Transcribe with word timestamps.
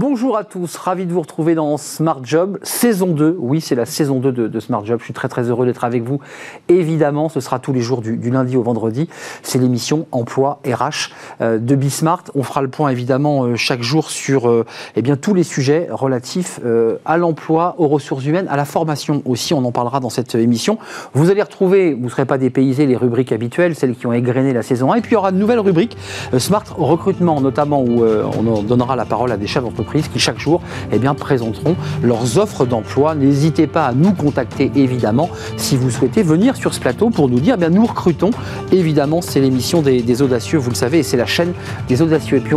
Bonjour 0.00 0.36
à 0.36 0.44
tous, 0.44 0.76
ravi 0.76 1.06
de 1.06 1.12
vous 1.12 1.22
retrouver 1.22 1.56
dans 1.56 1.76
Smart 1.76 2.20
Job, 2.22 2.60
saison 2.62 3.08
2. 3.08 3.34
Oui, 3.36 3.60
c'est 3.60 3.74
la 3.74 3.84
saison 3.84 4.20
2 4.20 4.30
de, 4.30 4.60
Smart 4.60 4.84
Job. 4.84 5.00
Je 5.00 5.04
suis 5.06 5.12
très 5.12 5.26
très 5.26 5.50
heureux 5.50 5.66
d'être 5.66 5.82
avec 5.82 6.04
vous. 6.04 6.20
Évidemment, 6.68 7.28
ce 7.28 7.40
sera 7.40 7.58
tous 7.58 7.72
les 7.72 7.80
jours 7.80 8.00
du, 8.00 8.30
lundi 8.30 8.56
au 8.56 8.62
vendredi. 8.62 9.08
C'est 9.42 9.58
l'émission 9.58 10.06
Emploi 10.12 10.60
RH 10.64 11.10
euh, 11.40 11.58
de 11.58 11.74
Bismart. 11.74 12.22
On 12.36 12.44
fera 12.44 12.62
le 12.62 12.68
point 12.68 12.90
évidemment 12.90 13.42
euh, 13.42 13.56
chaque 13.56 13.82
jour 13.82 14.08
sur 14.08 14.48
euh, 14.48 14.64
eh 14.94 15.02
bien, 15.02 15.16
tous 15.16 15.34
les 15.34 15.42
sujets 15.42 15.88
relatifs 15.90 16.60
à 17.04 17.16
l'emploi, 17.16 17.74
aux 17.78 17.88
ressources 17.88 18.24
humaines, 18.24 18.46
à 18.48 18.56
la 18.56 18.64
formation 18.64 19.22
aussi. 19.24 19.52
On 19.52 19.64
en 19.64 19.72
parlera 19.72 19.98
dans 19.98 20.10
cette 20.10 20.36
émission. 20.36 20.78
Vous 21.12 21.28
allez 21.28 21.42
retrouver, 21.42 21.94
vous 21.94 22.04
ne 22.04 22.08
serez 22.08 22.24
pas 22.24 22.38
dépaysés, 22.38 22.86
les 22.86 22.96
rubriques 22.96 23.32
habituelles, 23.32 23.74
celles 23.74 23.96
qui 23.96 24.06
ont 24.06 24.12
égrené 24.12 24.52
la 24.52 24.62
saison 24.62 24.92
1. 24.92 24.98
Et 24.98 25.00
puis 25.00 25.10
il 25.10 25.14
y 25.14 25.16
aura 25.16 25.32
de 25.32 25.38
nouvelles 25.38 25.58
rubriques, 25.58 25.96
Smart 26.38 26.62
Recrutement 26.76 27.40
notamment, 27.40 27.82
où 27.82 28.04
on 28.04 28.62
donnera 28.62 28.94
la 28.94 29.04
parole 29.04 29.32
à 29.32 29.36
des 29.36 29.48
chefs 29.48 29.64
d'entreprise 29.64 29.87
qui 29.92 30.18
chaque 30.18 30.38
jour 30.38 30.60
eh 30.92 30.98
bien, 30.98 31.14
présenteront 31.14 31.76
leurs 32.02 32.38
offres 32.38 32.66
d'emploi. 32.66 33.14
N'hésitez 33.14 33.66
pas 33.66 33.86
à 33.86 33.92
nous 33.92 34.12
contacter 34.12 34.70
évidemment 34.74 35.30
si 35.56 35.76
vous 35.76 35.90
souhaitez 35.90 36.22
venir 36.22 36.56
sur 36.56 36.74
ce 36.74 36.80
plateau 36.80 37.10
pour 37.10 37.28
nous 37.28 37.40
dire 37.40 37.54
eh 37.56 37.60
bien, 37.60 37.70
nous 37.70 37.86
recrutons. 37.86 38.30
Évidemment, 38.72 39.22
c'est 39.22 39.40
l'émission 39.40 39.82
des, 39.82 40.22
audacieux, 40.22 40.58
vous 40.58 40.70
le 40.70 40.76
savez, 40.76 40.98
et 40.98 41.02
c'est 41.02 41.16
la 41.16 41.26
chaîne 41.26 41.52
des 41.88 42.02
audacieux. 42.02 42.38
Et 42.38 42.40
puis 42.40 42.56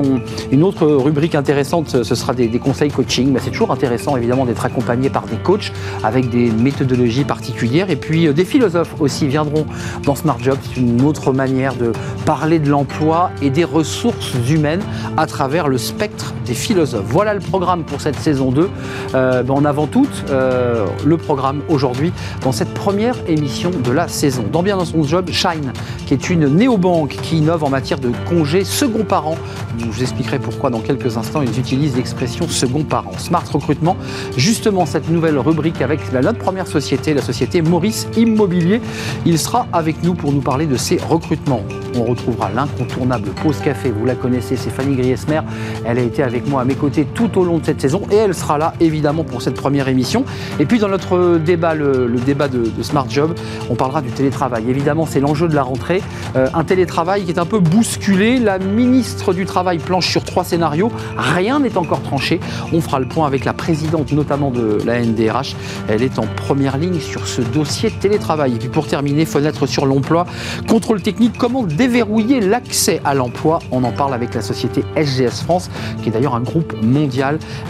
une 0.52 0.63
autre 0.63 0.88
rubrique 0.88 1.36
intéressante, 1.36 2.03
ce 2.03 2.16
sera 2.16 2.34
des, 2.34 2.49
conseils 2.59 2.91
coaching. 2.91 3.36
c'est 3.41 3.52
toujours 3.52 3.72
intéressant 3.72 4.17
évidemment 4.17 4.45
d'être 4.45 4.66
accompagné 4.66 5.09
par 5.09 5.25
des 5.25 5.38
coachs 5.38 5.72
avec 6.03 6.30
des 6.30 6.52
méthodologies 6.52 7.23
particulières. 7.23 7.89
Et 7.89 7.95
puis 7.95 8.27
euh, 8.27 8.34
des 8.34 8.45
philosophes 8.45 8.95
aussi 9.00 9.27
viendront 9.27 9.66
dans 10.03 10.16
Smart 10.16 10.38
Job. 10.39 10.58
C'est 10.61 10.80
une 10.80 11.02
autre 11.03 11.34
manière 11.34 11.75
de 11.75 11.91
parler 12.25 12.59
de 12.59 12.70
l'emploi 12.70 13.31
et 13.42 13.50
des 13.50 13.64
ressources 13.64 14.33
humaines 14.50 14.81
à 15.17 15.25
travers 15.25 15.67
le 15.67 15.77
spectre 15.77 16.33
des 16.45 16.53
philosophes. 16.53 17.05
Voilà 17.08 17.20
le 17.23 17.39
programme 17.39 17.83
pour 17.83 18.02
cette 18.02 18.17
saison 18.17 18.52
2. 18.52 18.69
Euh, 19.14 19.44
ben, 19.44 19.53
en 19.53 19.66
avant 19.66 19.88
tout, 19.88 20.08
euh, 20.30 20.86
le 21.05 21.17
programme 21.17 21.61
aujourd'hui 21.69 22.11
dans 22.44 22.52
cette 22.52 22.73
première 22.73 23.16
émission 23.27 23.72
de 23.72 23.91
la 23.91 24.08
saison. 24.08 24.44
Dans 24.52 24.64
Bien 24.64 24.77
dans 24.77 24.86
son 24.86 25.03
job, 25.03 25.30
Shine, 25.31 25.73
qui 26.05 26.14
est 26.14 26.30
une 26.30 26.45
néobanque 26.47 27.17
qui 27.22 27.38
innove 27.38 27.64
en 27.64 27.69
matière 27.69 27.99
de 27.99 28.11
congés 28.27 28.64
second 28.64 29.03
parent. 29.03 29.38
Je 29.77 29.86
vous 29.86 30.02
expliquerai 30.02 30.39
pourquoi 30.39 30.69
dans 30.69 30.81
quelques 30.81 31.17
instants 31.17 31.42
ils 31.42 31.59
utilisent 31.59 31.95
l'expression 31.95 32.47
second 32.47 32.83
parent. 32.83 33.17
Smart 33.17 33.44
Recrutement, 33.52 33.97
justement 34.38 34.86
cette 34.86 35.09
nouvelle 35.09 35.38
rubrique 35.38 35.81
avec 35.81 35.99
la, 36.11 36.22
notre 36.22 36.39
première 36.39 36.67
société, 36.67 37.14
la 37.14 37.22
société 37.22 37.61
Maurice 37.61 38.08
Immobilier. 38.16 38.81
Il 39.25 39.39
sera 39.39 39.67
avec 39.73 40.03
nous 40.03 40.14
pour 40.14 40.31
nous 40.31 40.42
parler 40.42 40.66
de 40.66 40.77
ses 40.77 40.97
recrutements. 40.97 41.64
On 41.95 42.03
retrouvera 42.03 42.49
l'incontournable 42.52 43.30
pause 43.44 43.59
café, 43.59 43.92
vous 43.92 44.05
la 44.05 44.16
connaissez, 44.16 44.55
c'est 44.55 44.69
Fanny 44.69 44.95
Griesmer. 44.95 45.42
Elle 45.86 45.99
a 45.99 46.02
été 46.02 46.23
avec 46.23 46.47
moi 46.47 46.61
à 46.61 46.66
mes 46.66 46.75
côtés 46.75 47.05
tout 47.14 47.38
au 47.38 47.44
long 47.44 47.58
de 47.59 47.66
cette 47.66 47.81
saison 47.81 48.02
et 48.12 48.16
elle 48.16 48.34
sera 48.34 48.58
là 48.58 48.73
évidemment 48.80 49.23
pour 49.23 49.42
cette 49.42 49.56
première 49.56 49.88
émission. 49.88 50.23
Et 50.59 50.66
puis 50.66 50.80
dans 50.80 50.88
notre 50.88 51.38
débat, 51.38 51.73
le, 51.73 52.08
débat 52.26 52.48
de, 52.48 52.64
Smart 52.81 53.09
Job, 53.09 53.36
on 53.70 53.76
parlera 53.76 54.02
du 54.02 54.09
télétravail. 54.09 54.66
Évidemment, 54.70 55.06
c'est 55.06 55.20
l'enjeu 55.20 55.48
de 55.48 55.56
la 55.56 55.64
rentrée. 55.64 56.02
Euh, 56.36 56.48
un 56.54 56.64
télétravail 56.64 57.23
qui 57.23 57.32
est 57.32 57.39
un 57.39 57.45
peu 57.45 57.59
bousculé. 57.59 58.39
La 58.39 58.59
ministre 58.59 59.34
du 59.34 59.45
Travail 59.45 59.78
planche 59.78 60.09
sur 60.09 60.23
trois 60.23 60.44
scénarios. 60.44 60.92
Rien 61.17 61.59
n'est 61.59 61.78
encore 61.78 62.02
tranché. 62.02 62.39
On 62.73 62.82
fera 62.82 63.00
le 63.00 63.08
point 63.08 63.28
avec 63.28 63.45
la 63.45 63.54
présidente 63.54 64.12
notamment 64.12 64.52
de 64.52 64.78
la 64.86 65.02
NDRH. 65.02 65.56
Elle 65.88 66.04
est 66.04 66.20
en 66.20 66.26
première 66.36 66.78
ligne 66.78 67.00
sur 67.00 67.28
ce 67.28 67.42
dossier 67.42 67.89
de 67.89 67.95
télétravail. 67.95 68.56
Et 68.56 68.58
puis 68.58 68.70
pour 68.70 68.88
terminer, 68.88 69.26
fenêtre 69.26 69.66
sur 69.66 69.86
l'emploi, 69.86 70.26
contrôle 70.67 71.02
technique, 71.02 71.34
comment 71.38 71.64
déverrouiller 71.64 72.39
l'accès 72.39 73.02
à 73.06 73.14
l'emploi? 73.14 73.59
On 73.72 73.84
en 73.84 73.92
parle 73.92 74.14
avec 74.14 74.34
la 74.34 74.42
société 74.42 74.84
SGS 74.95 75.44
France, 75.44 75.70
qui 76.02 76.09
est 76.09 76.12
d'ailleurs 76.12 76.36
un 76.36 76.42
groupe 76.42 76.76
mondial 76.82 77.00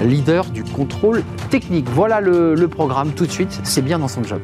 leader 0.02 0.46
du 0.46 0.64
contrôle 0.64 1.24
technique. 1.50 1.88
Voilà 1.90 2.22
le, 2.22 2.56
le 2.56 2.68
programme 2.68 3.12
tout 3.12 3.26
de 3.26 3.32
suite, 3.32 3.60
c'est 3.64 3.82
bien 3.82 4.00
dans 4.00 4.08
son 4.08 4.24
job. 4.24 4.42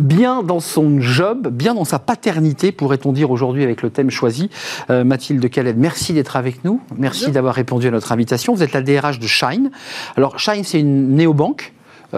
bien 0.00 0.42
dans 0.42 0.60
son 0.60 1.00
job, 1.00 1.48
bien 1.48 1.74
dans 1.74 1.84
sa 1.84 1.98
paternité, 1.98 2.72
pourrait-on 2.72 3.12
dire 3.12 3.30
aujourd'hui 3.30 3.62
avec 3.62 3.82
le 3.82 3.90
thème 3.90 4.10
choisi. 4.10 4.50
Euh, 4.90 5.04
Mathilde 5.04 5.48
Caled, 5.50 5.76
merci 5.78 6.12
d'être 6.12 6.36
avec 6.36 6.64
nous. 6.64 6.80
Merci 6.96 7.30
d'avoir 7.30 7.54
répondu 7.54 7.88
à 7.88 7.90
notre 7.90 8.12
invitation. 8.12 8.54
Vous 8.54 8.62
êtes 8.62 8.72
la 8.72 8.82
DRH 8.82 9.18
de 9.18 9.26
Shine. 9.26 9.70
Alors, 10.16 10.38
Shine, 10.38 10.64
c'est 10.64 10.80
une 10.80 11.14
néobanque 11.14 11.72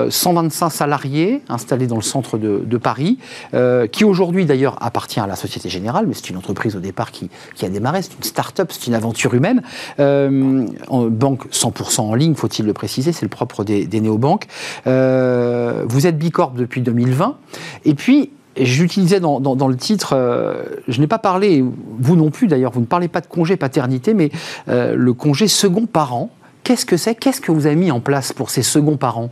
125 0.09 0.67
euh, 0.67 0.71
salariés 0.71 1.43
installés 1.49 1.87
dans 1.87 1.97
le 1.97 2.03
centre 2.03 2.39
de, 2.39 2.79
Paris, 2.79 3.19
euh, 3.55 3.87
qui 3.87 4.05
aujourd'hui 4.05 4.47
d'ailleurs 4.47 4.77
appartient 4.81 5.21
à 5.21 5.27
la 5.27 5.37
Société 5.37 5.69
Générale, 5.69 6.07
mais 6.07 6.15
c'est 6.15 6.31
une 6.31 6.37
entreprise 6.37 6.77
au 6.77 6.81
départ 6.81 7.11
qui, 7.11 7.31
a 7.63 7.69
démarré, 7.69 8.03
c'est 8.03 8.15
une 8.15 8.23
start-up, 8.23 8.71
c'est 8.71 8.87
une 8.87 8.95
aventure 8.95 9.35
humaine. 9.35 9.63
Euh, 9.99 10.67
banque 10.91 11.47
100% 11.51 12.01
en 12.01 12.15
ligne, 12.15 12.35
faut-il 12.35 12.67
le 12.67 12.73
préciser, 12.73 13.13
c'est 13.13 13.25
le 13.25 13.31
propre 13.31 13.65
des, 13.65 13.87
des 13.87 14.01
néobanques. 14.01 14.47
vous 14.85 16.07
êtes 16.07 16.19
Bicorp 16.19 16.53
depuis 16.53 16.81
2020, 16.83 17.37
et 17.85 17.95
puis 17.95 18.31
j'utilisais 18.57 19.21
dans, 19.21 19.69
le 19.69 19.77
titre, 19.77 20.17
je 20.87 21.01
n'ai 21.01 21.07
pas 21.07 21.19
parlé, 21.19 21.65
vous 21.99 22.17
non 22.17 22.31
plus 22.31 22.47
d'ailleurs, 22.47 22.73
vous 22.73 22.81
ne 22.81 22.87
parlez 22.87 23.09
pas 23.09 23.21
de 23.21 23.27
congé 23.27 23.57
paternité, 23.57 24.15
mais 24.15 24.31
le 24.67 25.13
congé 25.13 25.49
second 25.49 25.87
parent. 25.87 26.31
Qu'est-ce 26.69 26.85
que 26.85 26.99
c'est? 26.99 27.15
Qu'est-ce 27.15 27.41
que 27.41 27.51
vous 27.51 27.65
avez 27.65 27.77
mis 27.77 27.91
en 27.91 28.01
place 28.01 28.35
pour 28.35 28.51
ces 28.51 28.63
seconds 28.63 28.99
parents? 28.99 29.31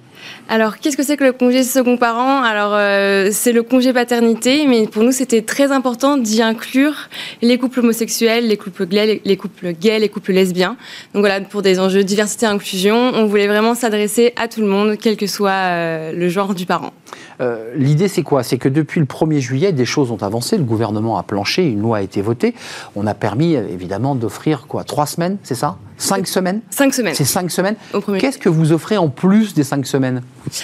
Alors, 0.49 0.79
qu'est-ce 0.79 0.97
que 0.97 1.03
c'est 1.03 1.19
que 1.19 1.25
le 1.25 1.33
congé 1.35 1.65
second 1.65 1.99
parent 1.99 2.43
Alors, 2.43 2.71
euh, 2.73 3.29
c'est 3.31 3.53
le 3.53 3.63
congé 3.63 3.93
paternité, 3.93 4.67
mais 4.67 4.87
pour 4.87 5.03
nous, 5.03 5.13
c'était 5.13 5.43
très 5.43 5.71
important 5.71 6.17
d'y 6.17 6.41
inclure 6.41 6.95
les 7.43 7.59
couples 7.59 7.81
homosexuels, 7.81 8.49
les 8.49 8.57
couples 8.57 8.87
gays, 8.87 9.21
les 9.23 9.37
couples 9.37 9.75
gays, 9.75 9.99
les 9.99 10.09
couples 10.09 10.33
lesbiens. 10.33 10.79
Donc 11.13 11.21
voilà, 11.21 11.43
pour 11.43 11.61
des 11.61 11.79
enjeux 11.79 12.05
diversité 12.05 12.47
et 12.47 12.49
inclusion, 12.49 12.97
on 12.97 13.27
voulait 13.27 13.49
vraiment 13.49 13.75
s'adresser 13.75 14.33
à 14.37 14.49
tout 14.49 14.63
le 14.63 14.69
monde, 14.69 14.97
quel 14.99 15.19
que 15.19 15.27
soit 15.27 15.51
euh, 15.51 16.13
le 16.13 16.31
genre 16.31 16.55
du 16.55 16.65
parent. 16.65 16.95
Euh, 17.43 17.75
l'idée, 17.77 18.09
c'est 18.09 18.23
quoi? 18.23 18.45
C'est 18.45 18.57
que 18.57 18.71
depuis 18.71 18.99
le 18.99 19.05
1er 19.05 19.41
juillet, 19.41 19.73
des 19.73 19.85
choses 19.85 20.11
ont 20.11 20.23
avancé. 20.23 20.57
Le 20.57 20.65
gouvernement 20.65 21.19
a 21.19 21.23
planché, 21.23 21.67
une 21.69 21.83
loi 21.83 21.99
a 21.99 22.01
été 22.01 22.23
votée. 22.23 22.55
On 22.95 23.07
a 23.07 23.13
permis, 23.13 23.57
évidemment, 23.57 24.15
d'offrir 24.15 24.67
quoi 24.67 24.85
Trois 24.85 25.05
semaines, 25.05 25.37
c'est 25.43 25.55
ça? 25.55 25.77
Cinq 25.99 26.27
semaines 26.27 26.61
Cinq 26.71 26.95
semaines. 26.95 27.15
C'est 27.15 27.25
cinq 27.25 27.51
semaines. 27.51 27.77
Qu'est-ce 28.19 28.39
que 28.39 28.49
vous 28.49 28.73
offrez 28.73 28.97
en 28.97 29.09
plus 29.09 29.55
des 29.55 29.65
cinq 29.65 29.87
semaines 29.87 30.23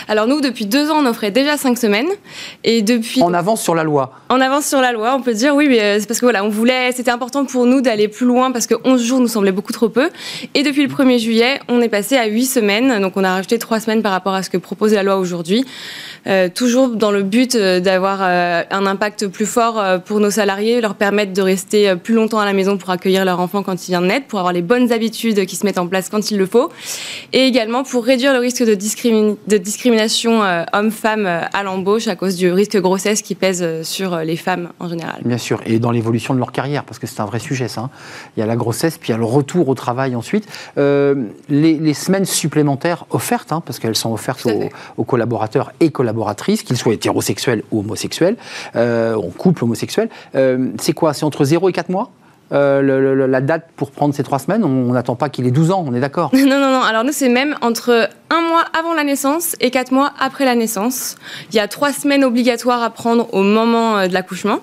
alors 0.08 0.26
nous, 0.26 0.40
depuis 0.40 0.66
deux 0.66 0.90
ans, 0.90 0.98
on 1.02 1.06
offrait 1.06 1.30
déjà 1.30 1.56
cinq 1.56 1.76
semaines. 1.78 2.08
Et 2.64 2.82
depuis... 2.82 3.22
En 3.22 3.34
avance 3.34 3.62
sur 3.62 3.74
la 3.74 3.84
loi 3.84 4.12
En 4.28 4.40
avance 4.40 4.66
sur 4.66 4.80
la 4.80 4.92
loi, 4.92 5.14
on 5.16 5.22
peut 5.22 5.34
dire 5.34 5.54
oui, 5.54 5.66
mais 5.68 5.80
euh, 5.80 5.96
c'est 6.00 6.06
parce 6.06 6.20
que 6.20 6.26
voilà, 6.26 6.44
on 6.44 6.48
voulait, 6.48 6.92
c'était 6.92 7.10
important 7.10 7.44
pour 7.44 7.66
nous 7.66 7.80
d'aller 7.80 8.08
plus 8.08 8.26
loin 8.26 8.52
parce 8.52 8.66
que 8.66 8.74
11 8.84 9.02
jours 9.02 9.20
nous 9.20 9.28
semblait 9.28 9.52
beaucoup 9.52 9.72
trop 9.72 9.88
peu. 9.88 10.10
Et 10.54 10.62
depuis 10.62 10.86
le 10.86 10.92
1er 10.92 11.18
juillet, 11.18 11.60
on 11.68 11.80
est 11.80 11.88
passé 11.88 12.16
à 12.16 12.26
8 12.26 12.46
semaines. 12.46 13.00
Donc 13.00 13.16
on 13.16 13.24
a 13.24 13.32
rajouté 13.32 13.58
trois 13.58 13.80
semaines 13.80 14.02
par 14.02 14.12
rapport 14.12 14.34
à 14.34 14.42
ce 14.42 14.50
que 14.50 14.56
propose 14.56 14.92
la 14.94 15.02
loi 15.02 15.16
aujourd'hui. 15.16 15.64
Euh, 16.28 16.48
toujours 16.48 16.90
dans 16.90 17.10
le 17.10 17.22
but 17.22 17.56
euh, 17.56 17.80
d'avoir 17.80 18.22
un 18.22 18.86
impact 18.86 19.26
plus 19.26 19.46
fort 19.46 19.82
pour 20.04 20.20
nos 20.20 20.30
salariés, 20.30 20.80
leur 20.80 20.94
permettre 20.94 21.32
de 21.32 21.42
rester 21.42 21.96
plus 21.96 22.14
longtemps 22.14 22.38
à 22.38 22.44
la 22.44 22.52
maison 22.52 22.76
pour 22.76 22.90
accueillir 22.90 23.24
leur 23.24 23.40
enfant 23.40 23.62
quand 23.62 23.88
il 23.88 23.90
vient 23.90 24.00
de 24.00 24.06
naître, 24.06 24.26
pour 24.26 24.38
avoir 24.38 24.52
les 24.52 24.62
bonnes 24.62 24.92
habitudes 24.92 25.21
qui 25.30 25.56
se 25.56 25.64
mettent 25.64 25.78
en 25.78 25.86
place 25.86 26.08
quand 26.08 26.30
il 26.30 26.38
le 26.38 26.46
faut. 26.46 26.70
Et 27.32 27.46
également 27.46 27.82
pour 27.82 28.04
réduire 28.04 28.32
le 28.32 28.38
risque 28.38 28.64
de, 28.64 28.74
discrimination 28.74 29.38
discrimination 29.46 30.42
euh, 30.42 30.64
homme-femme 30.72 31.26
euh, 31.26 31.40
à 31.52 31.62
l'embauche 31.62 32.08
à 32.08 32.16
cause 32.16 32.36
du 32.36 32.52
risque 32.52 32.72
de 32.72 32.80
grossesse 32.80 33.22
qui 33.22 33.34
pèse 33.34 33.62
euh, 33.62 33.82
sur 33.82 34.16
les 34.18 34.36
femmes 34.36 34.68
en 34.80 34.88
général. 34.88 35.20
Bien 35.24 35.38
sûr, 35.38 35.60
et 35.66 35.78
dans 35.78 35.90
l'évolution 35.90 36.34
de 36.34 36.38
leur 36.38 36.52
carrière, 36.52 36.84
parce 36.84 36.98
que 36.98 37.06
c'est 37.06 37.20
un 37.20 37.24
vrai 37.24 37.38
sujet 37.38 37.68
ça. 37.68 37.82
Hein. 37.82 37.90
Il 38.36 38.40
y 38.40 38.42
a 38.42 38.46
la 38.46 38.56
grossesse, 38.56 38.98
puis 38.98 39.08
il 39.08 39.12
y 39.12 39.14
a 39.14 39.18
le 39.18 39.24
retour 39.24 39.68
au 39.68 39.74
travail 39.74 40.14
ensuite. 40.14 40.46
les, 40.76 41.94
semaines 41.94 42.24
supplémentaires 42.24 43.04
offertes, 43.10 43.52
hein, 43.52 43.62
parce 43.64 43.78
qu'elles 43.78 43.96
sont 43.96 44.12
offertes 44.12 44.46
aux, 44.96 45.04
collaborateurs 45.04 45.72
et 45.80 45.90
collaboratrices, 45.90 46.62
qu'ils 46.62 46.76
soient 46.76 46.94
hétérosexuels 46.94 47.62
ou 47.70 47.80
homosexuels, 47.80 48.36
en 48.74 49.30
couple 49.36 49.64
homosexuel, 49.64 50.08
c'est 50.78 50.92
quoi? 50.92 51.14
C'est 51.14 51.24
entre 51.24 51.44
0 51.44 51.68
et 51.68 51.72
4 51.72 51.90
mois? 51.90 52.10
Euh, 52.52 53.26
la 53.26 53.40
date 53.40 53.68
pour 53.76 53.90
prendre 53.90 54.14
ces 54.14 54.22
trois 54.22 54.38
semaines 54.38 54.64
On 54.64 54.92
n'attend 54.92 55.14
pas 55.14 55.28
qu'il 55.28 55.46
ait 55.46 55.50
12 55.50 55.70
ans, 55.70 55.84
on 55.86 55.94
est 55.94 56.00
d'accord 56.00 56.30
Non, 56.34 56.58
non, 56.58 56.70
non. 56.70 56.82
Alors 56.82 57.02
nous, 57.04 57.12
c'est 57.12 57.28
même 57.28 57.56
entre 57.62 58.08
un 58.30 58.40
mois 58.42 58.64
avant 58.78 58.94
la 58.94 59.04
naissance 59.04 59.56
et 59.60 59.70
quatre 59.70 59.90
mois 59.90 60.12
après 60.20 60.44
la 60.44 60.54
naissance. 60.54 61.16
Il 61.50 61.56
y 61.56 61.60
a 61.60 61.68
trois 61.68 61.92
semaines 61.92 62.24
obligatoires 62.24 62.82
à 62.82 62.90
prendre 62.90 63.32
au 63.32 63.42
moment 63.42 63.98
euh, 63.98 64.08
de 64.08 64.12
l'accouchement. 64.12 64.60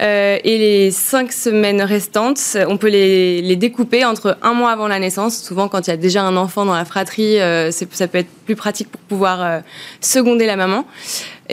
Euh, 0.00 0.38
et 0.44 0.58
les 0.58 0.90
cinq 0.90 1.32
semaines 1.32 1.82
restantes, 1.82 2.56
on 2.68 2.76
peut 2.76 2.88
les, 2.88 3.42
les, 3.42 3.56
découper 3.56 4.04
entre 4.04 4.38
un 4.42 4.54
mois 4.54 4.70
avant 4.70 4.88
la 4.88 4.98
naissance. 4.98 5.36
Souvent, 5.36 5.68
quand 5.68 5.86
il 5.86 5.90
y 5.90 5.92
a 5.94 5.96
déjà 5.96 6.22
un 6.22 6.36
enfant 6.36 6.64
dans 6.64 6.74
la 6.74 6.84
fratrie, 6.84 7.38
ça 7.70 8.08
peut 8.08 8.18
être 8.18 8.30
plus 8.44 8.56
pratique 8.56 8.88
pour 8.88 9.00
pouvoir 9.02 9.62
seconder 10.00 10.46
la 10.46 10.56
maman. 10.56 10.84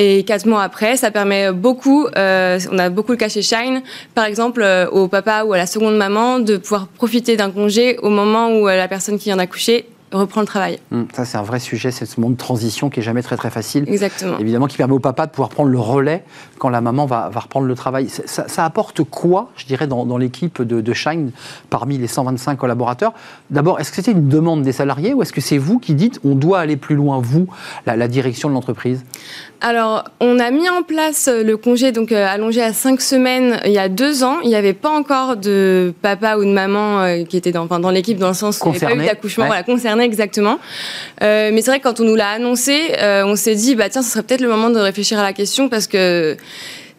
Et 0.01 0.24
quatre 0.24 0.46
mois 0.46 0.63
après, 0.63 0.96
ça 0.96 1.12
permet 1.12 1.51
beaucoup, 1.51 2.07
euh, 2.16 2.57
on 2.72 2.80
a 2.80 2.90
beaucoup 2.90 3.12
le 3.12 3.18
cas 3.18 3.28
chez 3.28 3.42
Shine, 3.42 3.81
par 4.16 4.24
exemple 4.24 4.62
euh, 4.63 4.90
au 4.90 5.10
papa 5.10 5.44
ou 5.44 5.51
à 5.51 5.57
la 5.57 5.66
seconde 5.66 5.98
maman, 5.98 6.40
de 6.40 6.56
pouvoir 6.56 6.88
profiter 6.88 7.36
d'un 7.36 7.51
congé 7.51 7.98
au 7.98 8.10
moment 8.10 8.48
où 8.48 8.69
euh, 8.69 8.78
la 8.78 8.88
personne 8.88 9.18
qui 9.18 9.25
vient 9.25 9.36
d'accoucher 9.36 9.90
reprend 10.13 10.40
le 10.40 10.48
travail. 10.48 10.80
Hum, 10.94 11.06
ça, 11.13 11.25
c'est 11.25 11.38
un 11.38 11.44
vrai 11.44 11.60
sujet, 11.60 11.92
c'est 11.92 12.06
ce 12.06 12.19
monde 12.22 12.34
de 12.34 12.38
transition 12.38 12.90
qui 12.90 13.01
est 13.01 13.04
jamais 13.04 13.22
très 13.22 13.36
très 13.36 13.50
facile. 13.50 13.84
Exactement. 13.90 14.40
Évidemment, 14.40 14.68
qui 14.68 14.78
permet 14.78 14.94
au 14.94 15.00
papa 15.00 15.25
de 15.25 15.31
pouvoir 15.31 15.50
prendre 15.50 15.69
le 15.69 15.80
relais 15.80 16.24
quand 16.60 16.70
la 16.70 16.82
maman 16.82 17.06
va, 17.06 17.30
va 17.30 17.40
reprendre 17.40 17.66
le 17.66 17.76
travail. 17.76 18.10
Ça, 18.10 18.48
ça, 18.48 18.66
apporte 18.66 19.04
quoi, 19.04 19.50
je 19.56 19.66
dirais, 19.66 19.88
dans, 19.88 20.06
dans 20.06 20.18
l'équipe 20.18 20.62
de, 20.62 20.82
de, 20.82 20.94
Shine 20.94 21.32
parmi 21.70 21.98
les 21.98 22.08
125 22.08 22.58
collaborateurs? 22.58 23.14
D'abord, 23.50 23.80
est-ce 23.80 23.90
que 23.90 23.96
c'était 23.96 24.12
une 24.12 24.28
demande 24.28 24.62
des 24.62 24.74
salariés 24.74 25.14
ou 25.14 25.22
est-ce 25.22 25.34
que 25.34 25.42
c'est 25.42 25.58
vous 25.58 25.80
qui 25.80 25.96
dites 25.96 26.20
on 26.24 26.36
doit 26.36 26.60
aller 26.60 26.78
plus 26.78 26.96
loin, 26.96 27.20
vous, 27.20 27.48
la, 27.86 27.96
la 27.96 28.08
direction 28.08 28.50
de 28.50 28.54
l'entreprise? 28.54 29.04
Alors, 29.62 30.06
on 30.22 30.40
a 30.40 30.52
mis 30.52 30.70
en 30.70 30.84
place 30.84 31.28
le 31.28 31.58
congé 31.58 31.92
donc 31.92 32.14
euh, 32.14 32.26
allongé 32.26 32.62
à 32.62 32.72
cinq 32.72 33.02
semaines 33.02 33.60
il 33.66 33.74
y 33.74 33.78
a 33.78 33.90
deux 33.90 34.24
ans. 34.24 34.40
Il 34.44 34.50
n'y 34.50 34.56
avait 34.56 34.74
pas 34.74 34.90
encore 34.90 35.36
de 35.36 35.94
papa 36.02 36.38
ou 36.38 36.46
de 36.46 36.52
maman 36.52 37.02
euh, 37.02 37.24
qui 37.26 37.36
était 37.36 37.52
dans, 37.52 37.64
enfin, 37.64 37.80
dans 37.80 37.90
l'équipe 37.90 38.18
dans 38.18 38.30
le 38.30 38.34
sens 38.34 38.62
où 38.62 38.70
il 38.70 38.72
n'y 38.72 38.78
avait 38.78 38.96
pas 38.96 39.04
eu 39.04 39.06
d'accouchement, 39.06 39.48
voilà, 39.48 39.64
concerné 39.64 40.04
exactement. 40.06 40.60
Euh, 41.22 41.52
mais 41.54 41.62
c'est 41.62 41.72
vrai 41.72 41.80
que 41.80 41.84
quand 41.84 42.00
on 42.00 42.06
nous 42.06 42.16
l'a 42.16 42.30
annoncé, 42.30 42.94
euh, 43.02 43.24
on 43.26 43.36
s'est 43.36 43.56
dit 43.56 43.76
bah 43.76 43.90
tiens, 43.90 44.02
ce 44.02 44.12
serait 44.12 44.24
peut-être 44.24 44.42
le 44.42 44.48
moment 44.48 44.70
de 44.70 44.80
réfléchir 44.80 45.20
à 45.20 45.24
la 45.24 45.34
question 45.34 45.68
parce 45.68 45.88
que 45.88 46.38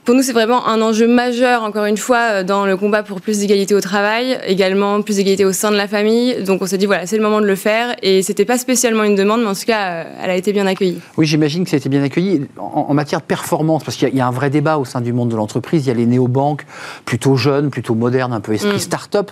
pour 0.04 0.14
nous, 0.14 0.22
c'est 0.22 0.32
vraiment 0.32 0.66
un 0.66 0.80
enjeu 0.80 1.06
majeur, 1.06 1.62
encore 1.62 1.84
une 1.84 1.98
fois, 1.98 2.42
dans 2.42 2.64
le 2.64 2.76
combat 2.76 3.02
pour 3.02 3.20
plus 3.20 3.38
d'égalité 3.38 3.74
au 3.74 3.80
travail, 3.80 4.38
également 4.46 5.02
plus 5.02 5.16
d'égalité 5.16 5.44
au 5.44 5.52
sein 5.52 5.70
de 5.70 5.76
la 5.76 5.86
famille. 5.86 6.42
Donc 6.42 6.62
on 6.62 6.66
s'est 6.66 6.78
dit, 6.78 6.86
voilà, 6.86 7.06
c'est 7.06 7.16
le 7.16 7.22
moment 7.22 7.40
de 7.40 7.46
le 7.46 7.54
faire. 7.54 7.94
Et 8.02 8.22
c'était 8.22 8.46
pas 8.46 8.56
spécialement 8.56 9.04
une 9.04 9.14
demande, 9.14 9.42
mais 9.42 9.48
en 9.48 9.54
tout 9.54 9.66
cas, 9.66 10.06
elle 10.22 10.30
a 10.30 10.36
été 10.36 10.52
bien 10.52 10.66
accueillie. 10.66 10.98
Oui, 11.18 11.26
j'imagine 11.26 11.64
que 11.64 11.70
ça 11.70 11.76
a 11.76 11.78
été 11.78 11.90
bien 11.90 12.02
accueilli. 12.02 12.46
En, 12.56 12.86
en 12.88 12.94
matière 12.94 13.20
de 13.20 13.26
performance, 13.26 13.84
parce 13.84 13.96
qu'il 13.96 14.08
y, 14.08 14.16
y, 14.16 14.20
a 14.20 14.26
un 14.26 14.32
vrai 14.32 14.48
débat 14.48 14.78
au 14.78 14.86
sein 14.86 15.02
du 15.02 15.12
monde 15.12 15.28
de 15.28 15.36
l'entreprise, 15.36 15.84
il 15.84 15.88
y 15.88 15.92
a 15.92 15.94
les 15.94 16.06
néobanques, 16.06 16.64
plutôt 17.04 17.36
jeunes, 17.36 17.70
plutôt 17.70 17.94
modernes, 17.94 18.32
un 18.32 18.40
peu 18.40 18.54
esprit 18.54 18.76
mm. 18.76 18.80
start-up 18.80 19.30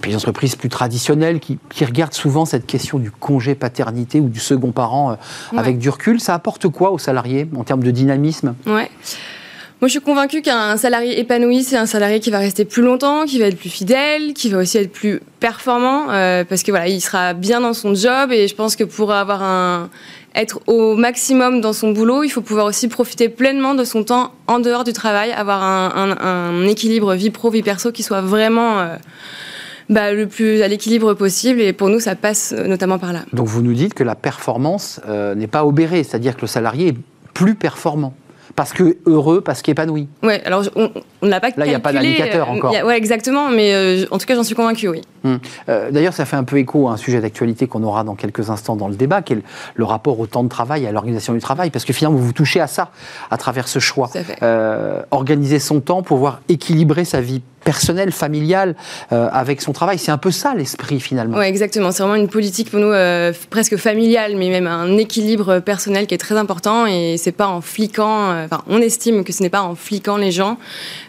puis 0.00 0.10
les 0.10 0.16
entreprises 0.18 0.54
plus 0.54 0.68
traditionnelles 0.68 1.40
qui, 1.40 1.58
qui, 1.70 1.82
regardent 1.82 2.12
souvent 2.12 2.44
cette 2.44 2.66
question 2.66 2.98
du 2.98 3.10
congé 3.10 3.54
paternité 3.54 4.20
ou 4.20 4.28
du 4.28 4.38
second 4.38 4.70
parent 4.70 5.12
euh, 5.12 5.14
ouais. 5.52 5.58
avec 5.58 5.78
du 5.78 5.88
recul. 5.88 6.20
Ça 6.20 6.34
apporte 6.34 6.68
quoi 6.68 6.90
aux 6.90 6.98
salariés 6.98 7.48
en 7.56 7.64
termes 7.64 7.82
de 7.82 7.90
dynamisme? 7.90 8.54
Ouais. 8.66 8.90
Moi, 9.84 9.88
je 9.88 9.98
suis 9.98 10.00
convaincue 10.00 10.40
qu'un 10.40 10.78
salarié 10.78 11.20
épanoui, 11.20 11.62
c'est 11.62 11.76
un 11.76 11.84
salarié 11.84 12.18
qui 12.18 12.30
va 12.30 12.38
rester 12.38 12.64
plus 12.64 12.80
longtemps, 12.82 13.26
qui 13.26 13.38
va 13.38 13.44
être 13.44 13.58
plus 13.58 13.68
fidèle, 13.68 14.32
qui 14.32 14.48
va 14.48 14.56
aussi 14.56 14.78
être 14.78 14.90
plus 14.90 15.20
performant, 15.40 16.06
euh, 16.08 16.42
parce 16.42 16.62
que 16.62 16.70
voilà, 16.70 16.88
il 16.88 17.02
sera 17.02 17.34
bien 17.34 17.60
dans 17.60 17.74
son 17.74 17.94
job. 17.94 18.32
Et 18.32 18.48
je 18.48 18.54
pense 18.54 18.76
que 18.76 18.84
pour 18.84 19.12
avoir 19.12 19.42
un 19.42 19.90
être 20.34 20.60
au 20.68 20.96
maximum 20.96 21.60
dans 21.60 21.74
son 21.74 21.90
boulot, 21.90 22.22
il 22.22 22.30
faut 22.30 22.40
pouvoir 22.40 22.64
aussi 22.64 22.88
profiter 22.88 23.28
pleinement 23.28 23.74
de 23.74 23.84
son 23.84 24.04
temps 24.04 24.32
en 24.46 24.58
dehors 24.58 24.84
du 24.84 24.94
travail, 24.94 25.32
avoir 25.32 25.62
un, 25.62 26.66
équilibre 26.66 27.12
vie 27.14 27.28
pro 27.28 27.50
vie 27.50 27.62
perso 27.62 27.92
qui 27.92 28.02
soit 28.02 28.22
vraiment 28.22 28.80
euh, 28.80 28.96
bah, 29.90 30.14
le 30.14 30.26
plus 30.26 30.62
à 30.62 30.68
l'équilibre 30.68 31.12
possible. 31.12 31.60
Et 31.60 31.74
pour 31.74 31.90
nous, 31.90 32.00
ça 32.00 32.14
passe 32.14 32.52
notamment 32.52 32.98
par 32.98 33.12
là. 33.12 33.26
Donc 33.34 33.48
vous 33.48 33.60
nous 33.60 33.74
dites 33.74 33.92
que 33.92 34.02
la 34.02 34.14
performance 34.14 35.02
euh, 35.06 35.34
n'est 35.34 35.46
pas 35.46 35.66
obérée, 35.66 36.04
c'est-à-dire 36.04 36.36
que 36.36 36.40
le 36.40 36.46
salarié 36.46 36.88
est 36.88 36.96
plus 37.34 37.54
performant 37.54 38.14
parce 38.56 38.72
que 38.72 38.96
heureux, 39.06 39.40
parce 39.40 39.62
qu'épanoui. 39.62 40.08
Oui, 40.22 40.34
alors 40.44 40.64
on 40.76 40.90
ne 41.22 41.28
l'a 41.28 41.40
pas 41.40 41.48
Là, 41.56 41.66
il 41.66 41.68
n'y 41.68 41.74
a 41.74 41.80
pas 41.80 41.92
d'indicateur 41.92 42.50
encore. 42.50 42.74
Oui, 42.84 42.94
exactement, 42.94 43.48
mais 43.48 43.74
euh, 43.74 44.06
en 44.10 44.18
tout 44.18 44.26
cas, 44.26 44.34
j'en 44.34 44.42
suis 44.42 44.54
convaincu, 44.54 44.88
oui. 44.88 45.02
Hum. 45.24 45.38
Euh, 45.68 45.90
D'ailleurs, 45.90 46.12
ça 46.12 46.24
fait 46.24 46.36
un 46.36 46.44
peu 46.44 46.58
écho 46.58 46.88
à 46.88 46.92
un 46.92 46.96
sujet 46.96 47.20
d'actualité 47.20 47.66
qu'on 47.66 47.82
aura 47.82 48.04
dans 48.04 48.14
quelques 48.14 48.50
instants 48.50 48.76
dans 48.76 48.88
le 48.88 48.94
débat, 48.94 49.22
qui 49.22 49.32
est 49.32 49.36
le, 49.36 49.42
le 49.74 49.84
rapport 49.84 50.20
au 50.20 50.26
temps 50.26 50.44
de 50.44 50.48
travail 50.48 50.84
et 50.84 50.88
à 50.88 50.92
l'organisation 50.92 51.32
du 51.32 51.40
travail, 51.40 51.70
parce 51.70 51.84
que 51.84 51.92
finalement, 51.92 52.18
vous 52.18 52.26
vous 52.26 52.32
touchez 52.32 52.60
à 52.60 52.66
ça 52.66 52.90
à 53.30 53.36
travers 53.36 53.66
ce 53.68 53.78
choix. 53.78 54.10
Euh, 54.42 55.02
organiser 55.10 55.58
son 55.58 55.80
temps 55.80 56.02
pour 56.02 56.16
pouvoir 56.16 56.40
équilibrer 56.48 57.04
sa 57.04 57.20
vie 57.20 57.42
personnelle, 57.64 58.12
familiale, 58.12 58.76
euh, 59.12 59.28
avec 59.32 59.62
son 59.62 59.72
travail. 59.72 59.98
C'est 59.98 60.12
un 60.12 60.18
peu 60.18 60.30
ça 60.30 60.54
l'esprit 60.54 61.00
finalement. 61.00 61.38
Oui, 61.38 61.46
exactement. 61.46 61.92
C'est 61.92 62.02
vraiment 62.02 62.16
une 62.16 62.28
politique 62.28 62.70
pour 62.70 62.78
nous 62.78 62.92
presque 63.48 63.76
familiale, 63.76 64.36
mais 64.36 64.50
même 64.50 64.66
un 64.66 64.98
équilibre 64.98 65.60
personnel 65.60 66.06
qui 66.06 66.14
est 66.14 66.18
très 66.18 66.36
important. 66.36 66.86
Et 66.86 67.16
c'est 67.16 67.32
pas 67.32 67.48
en 67.48 67.62
fliquant, 67.62 68.44
enfin, 68.44 68.62
on 68.68 68.78
estime 68.82 69.24
que 69.24 69.32
ce 69.32 69.42
n'est 69.42 69.48
pas 69.48 69.62
en 69.62 69.74
fliquant 69.74 70.18
les 70.18 70.30
gens 70.30 70.58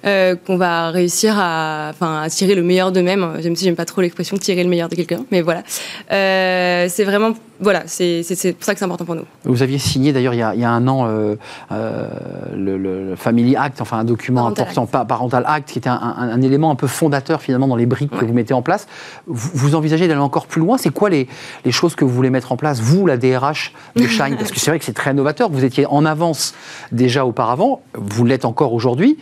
qu'on 0.03 0.57
va 0.57 0.91
réussir 0.91 1.35
à, 1.37 1.89
à 1.99 2.29
tirer 2.29 2.55
le 2.55 2.63
meilleur 2.63 2.93
d'eux-mêmes. 2.93 3.33
Même 3.43 3.55
si 3.57 3.65
j'aime 3.65 3.75
pas 3.75 3.83
trop 3.83 3.99
l'expression 4.05 4.37
tirer 4.37 4.63
le 4.63 4.69
meilleur 4.69 4.89
de 4.89 4.95
quelqu'un, 4.95 5.25
mais 5.31 5.41
voilà. 5.41 5.63
Euh, 6.11 6.87
c'est 6.89 7.03
vraiment 7.03 7.33
voilà, 7.59 7.83
c'est 7.85 8.21
pour 8.53 8.65
ça 8.65 8.73
que 8.73 8.79
c'est 8.79 8.85
important 8.85 9.05
pour 9.05 9.15
nous. 9.15 9.23
Vous 9.45 9.63
aviez 9.63 9.77
signé 9.77 10.11
d'ailleurs 10.11 10.33
il, 10.33 10.45
il, 10.55 10.59
y 10.59 10.65
a 10.65 10.69
un 10.69 10.87
an 10.89 11.07
euh, 11.07 11.35
euh, 11.71 12.09
le, 12.53 12.77
le, 12.77 13.15
Family 13.15 13.55
Act, 13.55 13.79
enfin 13.79 13.99
un 13.99 14.03
document 14.03 14.41
parental 14.41 14.67
important, 14.67 14.99
act. 14.99 15.07
Parental 15.07 15.43
Act, 15.47 15.69
qui 15.69 15.77
était 15.77 15.89
un, 15.89 15.93
un, 15.93 16.29
un, 16.29 16.41
élément 16.41 16.69
un 16.69 16.75
peu 16.75 16.87
fondateur 16.87 17.41
finalement 17.41 17.67
dans 17.67 17.77
les 17.77 17.85
briques 17.85 18.11
ouais. 18.11 18.19
que 18.19 18.25
vous 18.25 18.33
mettez 18.33 18.53
en 18.53 18.61
place. 18.61 18.87
Vous, 19.25 19.51
vous 19.53 19.75
envisagez 19.75 20.07
d'aller 20.07 20.19
encore 20.19 20.47
plus 20.47 20.59
loin 20.59 20.77
C'est 20.77 20.89
quoi 20.89 21.09
les, 21.09 21.29
les, 21.63 21.71
choses 21.71 21.95
que 21.95 22.03
vous 22.03 22.11
voulez 22.11 22.29
mettre 22.29 22.51
en 22.51 22.57
place, 22.57 22.81
vous, 22.81 23.07
la 23.07 23.15
DRH 23.15 23.73
de 23.95 24.03
Shine? 24.07 24.35
Parce 24.37 24.51
que 24.51 24.59
c'est 24.59 24.71
vrai 24.71 24.79
que 24.79 24.85
c'est 24.85 24.93
très 24.93 25.13
novateur. 25.13 25.49
Vous 25.49 25.63
étiez 25.63 25.85
en 25.85 26.03
avance 26.05 26.55
déjà 26.91 27.25
auparavant, 27.25 27.81
vous 27.93 28.25
l'êtes 28.25 28.45
encore 28.45 28.73
aujourd'hui. 28.73 29.17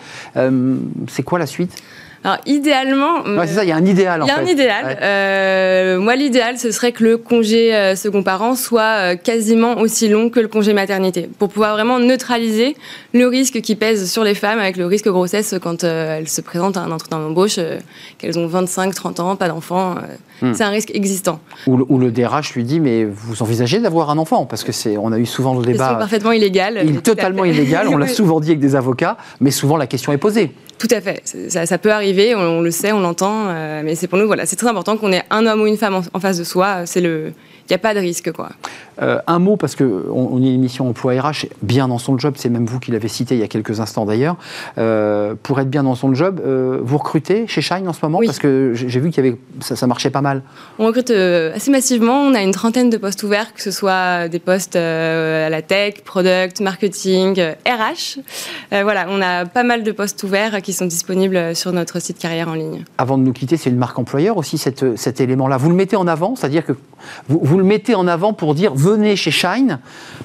C'est 1.08 1.24
quoi 1.24 1.38
la 1.38 1.46
suite? 1.46 1.84
Alors 2.24 2.38
idéalement, 2.46 3.22
ouais, 3.24 3.48
c'est 3.48 3.56
ça, 3.56 3.64
il 3.66 3.70
y 3.70 3.74
a 3.74 3.76
un 3.76 3.86
idéal. 3.86 4.22
Il 4.24 4.28
y 4.28 4.32
a 4.32 4.40
un 4.40 4.46
idéal. 4.46 4.86
Ouais. 4.86 4.98
Euh, 5.02 6.00
moi, 6.00 6.16
l'idéal, 6.16 6.58
ce 6.58 6.72
serait 6.72 6.94
que 6.94 7.04
le 7.04 7.18
congé 7.18 7.76
euh, 7.76 7.96
second 7.98 8.24
parent 8.24 8.56
soit 8.56 8.82
euh, 8.82 9.16
quasiment 9.18 9.78
aussi 9.80 10.08
long 10.08 10.30
que 10.30 10.40
le 10.40 10.48
congé 10.48 10.72
maternité, 10.72 11.30
pour 11.38 11.50
pouvoir 11.50 11.74
vraiment 11.74 12.00
neutraliser 12.00 12.78
le 13.14 13.28
risque 13.28 13.60
qui 13.60 13.76
pèse 13.76 14.10
sur 14.10 14.24
les 14.24 14.36
femmes 14.36 14.60
avec 14.60 14.78
le 14.78 14.86
risque 14.86 15.10
grossesse 15.10 15.56
quand 15.62 15.84
elles 15.84 16.30
se 16.30 16.40
présentent 16.40 16.78
à 16.78 16.82
un 16.82 16.92
entretien 16.92 17.20
d'embauche, 17.20 17.60
qu'elles 18.18 18.40
ont 18.40 18.48
25, 18.48 18.96
30 18.96 19.20
ans, 19.20 19.36
pas 19.36 19.50
d'enfant. 19.50 19.96
Hmm. 20.42 20.54
C'est 20.54 20.64
un 20.64 20.70
risque 20.70 20.92
existant. 20.94 21.40
Ou 21.68 21.78
le, 21.78 21.86
ou 21.90 21.98
le, 21.98 22.12
DRH 22.12 22.54
lui 22.56 22.64
dit, 22.64 22.80
mais 22.80 23.04
vous 23.04 23.42
envisagez 23.44 23.80
d'avoir 23.80 24.10
un 24.10 24.18
enfant? 24.18 24.46
Parce 24.46 24.64
que 24.64 24.72
c'est, 24.72 24.98
on 24.98 25.12
a 25.12 25.20
eu 25.20 25.26
souvent 25.26 25.56
le 25.56 25.66
débat. 25.66 25.90
C'est 25.90 26.00
parfaitement 26.00 26.32
illégal. 26.32 26.80
Il 26.86 26.98
est 26.98 27.02
totalement 27.02 27.44
illégal. 27.44 27.88
On 27.90 27.98
l'a 27.98 28.08
souvent 28.14 28.40
dit 28.40 28.50
avec 28.50 28.60
des 28.60 28.76
avocats, 28.76 29.18
mais 29.42 29.52
souvent 29.52 29.76
la 29.76 29.88
question 29.88 30.14
est 30.14 30.18
posée. 30.18 30.52
Tout 30.78 30.88
à 30.92 31.02
fait. 31.02 31.22
Ça, 31.50 31.78
peut 31.78 31.92
arriver, 31.92 32.36
on, 32.36 32.40
on, 32.40 32.62
le 32.62 32.72
sait, 32.72 32.92
on 32.92 33.00
l'entend, 33.00 33.48
euh, 33.48 33.82
mais 33.84 33.96
c'est 33.96 34.08
pour 34.08 34.18
nous, 34.18 34.28
voilà, 34.28 34.46
c'est 34.46 34.56
très 34.56 34.68
important 34.68 34.98
qu'on 34.98 35.14
ait 35.14 35.24
un 35.30 35.46
homme 35.46 35.62
ou 35.62 35.68
une 35.68 35.78
femme 35.78 35.96
en, 35.96 36.04
en 36.14 36.20
face 36.20 36.38
de 36.38 36.44
soi. 36.44 36.86
C'est 36.86 37.02
le, 37.02 37.34
il 37.70 37.72
n'y 37.72 37.76
a 37.76 37.80
pas 37.80 37.94
de 37.94 38.00
risque, 38.00 38.32
quoi. 38.32 38.50
Euh, 39.02 39.20
un 39.26 39.40
mot, 39.40 39.58
parce 39.58 39.76
qu'on 39.76 40.04
on 40.08 40.38
est 40.44 40.48
une 40.48 40.56
émission 40.56 40.90
emploi 40.90 41.14
RH, 41.14 41.48
bien 41.62 41.88
dans 41.88 41.98
son 41.98 42.18
job, 42.18 42.36
c'est 42.38 42.50
même 42.50 42.66
vous 42.66 42.80
qui 42.80 42.92
l'avez 42.92 43.08
cité 43.08 43.36
il 43.36 43.42
y 43.42 43.44
a 43.44 43.48
quelques 43.48 43.80
instants 43.80 44.06
d'ailleurs. 44.06 44.36
Euh, 44.78 45.34
pour 45.42 45.60
être 45.60 45.70
bien 45.70 45.84
dans 45.84 45.96
son 45.96 46.14
job, 46.14 46.42
euh, 46.46 46.80
vous 46.82 46.98
recrutez 46.98 47.48
chez 47.48 47.62
Shine 47.62 47.88
en 47.88 47.94
ce 47.94 48.00
moment? 48.04 48.20
Oui. 48.20 48.28
Parce 48.28 48.40
que 48.40 48.74
j'ai 48.74 49.00
vu 49.00 49.10
qu'il 49.10 49.24
y 49.24 49.28
avait, 49.28 49.38
ça, 49.62 49.76
ça, 49.76 49.88
marchait 49.88 50.10
pas 50.10 50.22
mal. 50.22 50.44
On 50.78 50.86
recrute 50.86 51.12
assez 51.12 51.72
massivement, 51.72 52.20
on 52.22 52.34
a 52.34 52.42
une 52.42 52.52
trentaine 52.52 52.90
de 52.90 52.98
postes 52.98 53.24
ouverts, 53.24 53.54
que 53.54 53.62
ce 53.62 53.72
soit 53.72 54.28
des 54.28 54.40
postes 54.40 54.76
à 54.76 55.50
la 55.50 55.62
tech, 55.62 56.04
product, 56.04 56.62
marketing, 56.62 57.40
RH. 57.66 58.20
Voilà, 58.72 59.08
on 59.10 59.22
a 59.22 59.46
pas 59.46 59.64
mal 59.64 59.84
de 59.84 59.92
postes 59.92 60.22
ouverts 60.24 60.62
qui 60.62 60.74
sont 60.74 60.86
disponibles 60.86 61.56
sur 61.56 61.72
notre 61.72 62.02
site 62.02 62.20
carrière 62.20 62.50
en 62.50 62.54
ligne. 62.54 62.84
Avant 62.98 63.18
de 63.18 63.24
nous 63.24 63.34
quitter, 63.34 63.58
c'est 63.58 63.70
une 63.70 63.78
marque 63.78 63.98
employeur 63.98 64.38
aussi, 64.38 64.58
cette, 64.58 64.98
cet 64.98 65.22
élément-là. 65.22 65.58
Vous 65.58 65.70
le 65.70 65.76
mettez 65.76 65.96
en 65.96 66.08
avant, 66.08 66.36
c'est-à-dire 66.36 66.66
que 66.66 66.74
vous, 67.28 67.40
vous, 67.42 67.58
le 67.58 67.63
mettez 67.64 67.96
en 67.96 68.08
avant 68.08 68.34
pour 68.34 68.56
dire 68.56 68.74
venez 68.74 69.16
chez 69.16 69.32
Shine, 69.32 69.80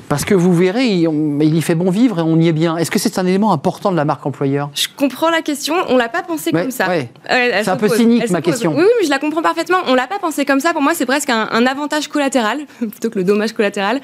parce 0.08 0.24
que 0.24 0.34
vous 0.34 0.54
verrez, 0.54 0.86
il, 0.86 1.08
il 1.42 1.54
y 1.54 1.62
fait 1.62 1.74
bon 1.74 1.90
vivre 1.90 2.20
et 2.20 2.22
on 2.22 2.38
y 2.38 2.48
est 2.48 2.52
bien. 2.52 2.76
Est-ce 2.78 2.90
que 2.90 2.98
c'est 2.98 3.18
un 3.18 3.26
élément 3.26 3.52
important 3.52 3.90
de 3.92 3.96
la 3.96 4.04
marque 4.06 4.24
employeur? 4.24 4.70
Je 4.74 4.86
comprends 4.96 5.28
la 5.28 5.42
question, 5.42 5.74
on 5.88 5.96
l'a 5.96 6.08
pas 6.08 6.22
pensé 6.22 6.50
ouais, 6.52 6.62
comme 6.62 6.70
ça. 6.70 6.88
Ouais. 6.88 7.10
Euh, 7.30 7.60
c'est 7.62 7.68
un 7.68 7.76
peu 7.76 7.88
cynique 7.88 8.30
ma 8.30 8.40
question. 8.40 8.74
Oui, 8.74 8.82
oui, 8.82 8.90
mais 9.00 9.06
je 9.06 9.10
la 9.10 9.18
comprends 9.18 9.42
parfaitement. 9.42 9.78
On 9.86 9.94
l'a 9.94 10.06
pas 10.06 10.18
pensé 10.18 10.44
comme 10.44 10.60
ça. 10.60 10.72
Pour 10.72 10.80
moi, 10.80 10.92
c'est 10.94 11.04
presque 11.04 11.28
un, 11.28 11.48
un, 11.52 11.66
avantage 11.66 12.08
collatéral, 12.08 12.60
plutôt 12.78 13.10
que 13.10 13.18
le 13.18 13.24
dommage 13.24 13.52
collatéral, 13.52 14.00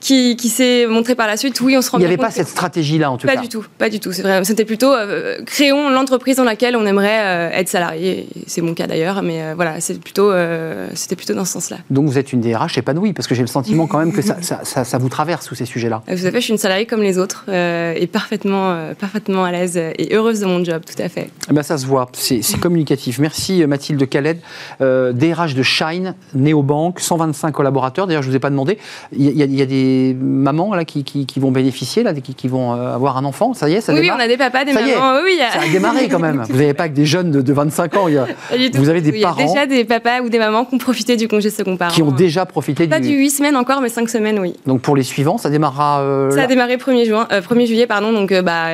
qui, 0.00 0.36
qui 0.36 0.48
s'est 0.50 0.86
montré 0.86 1.14
par 1.14 1.26
la 1.26 1.38
suite. 1.38 1.58
Oui, 1.62 1.76
on 1.76 1.82
se 1.82 1.90
rend 1.90 1.98
Il 1.98 2.00
n'y 2.00 2.06
avait 2.06 2.18
pas 2.18 2.30
cette 2.30 2.48
stratégie-là, 2.48 3.10
en 3.10 3.16
tout 3.16 3.26
pas 3.26 3.34
cas. 3.34 3.38
Pas 3.38 3.42
du 3.42 3.48
tout, 3.48 3.64
pas 3.78 3.88
du 3.88 4.00
tout. 4.00 4.12
C'était 4.12 4.64
plutôt 4.66 4.92
euh, 4.92 5.42
créons 5.46 5.88
l'entreprise 5.88 6.36
dans 6.36 6.44
laquelle 6.44 6.76
on 6.76 6.84
aimerait 6.84 7.20
euh, 7.22 7.50
être 7.50 7.68
salarié. 7.68 8.28
C'est 8.46 8.60
mon 8.60 8.74
cas 8.74 8.86
d'ailleurs, 8.86 9.22
mais 9.22 9.54
voilà, 9.54 9.80
c'est 9.80 9.98
plutôt, 10.00 10.32
c'était 10.94 11.16
plutôt 11.16 11.34
dans 11.34 11.44
ce 11.44 11.52
sens-là. 11.52 11.78
Donc 11.88 12.06
vous 12.06 12.18
êtes 12.18 12.32
une 12.32 12.40
DRH 12.40 12.65
épanouie, 12.76 13.12
parce 13.12 13.26
que 13.26 13.34
j'ai 13.34 13.42
le 13.42 13.48
sentiment 13.48 13.86
quand 13.86 13.98
même 13.98 14.12
que 14.12 14.22
ça, 14.22 14.36
ça, 14.42 14.60
ça, 14.64 14.84
ça 14.84 14.98
vous 14.98 15.08
traverse 15.08 15.46
tous 15.46 15.54
ces 15.54 15.66
sujets-là. 15.66 16.02
Tout 16.06 16.12
à 16.12 16.16
fait, 16.16 16.32
je 16.32 16.40
suis 16.40 16.52
une 16.52 16.58
salariée 16.58 16.86
comme 16.86 17.02
les 17.02 17.18
autres 17.18 17.44
et 17.50 18.06
parfaitement, 18.06 18.92
parfaitement 18.98 19.44
à 19.44 19.52
l'aise 19.52 19.76
et 19.76 20.14
heureuse 20.14 20.40
de 20.40 20.46
mon 20.46 20.64
job, 20.64 20.82
tout 20.84 21.00
à 21.02 21.08
fait. 21.08 21.30
Eh 21.50 21.52
ben, 21.52 21.62
ça 21.62 21.78
se 21.78 21.86
voit, 21.86 22.08
c'est 22.12 22.60
communicatif. 22.60 23.18
Merci 23.18 23.64
Mathilde 23.66 24.08
Khaled, 24.08 24.38
euh, 24.80 25.12
DRH 25.12 25.54
de 25.54 25.62
Shine, 25.62 26.14
Néobank, 26.34 27.00
125 27.00 27.52
collaborateurs. 27.52 28.06
D'ailleurs, 28.06 28.22
je 28.22 28.28
ne 28.28 28.32
vous 28.32 28.36
ai 28.36 28.40
pas 28.40 28.50
demandé, 28.50 28.78
il 29.12 29.22
y, 29.22 29.42
a, 29.42 29.46
y 29.46 29.62
a 29.62 29.66
des 29.66 30.16
mamans 30.18 30.74
là, 30.74 30.84
qui, 30.84 31.04
qui, 31.04 31.26
qui, 31.26 31.40
vont 31.40 31.50
bénéficier, 31.50 32.02
là, 32.02 32.14
qui, 32.14 32.34
qui 32.34 32.48
vont 32.48 32.74
euh, 32.74 32.94
avoir 32.94 33.16
un 33.16 33.24
enfant, 33.24 33.54
ça 33.54 33.68
y 33.68 33.74
est, 33.74 33.80
ça 33.80 33.92
Oui, 33.92 34.00
démarre 34.00 34.16
oui 34.16 34.22
on 34.22 34.24
a 34.24 34.28
des 34.28 34.36
papas, 34.36 34.64
des 34.64 34.72
ça 34.72 34.80
mamans. 34.80 35.20
Oui, 35.24 35.38
ça 35.38 35.60
a 35.60 35.68
démarré 35.68 36.08
quand 36.08 36.18
même. 36.18 36.42
Vous 36.48 36.56
n'avez 36.56 36.74
pas 36.74 36.88
que 36.88 36.94
des 36.94 37.06
jeunes 37.06 37.30
de, 37.30 37.52
25 37.52 37.96
ans. 37.96 38.08
Il 38.08 38.14
y 38.14 38.18
a, 38.18 38.26
vous 38.74 38.88
avez 38.88 39.00
des 39.00 39.20
parents. 39.20 39.36
Il 39.38 39.46
y 39.46 39.58
a 39.58 39.66
déjà 39.66 39.66
des 39.66 39.84
papas 39.84 40.20
ou 40.22 40.28
des 40.28 40.38
mamans 40.38 40.64
qui 40.64 40.74
ont 40.74 40.78
profité 40.78 41.16
du 41.16 41.28
congé 41.28 41.50
second 41.50 41.76
parent. 41.76 41.92
Qui 41.92 42.02
ont 42.02 42.10
déjà 42.10 42.46
pas 42.62 43.00
du. 43.00 43.08
Du 43.08 43.14
8 43.14 43.30
semaines 43.30 43.56
encore, 43.56 43.80
mais 43.80 43.88
5 43.88 44.08
semaines, 44.08 44.38
oui. 44.38 44.54
Donc 44.66 44.80
pour 44.80 44.96
les 44.96 45.02
suivants, 45.02 45.38
ça 45.38 45.50
démarrera. 45.50 46.00
Euh, 46.00 46.30
ça 46.30 46.42
a 46.42 46.46
démarré 46.46 46.76
1er, 46.76 47.06
juin, 47.06 47.26
1er 47.30 47.66
juillet, 47.66 47.86
pardon. 47.86 48.12
Donc 48.12 48.32
bah, 48.42 48.66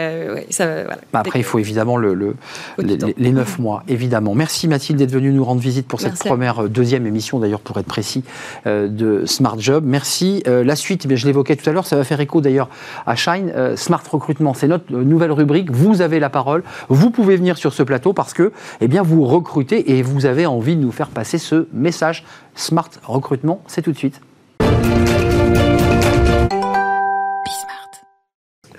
ça, 0.50 0.66
voilà. 0.66 0.98
Bah, 1.12 1.20
après, 1.20 1.40
il 1.40 1.44
faut 1.44 1.58
évidemment 1.58 1.96
le, 1.96 2.34
les, 2.78 2.96
les, 3.16 3.32
9 3.32 3.58
mois, 3.58 3.82
évidemment. 3.88 4.34
Merci 4.34 4.68
Mathilde 4.68 4.98
d'être 4.98 5.10
venue 5.10 5.32
nous 5.32 5.44
rendre 5.44 5.60
visite 5.60 5.86
pour 5.86 6.00
cette 6.00 6.18
première, 6.18 6.68
deuxième 6.68 7.06
émission 7.06 7.38
d'ailleurs, 7.38 7.60
pour 7.60 7.78
être 7.78 7.86
précis, 7.86 8.24
de 8.66 9.24
Smart 9.26 9.58
Job. 9.58 9.84
Merci. 9.86 10.42
la 10.46 10.76
suite, 10.76 11.06
eh 11.10 11.16
je 11.16 11.26
l'évoquais 11.26 11.56
tout 11.56 11.68
à 11.68 11.72
l'heure, 11.72 11.86
ça 11.86 11.96
va 11.96 12.04
faire 12.04 12.20
écho 12.20 12.40
d'ailleurs 12.40 12.68
à 13.06 13.16
Shine. 13.16 13.52
Smart 13.76 14.02
Recrutement, 14.10 14.54
c'est 14.54 14.68
notre 14.68 14.92
nouvelle 14.92 15.32
rubrique. 15.32 15.70
Vous 15.70 16.00
avez 16.00 16.20
la 16.20 16.30
parole. 16.30 16.62
Vous 16.88 17.10
pouvez 17.10 17.36
venir 17.36 17.56
sur 17.58 17.72
ce 17.72 17.82
plateau 17.82 18.12
parce 18.12 18.32
que 18.32 18.52
eh 18.80 18.88
bien, 18.88 19.02
vous 19.02 19.24
recrutez 19.24 19.92
et 19.92 20.02
vous 20.02 20.26
avez 20.26 20.46
envie 20.46 20.76
de 20.76 20.80
nous 20.80 20.92
faire 20.92 21.08
passer 21.08 21.38
ce 21.38 21.66
message. 21.72 22.24
Smart 22.54 22.90
Recrutement, 23.04 23.62
c'est 23.73 23.83
tout 23.83 23.93
de 23.93 23.99
suite. 23.99 24.21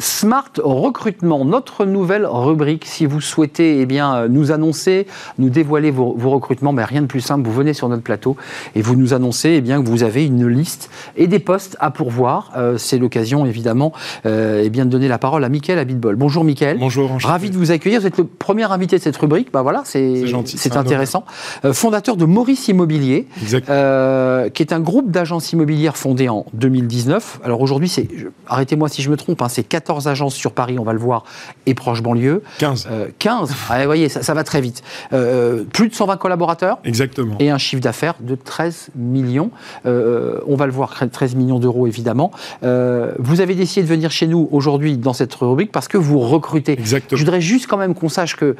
Smart 0.03 0.51
Recrutement, 0.61 1.45
notre 1.45 1.85
nouvelle 1.85 2.25
rubrique. 2.25 2.83
Si 2.85 3.05
vous 3.05 3.21
souhaitez 3.21 3.79
eh 3.79 3.85
bien, 3.85 4.27
nous 4.27 4.51
annoncer, 4.51 5.07
nous 5.37 5.49
dévoiler 5.49 5.91
vos, 5.91 6.13
recrutements, 6.29 6.73
ben, 6.73 6.83
rien 6.83 7.01
de 7.01 7.07
plus 7.07 7.21
simple, 7.21 7.47
vous 7.47 7.53
venez 7.53 7.73
sur 7.73 7.87
notre 7.87 8.03
plateau 8.03 8.35
et 8.75 8.81
vous 8.81 8.97
nous 8.97 9.13
annoncez 9.13 9.51
eh 9.51 9.61
bien, 9.61 9.81
que 9.81 9.87
vous 9.87 10.03
avez 10.03 10.25
une 10.25 10.45
liste 10.45 10.89
et 11.15 11.27
des 11.27 11.39
postes 11.39 11.77
à 11.79 11.89
pourvoir. 11.89 12.51
Euh, 12.57 12.77
c'est 12.77 12.97
l'occasion 12.97 13.45
évidemment 13.45 13.93
euh, 14.25 14.61
eh 14.65 14.69
bien, 14.69 14.85
de 14.85 14.89
donner 14.89 15.07
la 15.07 15.19
parole 15.19 15.45
à 15.45 15.47
Mickaël 15.47 15.79
Abitbol. 15.79 16.17
Bonjour 16.17 16.43
Mickaël. 16.43 16.79
Bonjour. 16.79 17.09
Ravi 17.23 17.49
de 17.49 17.57
vous 17.57 17.71
accueillir. 17.71 18.01
Vous 18.01 18.07
êtes 18.07 18.17
le 18.17 18.25
premier 18.25 18.69
invité 18.69 18.97
de 18.97 19.01
cette 19.01 19.15
rubrique. 19.15 19.53
Ben, 19.53 19.61
voilà, 19.61 19.83
c'est 19.85 20.25
c'est 20.45 20.75
intéressant. 20.75 21.23
Euh, 21.63 21.71
fondateur 21.71 22.17
de 22.17 22.25
Maurice 22.25 22.67
Immobilier, 22.67 23.27
euh, 23.69 24.49
qui 24.49 24.63
est 24.63 24.73
un 24.73 24.81
groupe 24.81 25.11
d'agences 25.11 25.53
immobilières 25.53 25.95
fondé 25.95 26.27
en 26.27 26.45
2019. 26.53 27.39
Alors 27.45 27.61
aujourd'hui, 27.61 27.87
c'est 27.87 28.09
arrêtez-moi 28.47 28.89
si 28.89 29.01
je 29.01 29.09
me 29.09 29.15
trompe, 29.15 29.41
hein, 29.41 29.47
c'est 29.47 29.63
14 29.63 29.92
agences 30.01 30.35
sur 30.35 30.51
Paris, 30.51 30.77
on 30.79 30.83
va 30.83 30.93
le 30.93 30.99
voir, 30.99 31.23
et 31.65 31.73
proche 31.73 32.01
banlieue. 32.01 32.43
15. 32.59 32.87
15. 33.19 33.51
Euh, 33.51 33.53
ah, 33.69 33.79
vous 33.79 33.85
voyez, 33.85 34.09
ça, 34.09 34.33
va 34.33 34.43
très 34.43 34.61
vite. 34.61 34.83
Euh, 35.13 35.63
plus 35.63 35.89
de 35.89 35.93
120 35.93 36.17
collaborateurs. 36.17 36.79
Exactement. 36.83 37.35
Et 37.39 37.49
un 37.49 37.57
chiffre 37.57 37.81
d'affaires 37.81 38.15
de 38.19 38.35
13 38.35 38.89
millions. 38.95 39.51
Euh, 39.85 40.39
on 40.47 40.55
va 40.55 40.65
le 40.65 40.71
voir, 40.71 40.93
13 41.11 41.35
millions 41.35 41.59
d'euros 41.59 41.87
évidemment. 41.87 42.31
vous 42.61 43.41
avez 43.41 43.55
décidé 43.55 43.83
de 43.83 43.87
venir 43.87 44.11
chez 44.11 44.27
nous 44.27 44.47
aujourd'hui 44.51 44.97
dans 44.97 45.13
cette 45.13 45.33
rubrique 45.33 45.71
parce 45.71 45.87
que 45.87 45.97
vous 45.97 46.19
recrutez. 46.19 46.73
Exactement. 46.73 47.17
Je 47.17 47.23
voudrais 47.23 47.41
juste 47.41 47.67
quand 47.67 47.77
même 47.77 47.95
qu'on 47.95 48.09
sache 48.09 48.35
que 48.35 48.55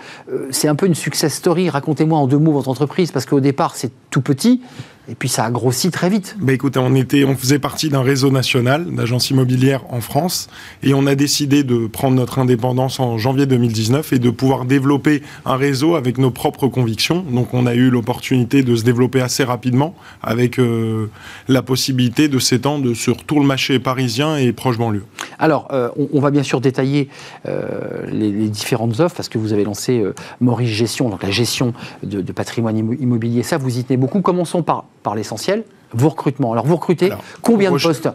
c'est 0.52 0.68
un 0.68 0.76
peu 0.76 0.86
une 0.86 0.96
success 0.96 1.34
story. 1.34 1.70
Racontez-moi 1.70 2.18
en 2.18 2.28
deux 2.28 2.38
mots 2.38 2.52
votre 2.52 2.70
entreprise 2.70 3.12
parce 3.12 3.26
qu'au 3.26 3.40
départ 3.40 3.76
c'est 3.76 3.92
tout 4.10 4.22
petit. 4.22 4.62
Et 5.10 5.16
puis 5.16 5.28
ça 5.28 5.44
a 5.44 5.52
grossi 5.52 5.92
très 5.92 6.10
vite. 6.10 6.38
Bah 6.40 6.54
écoutez, 6.54 6.80
on, 6.80 6.96
était, 6.96 7.26
on 7.26 7.36
faisait 7.36 7.60
partie 7.60 7.90
d'un 7.90 8.02
réseau 8.02 8.32
national 8.32 8.86
d'agences 8.96 9.30
immobilières 9.32 9.84
en 9.90 10.00
France 10.00 10.48
et 10.82 10.94
on 10.94 11.06
a 11.08 11.16
décidé 11.16 11.64
de 11.64 11.88
prendre 11.88 12.16
notre 12.16 12.40
indépendance 12.40 13.02
en 13.02 13.18
janvier 13.18 13.46
2019 13.46 14.14
et 14.14 14.20
de 14.20 14.30
pouvoir 14.30 14.64
développer 14.64 15.22
un 15.46 15.58
réseau 15.58 15.96
avec 15.96 16.18
nos 16.20 16.32
propres 16.32 16.70
convictions. 16.70 17.22
Donc 17.30 17.54
on 17.54 17.66
a 17.66 17.74
eu 17.74 17.90
l'opportunité 17.90 18.64
de 18.64 18.78
se 18.78 18.84
développer 18.84 19.20
assez 19.20 19.44
rapidement 19.44 19.94
avec 20.22 20.58
euh, 20.58 21.10
la 21.50 21.62
possibilité 21.62 22.30
de 22.30 22.40
s'étendre 22.40 22.94
sur 22.94 23.26
tout 23.26 23.42
le 23.42 23.46
marché 23.46 23.80
parisien 23.80 24.38
et 24.38 24.54
proche 24.54 24.78
banlieue. 24.78 25.04
Alors, 25.38 25.68
euh, 25.72 25.90
on, 26.14 26.22
va 26.22 26.32
bien 26.32 26.44
sûr 26.44 26.62
détailler 26.62 27.10
euh, 27.46 28.06
les, 28.10 28.48
différentes 28.48 29.02
offres 29.02 29.16
parce 29.16 29.28
que 29.28 29.38
vous 29.38 29.52
avez 29.52 29.66
lancé 29.66 30.04
Maurice 30.40 30.70
Gestion, 30.70 31.10
donc 31.10 31.24
la 31.24 31.32
gestion 31.32 31.74
de, 32.04 32.22
patrimoine 32.32 32.78
immobilier. 32.78 33.44
Ça, 33.44 33.58
vous 33.58 33.78
y 33.78 33.84
tenez 33.84 33.98
beaucoup. 33.98 34.22
Commençons 34.22 34.64
par 34.64 34.86
par 35.04 35.16
l'essentiel, 35.16 35.64
vos 35.94 36.10
recrutements. 36.10 36.54
Alors 36.54 36.66
vous 36.66 36.76
recrutez 36.76 37.12
combien 37.42 37.72
de 37.72 37.78
postes 37.78 38.10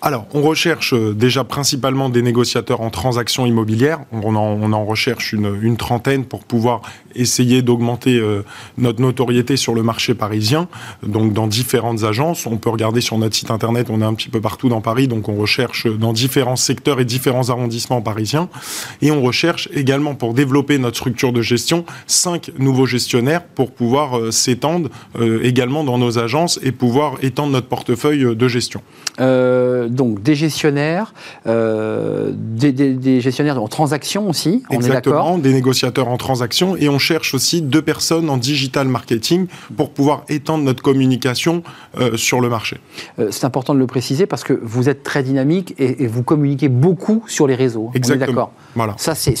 alors, 0.00 0.26
on 0.32 0.42
recherche 0.42 0.94
euh, 0.94 1.12
déjà 1.12 1.42
principalement 1.42 2.08
des 2.08 2.22
négociateurs 2.22 2.82
en 2.82 2.90
transactions 2.90 3.46
immobilières. 3.46 3.98
On 4.12 4.36
en, 4.36 4.84
recherche 4.84 5.32
une, 5.32 5.76
trentaine 5.76 6.24
pour 6.24 6.44
pouvoir 6.44 6.82
essayer 7.16 7.62
d'augmenter 7.62 8.16
euh, 8.16 8.44
notre 8.76 9.00
notoriété 9.00 9.56
sur 9.56 9.74
le 9.74 9.82
marché 9.82 10.14
parisien. 10.14 10.68
Donc, 11.02 11.32
dans 11.32 11.48
différentes 11.48 12.04
agences, 12.04 12.46
on 12.46 12.58
peut 12.58 12.70
regarder 12.70 13.00
sur 13.00 13.18
notre 13.18 13.34
site 13.34 13.50
internet. 13.50 13.88
On 13.90 14.00
est 14.00 14.04
un 14.04 14.14
petit 14.14 14.28
peu 14.28 14.40
partout 14.40 14.68
dans 14.68 14.80
Paris, 14.80 15.08
donc 15.08 15.28
on 15.28 15.34
recherche 15.34 15.88
dans 15.88 16.12
différents 16.12 16.56
secteurs 16.56 17.00
et 17.00 17.04
différents 17.04 17.50
arrondissements 17.50 18.00
parisiens. 18.00 18.48
Et 19.02 19.10
on 19.10 19.20
recherche 19.20 19.68
également 19.74 20.14
pour 20.14 20.32
développer 20.32 20.78
notre 20.78 20.96
structure 20.96 21.32
de 21.32 21.42
gestion 21.42 21.84
cinq 22.06 22.52
nouveaux 22.56 22.86
gestionnaires 22.86 23.44
pour 23.44 23.72
pouvoir 23.72 24.16
euh, 24.16 24.30
s'étendre 24.30 24.90
également 25.42 25.82
dans 25.82 25.98
nos 25.98 26.18
agences 26.18 26.60
et 26.62 26.70
pouvoir 26.70 27.14
étendre 27.22 27.52
notre 27.52 27.66
portefeuille 27.66 28.36
de 28.36 28.48
gestion. 28.48 28.82
Euh, 29.20 29.88
donc 29.88 30.22
des 30.22 30.34
gestionnaires, 30.34 31.12
euh, 31.46 32.30
des, 32.32 33.20
gestionnaires 33.20 33.60
en 33.60 33.68
transaction 33.68 34.28
aussi, 34.28 34.62
on 34.70 34.74
Exactement, 34.74 35.38
des 35.38 35.52
négociateurs 35.52 36.08
en 36.08 36.16
transaction, 36.16 36.76
et 36.76 36.88
on 36.88 36.98
cherche 36.98 37.34
aussi 37.34 37.60
deux 37.62 37.82
personnes 37.82 38.30
en 38.30 38.36
digital 38.36 38.86
marketing 38.86 39.46
pour 39.76 39.90
pouvoir 39.90 40.24
étendre 40.28 40.64
notre 40.64 40.82
communication 40.82 41.62
euh, 41.98 42.16
sur 42.16 42.40
le 42.40 42.48
marché. 42.48 42.78
c'est 43.30 43.44
important 43.44 43.74
de 43.74 43.78
le 43.78 43.86
préciser 43.86 44.26
parce 44.26 44.44
que 44.44 44.52
vous 44.62 44.88
êtes 44.88 45.02
très 45.02 45.22
dynamique 45.22 45.74
et, 45.78 46.06
vous 46.06 46.22
communiquez 46.22 46.68
beaucoup 46.68 47.24
sur 47.26 47.46
les 47.46 47.54
réseaux. 47.54 47.90
Exactement. 47.94 48.26
d'accord. 48.26 48.52
Voilà. 48.74 48.94
Ça, 48.98 49.14
c'est 49.14 49.34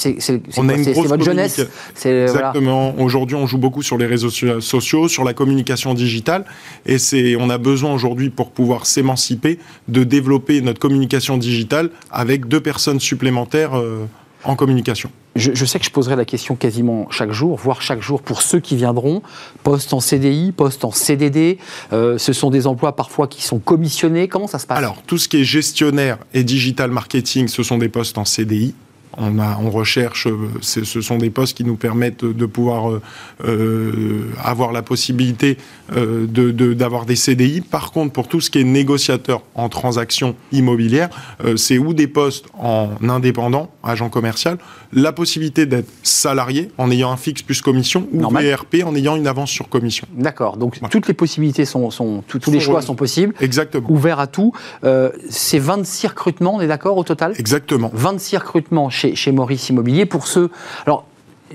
votre 0.96 1.24
jeunesse. 1.24 1.60
Exactement. 2.04 2.94
Aujourd'hui, 2.98 3.36
on 3.36 3.46
joue 3.46 3.58
beaucoup 3.58 3.82
sur 3.82 3.96
les 3.96 4.06
réseaux 4.06 4.30
sociaux, 4.60 5.08
sur 5.08 5.24
la 5.24 5.34
communication 5.34 5.94
digitale, 5.94 6.44
et 6.84 6.98
c'est 6.98 7.36
on 7.36 7.48
a 7.50 7.58
besoin 7.58 7.92
aujourd'hui 7.92 8.30
pour 8.30 8.50
pouvoir 8.50 8.86
s'émanciper 8.86 9.58
de 9.88 10.04
développer 10.04 10.60
notre 10.60 10.80
communication 10.80 11.38
digitale 11.38 11.90
avec 12.10 12.46
deux 12.46 12.60
personnes 12.60 13.00
supplémentaires 13.00 13.76
euh, 13.76 14.06
en 14.44 14.56
communication. 14.56 15.10
Je, 15.36 15.64
sais 15.64 15.78
que 15.78 15.84
je 15.84 15.90
poserai 15.90 16.16
la 16.16 16.24
question 16.24 16.56
quasiment 16.56 17.08
chaque 17.10 17.30
jour, 17.30 17.56
voire 17.56 17.80
chaque 17.80 18.02
jour 18.02 18.22
pour 18.22 18.42
ceux 18.42 18.58
qui 18.58 18.74
viendront. 18.74 19.22
Poste 19.62 19.92
en 19.92 20.00
CDI, 20.00 20.50
poste 20.50 20.84
en 20.84 20.90
CDD, 20.90 21.58
euh, 21.92 22.18
ce 22.18 22.32
sont 22.32 22.50
des 22.50 22.66
emplois 22.66 22.96
parfois 22.96 23.28
qui 23.28 23.42
sont 23.42 23.60
commissionnés. 23.60 24.26
Comment 24.26 24.48
ça 24.48 24.58
se 24.58 24.66
passe? 24.66 24.78
Alors, 24.78 25.00
tout 25.06 25.16
ce 25.16 25.28
qui 25.28 25.36
est 25.36 25.44
gestionnaire 25.44 26.18
et 26.34 26.42
digital 26.42 26.90
marketing, 26.90 27.46
ce 27.46 27.62
sont 27.62 27.78
des 27.78 27.88
postes 27.88 28.18
en 28.18 28.24
CDI. 28.24 28.74
On, 29.20 29.38
a, 29.38 29.58
on 29.60 29.70
recherche, 29.70 30.26
euh, 30.26 30.36
ce 30.60 31.00
sont 31.00 31.18
des 31.18 31.30
postes 31.30 31.56
qui 31.56 31.64
nous 31.64 31.76
permettent 31.76 32.24
de 32.24 32.46
pouvoir 32.46 32.90
euh, 32.90 33.02
euh, 33.44 34.30
avoir 34.42 34.72
la 34.72 34.82
possibilité 34.82 35.56
d'avoir 35.90 37.06
des 37.06 37.16
CDI. 37.16 37.62
Par 37.62 37.92
contre, 37.92 38.12
pour 38.12 38.28
tout 38.28 38.40
ce 38.40 38.50
qui 38.50 38.60
est 38.60 38.64
négociateur 38.64 39.42
en 39.54 39.68
transaction 39.68 40.36
immobilière, 40.52 41.08
c'est 41.56 41.78
ou 41.78 41.94
des 41.94 42.06
postes 42.06 42.46
en 42.58 42.90
indépendant, 43.08 43.70
agent 43.82 44.10
commercial, 44.10 44.58
la 44.92 45.12
possibilité 45.12 45.64
d'être 45.66 45.88
salarié 46.02 46.70
en 46.76 46.90
ayant 46.90 47.10
un 47.10 47.16
fixe 47.16 47.42
plus 47.42 47.62
commission, 47.62 48.06
ou 48.12 48.20
VRP 48.28 48.84
en 48.84 48.94
ayant 48.94 49.16
une 49.16 49.26
avance 49.26 49.50
sur 49.50 49.68
commission. 49.68 50.06
D'accord. 50.12 50.58
Donc 50.58 50.78
toutes 50.90 51.08
les 51.08 51.14
possibilités 51.14 51.64
sont, 51.64 51.90
sont 51.90 52.22
tous 52.26 52.50
les 52.50 52.60
choix 52.60 52.82
sont 52.82 52.94
possibles. 52.94 53.34
Exactement. 53.40 53.90
Ouverts 53.90 54.20
à 54.20 54.26
tout. 54.26 54.52
c'est 55.30 55.58
26 55.58 56.08
recrutements, 56.08 56.56
on 56.56 56.60
est 56.60 56.68
d'accord 56.68 56.96
au 56.98 57.04
total? 57.04 57.32
Exactement. 57.38 57.90
26 57.94 58.36
recrutements 58.36 58.90
chez 58.90 59.07
chez, 59.14 59.32
Maurice 59.32 59.68
Immobilier 59.68 60.06
pour 60.06 60.26
ceux. 60.26 60.50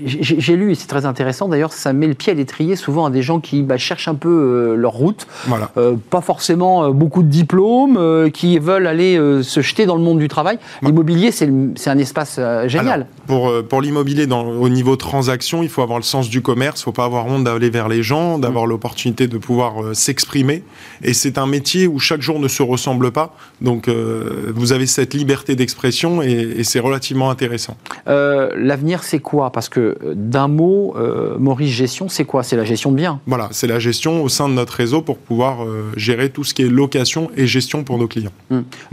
J'ai 0.02 0.56
lu, 0.56 0.72
et 0.72 0.74
c'est 0.74 0.86
très 0.86 1.06
intéressant 1.06 1.48
d'ailleurs, 1.48 1.72
ça 1.72 1.92
met 1.92 2.06
le 2.06 2.14
pied 2.14 2.32
à 2.32 2.34
l'étrier 2.34 2.76
souvent 2.76 3.06
à 3.06 3.10
des 3.10 3.22
gens 3.22 3.40
qui 3.40 3.62
bah, 3.62 3.76
cherchent 3.76 4.08
un 4.08 4.14
peu 4.14 4.28
euh, 4.28 4.74
leur 4.76 4.92
route, 4.92 5.26
voilà. 5.46 5.70
Euh, 5.76 5.94
pas 6.10 6.20
forcément 6.20 6.84
euh, 6.84 6.90
beaucoup 6.90 7.22
de 7.22 7.28
diplômes, 7.28 8.30
qui 8.32 8.58
veulent 8.58 8.86
aller 8.86 9.16
se 9.42 9.60
jeter 9.60 9.86
dans 9.86 9.96
le 9.96 10.02
monde 10.02 10.18
du 10.18 10.28
travail. 10.28 10.58
L'immobilier, 10.82 11.30
c'est 11.30 11.48
un 11.86 11.98
espace 11.98 12.40
génial. 12.66 13.06
pour 13.26 13.52
pour 13.68 13.80
l'immobilier, 13.80 14.26
au 14.30 14.68
niveau 14.68 14.96
transaction, 14.96 15.62
il 15.62 15.68
faut 15.68 15.82
avoir 15.82 15.98
le 15.98 16.04
sens 16.04 16.28
du 16.28 16.42
commerce, 16.42 16.80
il 16.80 16.82
ne 16.82 16.84
faut 16.84 16.92
pas 16.92 17.04
avoir 17.04 17.26
honte 17.26 17.44
d'aller 17.44 17.70
vers 17.70 17.88
les 17.88 18.02
gens, 18.02 18.38
d'avoir 18.38 18.66
mm. 18.66 18.70
l'opportunité 18.70 19.26
de 19.26 19.38
pouvoir 19.38 19.94
s'exprimer. 19.94 20.62
Et 21.02 21.14
c'est 21.14 21.38
un 21.38 21.46
métier 21.46 21.86
où 21.86 21.98
chaque 21.98 22.22
jour 22.22 22.38
ne 22.38 22.48
se 22.48 22.62
ressemble 22.62 23.10
pas, 23.10 23.34
donc 23.60 23.88
vous 23.88 24.72
avez 24.72 24.86
cette 24.86 25.14
liberté 25.14 25.56
d'expression 25.56 26.22
et, 26.22 26.30
et 26.30 26.64
c'est 26.64 26.80
relativement 26.80 27.30
intéressant. 27.30 27.76
L'avenir, 28.06 29.02
c'est 29.02 29.20
quoi? 29.20 29.50
Parce 29.50 29.68
que 29.68 29.83
d'un 30.14 30.48
mot, 30.48 30.94
euh, 30.96 31.36
Maurice 31.38 31.70
Gestion, 31.70 32.08
c'est 32.08 32.24
quoi? 32.24 32.42
C'est 32.42 32.56
la 32.56 32.64
gestion 32.64 32.90
de 32.90 32.96
biens 32.96 33.20
Voilà, 33.26 33.48
c'est 33.52 33.66
la 33.66 33.78
gestion 33.78 34.22
au 34.22 34.28
sein 34.28 34.48
de 34.48 34.54
notre 34.54 34.74
réseau 34.74 35.02
pour 35.02 35.18
pouvoir 35.18 35.64
euh, 35.64 35.92
gérer 35.96 36.30
tout 36.30 36.44
ce 36.44 36.54
qui 36.54 36.62
est 36.62 36.68
location 36.68 37.30
et 37.36 37.46
gestion 37.46 37.84
pour 37.84 37.98
nos 37.98 38.06
clients. 38.06 38.32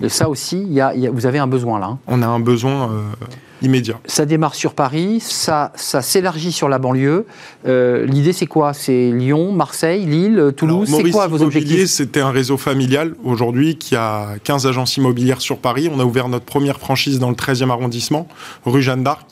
Et 0.01 0.09
ça 0.09 0.29
aussi, 0.29 0.67
vous 1.11 1.25
avez 1.25 1.39
un 1.39 1.47
besoin 1.47 1.79
là 1.79 1.87
hein 1.87 1.99
On 2.07 2.21
a 2.21 2.27
un 2.27 2.39
besoin 2.39 2.91
euh, 2.91 3.01
immédiat. 3.61 3.99
Ça 4.05 4.25
démarre 4.25 4.55
sur 4.55 4.73
Paris, 4.73 5.19
ça, 5.19 5.71
ça 5.75 6.01
s'élargit 6.01 6.51
sur 6.51 6.69
la 6.69 6.79
banlieue. 6.79 7.25
L'idée, 7.65 8.33
c'est 8.33 8.47
quoi? 8.47 8.73
C'est 8.73 9.11
Lyon, 9.11 9.51
Marseille, 9.51 10.05
Lille, 10.05 10.53
Toulouse 10.55 10.89
C'est 10.89 11.11
quoi 11.11 11.27
vos 11.27 11.41
objectifs? 11.41 11.85
C'était 11.87 12.21
un 12.21 12.31
réseau 12.31 12.57
familial 12.57 13.13
aujourd'hui 13.23 13.77
qui 13.77 13.95
a 13.95 14.35
15 14.43 14.67
agences 14.67 14.97
immobilières 14.97 15.41
sur 15.41 15.57
Paris. 15.57 15.89
On 15.93 15.99
a 15.99 16.05
ouvert 16.05 16.29
notre 16.29 16.45
première 16.45 16.79
franchise 16.79 17.19
dans 17.19 17.29
le 17.29 17.35
13e 17.35 17.69
arrondissement, 17.69 18.27
rue 18.65 18.81
Jeanne 18.81 19.03
d'Arc. 19.03 19.25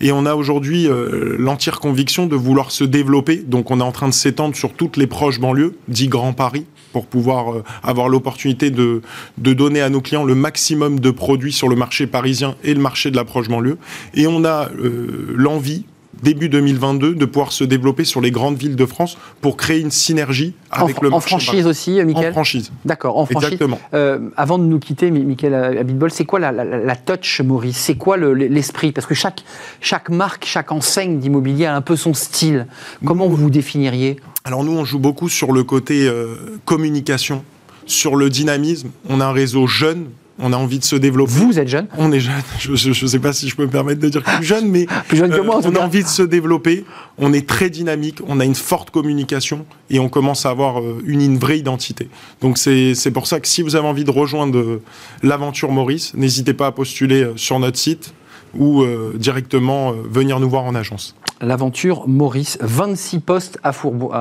Et 0.00 0.12
on 0.12 0.26
a 0.26 0.34
aujourd'hui 0.34 0.86
euh, 0.86 1.36
l'entière 1.38 1.80
conviction 1.80 2.26
de 2.26 2.36
vouloir 2.36 2.70
se 2.70 2.84
développer. 2.84 3.36
Donc 3.36 3.70
on 3.70 3.80
est 3.80 3.84
en 3.84 3.92
train 3.92 4.08
de 4.08 4.14
s'étendre 4.14 4.54
sur 4.54 4.72
toutes 4.72 4.96
les 4.96 5.06
proches 5.06 5.40
banlieues, 5.40 5.74
dit 5.88 6.08
Grand 6.08 6.32
Paris, 6.32 6.66
pour 6.92 7.06
pouvoir 7.06 7.52
euh, 7.52 7.64
avoir 7.82 8.08
l'opportunité 8.08 8.70
de, 8.70 9.02
de 9.38 9.52
donner 9.52 9.80
à 9.80 9.90
nos 9.90 10.00
clients 10.00 10.24
le 10.24 10.34
maximum 10.34 11.00
de 11.00 11.10
produits 11.10 11.52
sur 11.52 11.68
le 11.68 11.76
marché 11.76 12.06
parisien 12.06 12.54
et 12.62 12.74
le 12.74 12.80
marché 12.80 13.10
de 13.10 13.16
la 13.16 13.24
proche 13.24 13.48
banlieue. 13.48 13.78
Et 14.14 14.26
on 14.26 14.44
a 14.44 14.70
euh, 14.70 15.34
l'envie 15.34 15.84
début 16.22 16.48
2022 16.48 17.14
de 17.14 17.24
pouvoir 17.24 17.52
se 17.52 17.64
développer 17.64 18.04
sur 18.04 18.20
les 18.20 18.30
grandes 18.30 18.56
villes 18.56 18.76
de 18.76 18.86
France 18.86 19.16
pour 19.40 19.56
créer 19.56 19.80
une 19.80 19.90
synergie 19.90 20.54
avec 20.70 20.98
en, 20.98 21.02
le 21.02 21.08
en 21.08 21.10
marché. 21.12 21.28
franchise 21.28 21.66
aussi, 21.66 22.00
euh, 22.00 22.04
Michael 22.04 22.28
En 22.28 22.32
franchise. 22.32 22.72
D'accord, 22.84 23.18
en 23.18 23.26
franchise. 23.26 23.44
Exactement. 23.52 23.80
Euh, 23.94 24.18
avant 24.36 24.58
de 24.58 24.64
nous 24.64 24.78
quitter, 24.78 25.10
Mi- 25.10 25.24
Michael 25.24 25.54
Abitbol, 25.78 26.10
c'est 26.10 26.24
quoi 26.24 26.38
la, 26.38 26.52
la- 26.52 26.64
la 26.64 26.96
touch 26.96 27.40
Maurice? 27.40 27.76
C'est 27.76 27.94
quoi 27.96 28.16
le- 28.16 28.32
l'esprit? 28.34 28.92
Parce 28.92 29.06
que 29.06 29.14
chaque, 29.14 29.44
chaque 29.80 30.10
marque, 30.10 30.44
chaque 30.44 30.72
enseigne 30.72 31.18
d'immobilier 31.18 31.66
a 31.66 31.74
un 31.76 31.80
peu 31.82 31.96
son 31.96 32.14
style. 32.14 32.66
Comment 33.04 33.26
vous 33.28 33.36
vous 33.36 33.50
définiriez? 33.50 34.16
Alors 34.44 34.64
nous, 34.64 34.72
on 34.72 34.84
joue 34.84 34.98
beaucoup 34.98 35.28
sur 35.28 35.52
le 35.52 35.62
côté 35.64 36.06
euh, 36.08 36.58
communication, 36.64 37.44
sur 37.86 38.16
le 38.16 38.30
dynamisme. 38.30 38.90
On 39.08 39.20
a 39.20 39.26
un 39.26 39.32
réseau 39.32 39.66
jeune, 39.66 40.06
on 40.38 40.52
a 40.52 40.56
envie 40.56 40.78
de 40.78 40.84
se 40.84 40.96
développer. 40.96 41.32
Vous 41.32 41.58
êtes 41.58 41.68
jeune. 41.68 41.86
On 41.96 42.12
est 42.12 42.20
jeune, 42.20 42.34
je 42.58 42.88
ne 42.88 43.08
sais 43.08 43.18
pas 43.18 43.32
si 43.32 43.48
je 43.48 43.56
peux 43.56 43.64
me 43.64 43.70
permettre 43.70 44.00
de 44.00 44.08
dire 44.08 44.22
plus 44.22 44.44
jeune, 44.44 44.68
mais 44.68 44.86
Plus 45.08 45.18
jeune 45.18 45.30
que 45.30 45.36
euh, 45.36 45.42
moi, 45.44 45.56
en 45.56 45.70
on 45.70 45.74
a 45.74 45.80
envie 45.80 46.02
de 46.02 46.08
se 46.08 46.22
développer, 46.22 46.84
on 47.18 47.32
est 47.32 47.46
très 47.46 47.70
dynamique, 47.70 48.18
on 48.26 48.40
a 48.40 48.44
une 48.44 48.54
forte 48.54 48.90
communication 48.90 49.66
et 49.90 49.98
on 49.98 50.08
commence 50.08 50.46
à 50.46 50.50
avoir 50.50 50.80
euh, 50.80 51.02
une, 51.06 51.20
une 51.20 51.38
vraie 51.38 51.58
identité. 51.58 52.08
Donc 52.40 52.58
c'est 52.58 53.10
pour 53.12 53.26
ça 53.26 53.40
que 53.40 53.48
si 53.48 53.62
vous 53.62 53.76
avez 53.76 53.86
envie 53.86 54.04
de 54.04 54.10
rejoindre 54.10 54.58
euh, 54.58 54.82
l'aventure 55.22 55.70
Maurice, 55.70 56.14
n'hésitez 56.14 56.54
pas 56.54 56.68
à 56.68 56.72
postuler 56.72 57.32
sur 57.36 57.58
notre 57.58 57.78
site 57.78 58.12
ou 58.56 58.82
euh, 58.82 59.14
directement 59.16 59.90
euh, 59.90 59.94
venir 60.08 60.40
nous 60.40 60.48
voir 60.48 60.64
en 60.64 60.74
agence. 60.74 61.14
L'aventure 61.40 62.08
Maurice, 62.08 62.58
26 62.60 63.20
postes 63.20 63.58
à, 63.62 63.72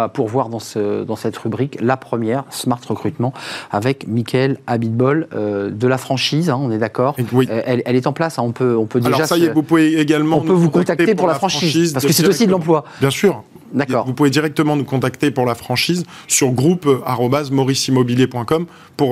pourvoir 0.09 0.49
dans, 0.49 0.59
ce, 0.59 1.03
dans 1.03 1.15
cette 1.15 1.35
rubrique. 1.37 1.77
La 1.81 1.97
première, 1.97 2.43
Smart 2.51 2.79
Recrutement, 2.87 3.33
avec 3.71 4.07
Michael 4.07 4.59
Abitbol 4.67 5.27
euh, 5.33 5.71
de 5.71 5.87
la 5.87 5.97
franchise, 5.97 6.49
hein, 6.51 6.59
on 6.61 6.69
est 6.71 6.77
d'accord 6.77 7.15
oui. 7.33 7.47
Elle, 7.49 7.81
elle 7.85 7.95
est 7.95 8.05
en 8.05 8.13
place, 8.13 8.37
hein, 8.37 8.43
on, 8.45 8.51
peut, 8.51 8.77
on 8.77 8.85
peut 8.85 8.99
déjà... 8.99 9.15
Alors 9.15 9.27
ça 9.27 9.37
y 9.37 9.45
est, 9.45 9.53
vous 9.53 9.63
pouvez 9.63 9.99
également 9.99 10.37
on 10.37 10.41
peut 10.41 10.53
vous 10.53 10.69
contacter 10.69 11.15
pour 11.15 11.27
la 11.27 11.33
franchise, 11.33 11.93
parce 11.93 12.05
que 12.05 12.13
c'est 12.13 12.27
aussi 12.27 12.45
de 12.45 12.51
l'emploi. 12.51 12.83
Bien 12.99 13.09
sûr. 13.09 13.43
D'accord. 13.73 14.05
Vous 14.05 14.13
pouvez 14.13 14.29
directement 14.29 14.75
nous 14.75 14.85
contacter 14.85 15.31
pour 15.31 15.45
la 15.45 15.55
franchise 15.55 16.05
sur 16.27 16.53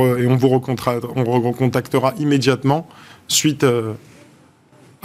euh, 0.06 0.18
et 0.18 0.28
on 0.28 0.36
vous 0.36 0.48
recontra- 0.48 1.02
on 1.16 1.24
vous 1.24 1.42
recontactera 1.42 2.14
immédiatement 2.20 2.88
suite 3.28 3.64
euh, 3.64 3.94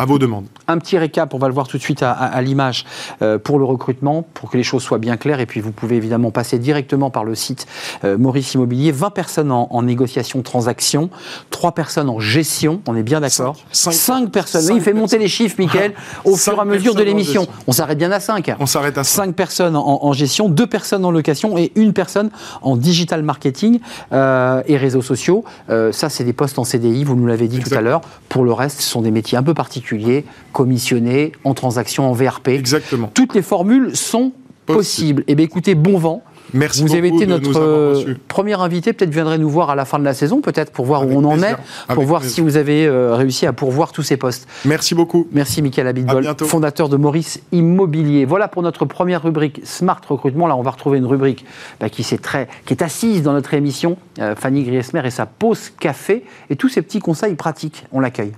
à 0.00 0.06
vos 0.06 0.18
demandes. 0.18 0.46
Un 0.66 0.78
petit 0.78 0.96
récap, 0.96 1.34
on 1.34 1.38
va 1.38 1.46
le 1.48 1.54
voir 1.54 1.68
tout 1.68 1.76
de 1.76 1.82
suite 1.82 2.02
à, 2.02 2.12
à- 2.12 2.26
à 2.26 2.40
l'image 2.42 2.86
euh, 3.22 3.38
pour 3.38 3.58
le 3.58 3.64
recrutement, 3.64 4.22
pour 4.34 4.50
que 4.50 4.56
les 4.56 4.62
choses 4.62 4.82
soient 4.82 4.98
bien 4.98 5.16
claires. 5.16 5.40
Et 5.40 5.46
puis 5.46 5.60
vous 5.60 5.72
pouvez 5.72 5.96
évidemment 5.96 6.30
passer 6.30 6.58
directement 6.58 7.10
par 7.10 7.24
le 7.24 7.34
site 7.34 7.66
euh, 8.04 8.16
Maurice 8.16 8.54
Immobilier. 8.54 8.92
20 8.92 9.10
personnes 9.10 9.52
en, 9.52 9.68
en 9.70 9.82
négociation 9.82 10.40
transaction, 10.42 11.10
3 11.50 11.72
personnes 11.72 12.08
en 12.08 12.18
gestion, 12.18 12.80
on 12.88 12.96
est 12.96 13.02
bien 13.02 13.20
d'accord 13.20 13.56
Cinq. 13.72 13.92
5 13.92 14.30
personnes. 14.30 14.62
Cinq 14.62 14.72
oui, 14.72 14.78
il 14.78 14.82
fait 14.82 14.92
monter 14.94 15.18
les 15.18 15.28
chiffres, 15.28 15.56
Michael, 15.58 15.92
au 16.24 16.34
fur 16.36 16.54
et 16.54 16.60
à 16.60 16.64
mesure 16.64 16.94
de 16.94 17.02
l'émission. 17.02 17.46
On 17.66 17.72
s'arrête 17.72 17.98
bien 17.98 18.10
à 18.12 18.20
5. 18.20 18.52
On 18.58 18.66
s'arrête 18.66 18.96
à 18.96 19.04
ça. 19.04 19.24
5 19.24 19.34
personnes 19.34 19.76
en, 19.76 20.04
en 20.04 20.12
gestion, 20.12 20.48
2 20.48 20.66
personnes 20.66 21.04
en 21.04 21.10
location 21.10 21.58
et 21.58 21.72
une 21.74 21.92
personne 21.92 22.30
en 22.62 22.76
digital 22.76 23.22
marketing 23.22 23.80
euh, 24.12 24.62
et 24.66 24.76
réseaux 24.76 25.02
sociaux. 25.02 25.44
Ça, 25.68 26.08
c'est 26.08 26.24
des 26.24 26.32
postes 26.32 26.58
en 26.58 26.64
CDI, 26.64 27.04
vous 27.04 27.16
nous 27.16 27.26
l'avez 27.26 27.48
dit 27.48 27.58
tout 27.58 27.74
à 27.74 27.80
l'heure. 27.80 28.00
Pour 28.28 28.44
le 28.44 28.52
reste, 28.52 28.80
ce 28.80 28.88
sont 28.88 29.02
des 29.02 29.10
métiers 29.10 29.36
un 29.36 29.42
peu 29.42 29.54
particuliers, 29.54 29.89
commissionnés, 30.52 31.32
en 31.44 31.54
transaction, 31.54 32.10
en 32.10 32.12
VRP. 32.12 32.48
Exactement. 32.48 33.10
Toutes 33.12 33.34
les 33.34 33.42
formules 33.42 33.96
sont 33.96 34.32
Possible. 34.66 34.76
possibles. 34.76 35.24
Eh 35.26 35.34
bien, 35.34 35.44
écoutez, 35.44 35.74
bon 35.74 35.98
vent. 35.98 36.22
Merci 36.52 36.82
Vous 36.82 36.94
avez 36.94 37.08
été 37.08 37.26
notre 37.26 37.58
euh, 37.60 38.14
premier 38.28 38.54
invité. 38.54 38.92
Peut-être 38.92 39.12
viendrez 39.12 39.38
nous 39.38 39.48
voir 39.48 39.70
à 39.70 39.74
la 39.74 39.84
fin 39.84 39.98
de 39.98 40.04
la 40.04 40.14
saison, 40.14 40.40
peut-être 40.40 40.72
pour 40.72 40.84
voir 40.84 41.02
Avec 41.02 41.14
où 41.14 41.20
on 41.20 41.24
en 41.24 41.42
est, 41.42 41.54
pour 41.54 41.64
Avec 41.88 42.06
voir 42.08 42.20
plaisir. 42.20 42.34
si 42.34 42.40
vous 42.40 42.56
avez 42.56 42.86
euh, 42.86 43.14
réussi 43.14 43.46
à 43.46 43.52
pourvoir 43.52 43.92
tous 43.92 44.02
ces 44.02 44.16
postes. 44.16 44.48
Merci 44.64 44.94
beaucoup. 44.94 45.28
Merci 45.32 45.62
Michael 45.62 45.92
bientôt. 45.92 46.46
fondateur 46.46 46.88
de 46.88 46.96
Maurice 46.96 47.40
Immobilier. 47.52 48.24
Voilà 48.24 48.48
pour 48.48 48.62
notre 48.62 48.84
première 48.84 49.22
rubrique 49.22 49.60
Smart 49.64 50.00
Recrutement. 50.08 50.46
Là, 50.46 50.56
on 50.56 50.62
va 50.62 50.70
retrouver 50.70 50.98
une 50.98 51.06
rubrique 51.06 51.44
bah, 51.78 51.88
qui, 51.88 52.02
s'est 52.02 52.18
très, 52.18 52.48
qui 52.66 52.74
est 52.74 52.82
assise 52.82 53.22
dans 53.22 53.32
notre 53.32 53.54
émission. 53.54 53.96
Euh, 54.18 54.34
Fanny 54.34 54.64
Griesmer 54.64 55.02
et 55.04 55.10
sa 55.10 55.26
pause 55.26 55.70
café 55.78 56.24
et 56.48 56.56
tous 56.56 56.68
ces 56.68 56.82
petits 56.82 57.00
conseils 57.00 57.34
pratiques. 57.34 57.86
On 57.92 58.00
l'accueille. 58.00 58.32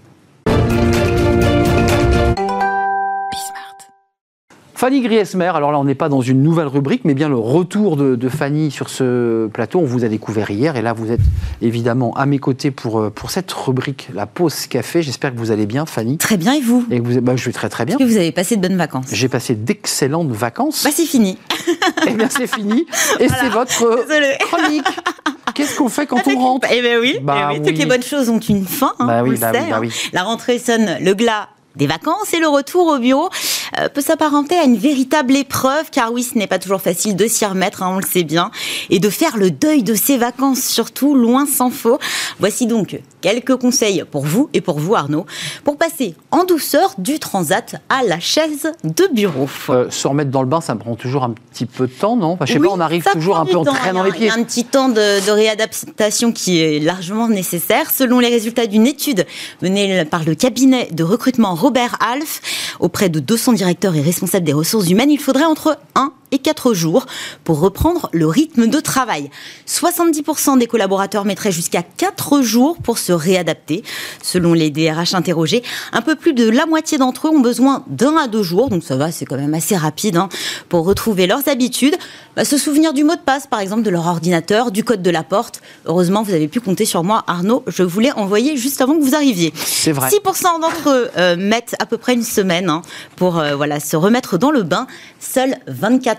Fanny 4.82 5.00
Griesmer, 5.00 5.52
alors 5.54 5.70
là 5.70 5.78
on 5.78 5.84
n'est 5.84 5.94
pas 5.94 6.08
dans 6.08 6.22
une 6.22 6.42
nouvelle 6.42 6.66
rubrique, 6.66 7.02
mais 7.04 7.14
bien 7.14 7.28
le 7.28 7.36
retour 7.38 7.96
de, 7.96 8.16
de 8.16 8.28
Fanny 8.28 8.72
sur 8.72 8.88
ce 8.88 9.46
plateau. 9.46 9.78
On 9.78 9.84
vous 9.84 10.04
a 10.04 10.08
découvert 10.08 10.50
hier 10.50 10.74
et 10.74 10.82
là 10.82 10.92
vous 10.92 11.12
êtes 11.12 11.20
évidemment 11.60 12.12
à 12.16 12.26
mes 12.26 12.40
côtés 12.40 12.72
pour, 12.72 12.98
euh, 12.98 13.08
pour 13.08 13.30
cette 13.30 13.52
rubrique, 13.52 14.08
la 14.12 14.26
pause 14.26 14.66
café. 14.66 15.00
J'espère 15.04 15.32
que 15.32 15.38
vous 15.38 15.52
allez 15.52 15.66
bien 15.66 15.86
Fanny. 15.86 16.18
Très 16.18 16.36
bien, 16.36 16.54
et 16.54 16.60
vous? 16.60 16.84
Et 16.90 16.98
vous, 16.98 17.20
bah, 17.20 17.36
je 17.36 17.44
vais 17.44 17.52
très 17.52 17.68
très 17.68 17.84
bien. 17.84 17.94
Est-ce 17.96 18.04
que 18.04 18.10
vous 18.10 18.16
avez 18.16 18.32
passé 18.32 18.56
de 18.56 18.60
bonnes 18.66 18.76
vacances 18.76 19.06
J'ai 19.12 19.28
passé 19.28 19.54
d'excellentes 19.54 20.32
vacances. 20.32 20.82
Bah, 20.82 20.90
c'est 20.92 21.06
fini. 21.06 21.38
Eh 22.08 22.14
bien, 22.14 22.28
c'est 22.28 22.52
fini. 22.52 22.84
Et 23.20 23.28
c'est 23.28 23.50
votre 23.50 23.84
euh, 23.84 24.34
chronique. 24.40 24.84
Qu'est-ce 25.54 25.78
qu'on 25.78 25.88
fait 25.88 26.06
quand 26.06 26.26
on 26.26 26.36
rentre? 26.40 26.66
Eh 26.72 26.98
oui, 26.98 27.18
Bah 27.22 27.36
eh 27.38 27.46
oui, 27.52 27.60
oui. 27.60 27.68
toutes 27.68 27.78
les 27.78 27.86
bonnes 27.86 28.02
choses 28.02 28.28
ont 28.28 28.40
une 28.40 28.66
fin, 28.66 28.94
hein, 28.98 29.06
Bah 29.06 29.20
on 29.22 29.28
oui, 29.28 29.30
le 29.30 29.36
sait. 29.36 29.50
oui, 29.52 29.72
hein. 29.72 29.78
oui. 29.80 29.92
La 30.12 30.24
rentrée 30.24 30.58
sonne 30.58 30.96
le 31.00 31.14
glas 31.14 31.46
des 31.76 31.86
vacances 31.86 32.34
et 32.34 32.40
le 32.40 32.48
retour 32.48 32.86
au 32.88 32.98
bureau 32.98 33.28
peut 33.94 34.00
s'apparenter 34.00 34.56
à 34.56 34.64
une 34.64 34.76
véritable 34.76 35.34
épreuve 35.36 35.90
car 35.90 36.12
oui 36.12 36.22
ce 36.22 36.36
n'est 36.38 36.46
pas 36.46 36.58
toujours 36.58 36.80
facile 36.80 37.16
de 37.16 37.26
s'y 37.26 37.44
remettre 37.46 37.82
hein, 37.82 37.92
on 37.94 37.98
le 37.98 38.06
sait 38.06 38.24
bien 38.24 38.50
et 38.90 38.98
de 38.98 39.08
faire 39.08 39.36
le 39.36 39.50
deuil 39.50 39.82
de 39.82 39.94
ses 39.94 40.18
vacances 40.18 40.60
surtout 40.62 41.14
loin 41.14 41.46
s'en 41.46 41.70
faut 41.70 41.98
voici 42.38 42.66
donc 42.66 43.00
quelques 43.20 43.56
conseils 43.56 44.04
pour 44.10 44.24
vous 44.24 44.50
et 44.52 44.60
pour 44.60 44.78
vous 44.78 44.94
Arnaud 44.94 45.26
pour 45.64 45.76
passer 45.78 46.14
en 46.30 46.44
douceur 46.44 46.94
du 46.98 47.18
transat 47.18 47.76
à 47.88 48.02
la 48.02 48.20
chaise 48.20 48.72
de 48.84 49.08
bureau 49.12 49.48
Euh, 49.70 49.88
Se 49.90 50.06
remettre 50.08 50.30
dans 50.30 50.42
le 50.42 50.48
bain, 50.48 50.60
ça 50.60 50.74
prend 50.76 50.94
toujours 50.96 51.22
un 51.24 51.30
petit 51.52 51.66
peu 51.66 51.86
de 51.86 51.92
temps, 51.92 52.16
non? 52.16 52.32
Enfin, 52.32 52.46
Je 52.46 52.54
sais 52.54 52.58
Oui, 52.58 52.66
pas, 52.66 52.74
on 52.74 52.80
arrive 52.80 53.04
toujours 53.12 53.36
un 53.38 53.46
peu 53.46 53.56
en 53.56 53.64
traînant 53.64 54.02
les 54.02 54.10
pieds. 54.10 54.26
Il 54.26 54.28
y 54.28 54.30
a 54.30 54.34
un 54.34 54.42
petit 54.42 54.64
temps 54.64 54.88
de, 54.88 55.24
de 55.26 55.30
réadaptation 55.30 56.32
qui 56.32 56.60
est 56.60 56.78
largement 56.80 57.28
nécessaire. 57.28 57.90
Selon 57.90 58.18
les 58.18 58.28
résultats 58.28 58.66
d'une 58.66 58.86
étude 58.86 59.26
menée 59.62 60.04
par 60.04 60.24
le 60.24 60.34
cabinet 60.34 60.88
de 60.92 61.04
recrutement 61.04 61.54
Robert 61.54 61.96
Half 62.00 62.40
auprès 62.80 63.08
de 63.08 63.20
200 63.20 63.54
directeurs 63.62 63.94
et 63.94 64.00
responsables 64.00 64.44
des 64.44 64.52
ressources 64.52 64.90
humaines, 64.90 65.12
il 65.12 65.20
faudrait 65.20 65.44
entre 65.44 65.78
1 65.94 66.12
et 66.32 66.38
4 66.38 66.74
jours 66.74 67.06
pour 67.44 67.60
reprendre 67.60 68.08
le 68.12 68.26
rythme 68.26 68.66
de 68.66 68.80
travail. 68.80 69.30
70% 69.68 70.58
des 70.58 70.66
collaborateurs 70.66 71.24
mettraient 71.24 71.52
jusqu'à 71.52 71.82
4 71.82 72.42
jours 72.42 72.76
pour 72.82 72.98
se 72.98 73.12
réadapter. 73.12 73.84
Selon 74.22 74.54
les 74.54 74.70
DRH 74.70 75.14
interrogés, 75.14 75.62
un 75.92 76.02
peu 76.02 76.16
plus 76.16 76.32
de 76.32 76.48
la 76.48 76.66
moitié 76.66 76.98
d'entre 76.98 77.28
eux 77.28 77.30
ont 77.30 77.40
besoin 77.40 77.84
d'un 77.86 78.16
à 78.16 78.26
deux 78.26 78.42
jours, 78.42 78.68
donc 78.68 78.82
ça 78.82 78.96
va, 78.96 79.12
c'est 79.12 79.26
quand 79.26 79.36
même 79.36 79.54
assez 79.54 79.76
rapide, 79.76 80.16
hein, 80.16 80.28
pour 80.68 80.84
retrouver 80.84 81.26
leurs 81.26 81.48
habitudes. 81.48 81.96
Bah, 82.34 82.46
se 82.46 82.56
souvenir 82.56 82.94
du 82.94 83.04
mot 83.04 83.14
de 83.14 83.20
passe, 83.20 83.46
par 83.46 83.60
exemple, 83.60 83.82
de 83.82 83.90
leur 83.90 84.06
ordinateur, 84.06 84.70
du 84.70 84.84
code 84.84 85.02
de 85.02 85.10
la 85.10 85.22
porte. 85.22 85.60
Heureusement, 85.84 86.22
vous 86.22 86.32
avez 86.32 86.48
pu 86.48 86.60
compter 86.60 86.86
sur 86.86 87.04
moi, 87.04 87.24
Arnaud. 87.26 87.62
Je 87.66 87.82
vous 87.82 88.00
l'ai 88.00 88.12
envoyé 88.12 88.56
juste 88.56 88.80
avant 88.80 88.96
que 88.96 89.02
vous 89.02 89.14
arriviez. 89.14 89.52
C'est 89.54 89.92
vrai. 89.92 90.08
6% 90.08 90.60
d'entre 90.60 90.88
eux 90.88 91.10
euh, 91.18 91.36
mettent 91.36 91.76
à 91.78 91.84
peu 91.84 91.98
près 91.98 92.14
une 92.14 92.22
semaine 92.22 92.70
hein, 92.70 92.80
pour 93.16 93.38
euh, 93.38 93.54
voilà, 93.54 93.80
se 93.80 93.96
remettre 93.96 94.38
dans 94.38 94.50
le 94.50 94.62
bain. 94.62 94.86
Seuls 95.20 95.56
24% 95.68 96.16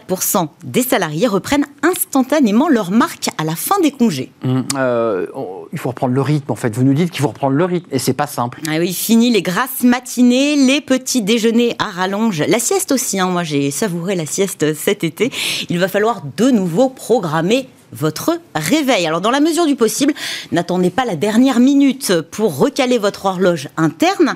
des 0.63 0.83
salariés 0.83 1.27
reprennent 1.27 1.65
instantanément 1.81 2.69
leur 2.69 2.91
marque 2.91 3.29
à 3.37 3.43
la 3.43 3.55
fin 3.55 3.79
des 3.81 3.91
congés. 3.91 4.31
Hum, 4.43 4.65
euh, 4.77 5.25
il 5.71 5.79
faut 5.79 5.89
reprendre 5.89 6.13
le 6.13 6.21
rythme, 6.21 6.51
en 6.51 6.55
fait. 6.55 6.75
Vous 6.75 6.83
nous 6.83 6.93
dites 6.93 7.11
qu'il 7.11 7.21
faut 7.21 7.29
reprendre 7.29 7.55
le 7.55 7.65
rythme, 7.65 7.87
et 7.91 7.99
c'est 7.99 8.13
pas 8.13 8.27
simple. 8.27 8.61
Ah 8.67 8.77
oui, 8.79 8.93
fini 8.93 9.31
les 9.31 9.41
grasses 9.41 9.83
matinées, 9.83 10.55
les 10.55 10.81
petits 10.81 11.21
déjeuners 11.21 11.75
à 11.79 11.85
rallonge, 11.85 12.43
la 12.47 12.59
sieste 12.59 12.91
aussi. 12.91 13.19
hein. 13.19 13.27
Moi, 13.27 13.43
j'ai 13.43 13.71
savouré 13.71 14.15
la 14.15 14.25
sieste 14.25 14.73
cet 14.75 15.03
été. 15.03 15.31
Il 15.69 15.79
va 15.79 15.87
falloir 15.87 16.21
de 16.37 16.49
nouveau 16.49 16.89
programmer 16.89 17.67
votre 17.91 18.39
réveil. 18.55 19.05
Alors, 19.05 19.21
dans 19.21 19.29
la 19.29 19.39
mesure 19.39 19.67
du 19.67 19.75
possible, 19.75 20.13
n'attendez 20.51 20.89
pas 20.89 21.05
la 21.05 21.15
dernière 21.15 21.59
minute 21.59 22.21
pour 22.31 22.57
recaler 22.57 22.97
votre 22.97 23.25
horloge 23.27 23.69
interne 23.77 24.35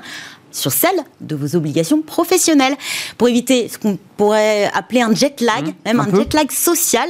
sur 0.50 0.72
celle 0.72 0.98
de 1.20 1.36
vos 1.36 1.56
obligations 1.56 2.02
professionnelles. 2.02 2.76
Pour 3.16 3.28
éviter 3.28 3.68
ce 3.68 3.78
qu'on 3.78 3.98
pourrait 4.16 4.70
appeler 4.74 5.02
un 5.02 5.14
jet 5.14 5.40
lag, 5.40 5.74
même 5.84 6.00
un 6.00 6.14
jet 6.14 6.34
lag 6.34 6.50
social, 6.50 7.08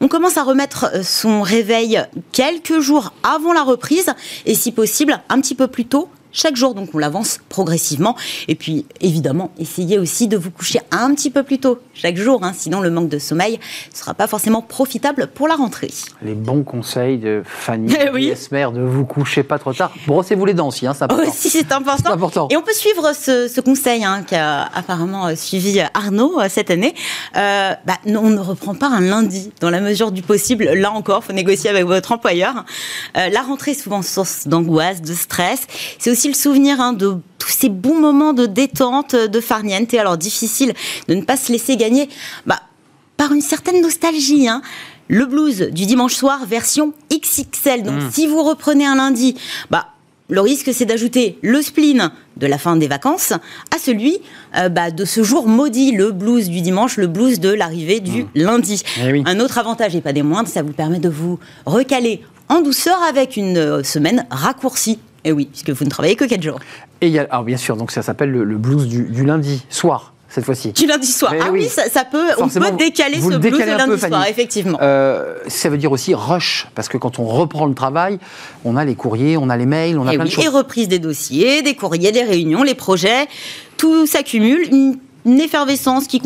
on 0.00 0.08
commence 0.08 0.36
à 0.36 0.42
remettre 0.42 0.90
euh, 0.94 1.02
son 1.02 1.42
réveil 1.42 2.02
quelques 2.32 2.80
jours 2.80 3.12
avant 3.22 3.52
la 3.52 3.62
reprise 3.62 4.10
et 4.44 4.54
si 4.54 4.72
possible 4.72 5.20
un 5.28 5.40
petit 5.40 5.54
peu 5.54 5.66
plus 5.66 5.86
tôt 5.86 6.08
chaque 6.32 6.56
jour. 6.56 6.74
Donc 6.74 6.90
on 6.94 6.98
l'avance 6.98 7.40
progressivement. 7.48 8.16
Et 8.48 8.54
puis 8.54 8.86
évidemment, 9.00 9.50
essayez 9.58 9.98
aussi 9.98 10.28
de 10.28 10.36
vous 10.36 10.50
coucher 10.50 10.80
un 10.90 11.14
petit 11.14 11.30
peu 11.30 11.42
plus 11.42 11.58
tôt 11.58 11.78
chaque 11.94 12.16
jour. 12.16 12.40
Hein. 12.42 12.52
sinon, 12.54 12.80
le 12.80 12.90
manque 12.90 13.08
de 13.08 13.18
sommeil 13.18 13.58
ne 13.92 13.96
sera 13.96 14.14
pas 14.14 14.26
forcément 14.26 14.62
profitable 14.62 15.28
pour 15.28 15.48
la 15.48 15.54
rentrée. 15.56 15.90
Les 16.22 16.34
bons 16.34 16.62
conseils 16.62 17.18
de 17.18 17.42
Fanny 17.44 17.94
Eh 18.00 18.10
oui. 18.10 18.28
Esmer 18.28 18.68
de 18.72 18.80
vous 18.80 19.04
coucher 19.04 19.42
pas 19.42 19.58
trop 19.58 19.72
tard. 19.72 19.92
Brossez-vous 20.06 20.44
les 20.44 20.54
dents 20.54 20.68
aussi, 20.68 20.86
hein, 20.86 20.94
c'est 20.94 21.04
important. 21.04 21.28
Aussi, 21.28 21.50
c'est 21.50 21.72
important. 21.72 22.12
Important. 22.12 22.48
Et 22.50 22.56
on 22.56 22.62
peut 22.62 22.72
suivre 22.72 23.12
ce, 23.14 23.48
ce 23.48 23.60
conseil 23.60 24.04
hein, 24.04 24.22
qu'a 24.26 24.62
apparemment 24.74 25.28
euh, 25.28 25.34
suivi 25.36 25.80
Arnaud 25.94 26.40
euh, 26.40 26.48
cette 26.48 26.70
année. 26.70 26.94
Euh, 27.36 27.72
bah, 27.84 27.98
non, 28.06 28.22
on 28.24 28.30
ne 28.30 28.40
reprend 28.40 28.74
pas 28.74 28.88
un 28.88 29.00
lundi 29.00 29.52
dans 29.60 29.70
la 29.70 29.80
mesure 29.80 30.12
du 30.12 30.22
possible. 30.22 30.64
Là 30.64 30.92
encore, 30.92 31.24
faut 31.24 31.32
négocier 31.32 31.70
avec 31.70 31.84
votre 31.84 32.12
employeur. 32.12 32.64
Euh, 33.16 33.28
la 33.28 33.42
rentrée 33.42 33.72
est 33.72 33.74
souvent 33.74 34.02
source 34.02 34.46
d'angoisse, 34.46 35.02
de 35.02 35.14
stress. 35.14 35.66
C'est 35.98 36.10
aussi 36.10 36.25
le 36.28 36.34
souvenir 36.34 36.80
hein, 36.80 36.92
de 36.92 37.16
tous 37.38 37.50
ces 37.50 37.68
bons 37.68 37.98
moments 38.00 38.32
de 38.32 38.46
détente, 38.46 39.14
de 39.14 39.40
farniente. 39.40 39.92
Et 39.94 39.98
alors 39.98 40.16
difficile 40.16 40.74
de 41.08 41.14
ne 41.14 41.22
pas 41.22 41.36
se 41.36 41.52
laisser 41.52 41.76
gagner. 41.76 42.08
Bah, 42.46 42.60
par 43.16 43.32
une 43.32 43.40
certaine 43.40 43.80
nostalgie. 43.80 44.48
Hein. 44.48 44.62
Le 45.08 45.26
blues 45.26 45.68
du 45.72 45.86
dimanche 45.86 46.14
soir, 46.14 46.46
version 46.46 46.92
XXL. 47.12 47.82
Donc, 47.82 48.02
si 48.10 48.26
vous 48.26 48.42
reprenez 48.42 48.84
un 48.84 48.96
lundi, 48.96 49.36
bah, 49.70 49.86
le 50.28 50.40
risque, 50.40 50.70
c'est 50.72 50.84
d'ajouter 50.84 51.38
le 51.42 51.62
spleen 51.62 52.10
de 52.36 52.46
la 52.46 52.58
fin 52.58 52.76
des 52.76 52.88
vacances 52.88 53.32
à 53.32 53.78
celui 53.80 54.18
euh, 54.56 54.68
bah, 54.68 54.90
de 54.90 55.04
ce 55.04 55.22
jour 55.22 55.46
maudit, 55.46 55.92
le 55.92 56.10
blues 56.10 56.48
du 56.48 56.60
dimanche, 56.60 56.96
le 56.96 57.06
blues 57.06 57.38
de 57.38 57.50
l'arrivée 57.50 58.00
du 58.00 58.26
lundi. 58.34 58.82
Eh 59.00 59.12
oui. 59.12 59.22
Un 59.26 59.38
autre 59.38 59.58
avantage, 59.58 59.94
et 59.94 60.00
pas 60.00 60.12
des 60.12 60.22
moindres, 60.22 60.48
ça 60.48 60.62
vous 60.62 60.72
permet 60.72 60.98
de 60.98 61.08
vous 61.08 61.38
recaler 61.64 62.22
en 62.48 62.60
douceur 62.60 63.00
avec 63.08 63.36
une 63.36 63.56
euh, 63.56 63.82
semaine 63.84 64.26
raccourcie. 64.30 64.98
Et 65.26 65.32
oui, 65.32 65.46
puisque 65.50 65.70
vous 65.70 65.84
ne 65.84 65.90
travaillez 65.90 66.14
que 66.14 66.24
4 66.24 66.40
jours. 66.40 66.60
Et 67.00 67.08
il 67.08 67.12
y 67.12 67.18
a, 67.18 67.26
alors 67.30 67.42
bien 67.42 67.56
sûr, 67.56 67.76
donc 67.76 67.90
ça 67.90 68.00
s'appelle 68.02 68.30
le, 68.30 68.44
le 68.44 68.56
blues 68.56 68.86
du, 68.86 69.02
du 69.02 69.24
lundi 69.24 69.66
soir, 69.68 70.14
cette 70.28 70.44
fois-ci. 70.44 70.70
Du 70.72 70.86
lundi 70.86 71.08
soir. 71.08 71.32
Mais 71.32 71.40
ah 71.42 71.48
oui. 71.50 71.62
oui, 71.62 71.68
ça, 71.68 71.88
ça 71.90 72.04
peut, 72.04 72.28
on 72.38 72.48
peut 72.48 72.70
décaler 72.78 73.20
ce 73.20 73.30
le 73.30 73.38
blues 73.38 73.58
peu, 73.58 73.66
lundi 73.66 73.98
soir, 74.00 74.24
effectivement. 74.28 74.78
Euh, 74.80 75.34
ça 75.48 75.68
veut 75.68 75.78
dire 75.78 75.90
aussi 75.90 76.14
rush, 76.14 76.68
parce 76.76 76.88
que 76.88 76.96
quand 76.96 77.18
on 77.18 77.24
reprend 77.24 77.66
le 77.66 77.74
travail, 77.74 78.18
on 78.64 78.76
a 78.76 78.84
les 78.84 78.94
courriers, 78.94 79.36
on 79.36 79.50
a 79.50 79.56
les 79.56 79.66
mails, 79.66 79.98
on 79.98 80.06
a 80.06 80.12
Et, 80.12 80.16
plein 80.16 80.24
Eh 80.26 80.28
oui, 80.28 80.36
de 80.36 80.40
et 80.40 80.44
choses. 80.44 80.54
reprise 80.54 80.86
des 80.88 81.00
dossiers, 81.00 81.62
des 81.62 81.74
courriers, 81.74 82.12
des 82.12 82.22
réunions, 82.22 82.62
les 82.62 82.74
projets, 82.76 83.26
tout 83.76 84.06
s'accumule. 84.06 84.68
Une, 84.70 84.98
une 85.26 85.40
effervescence 85.40 86.06
qui, 86.06 86.22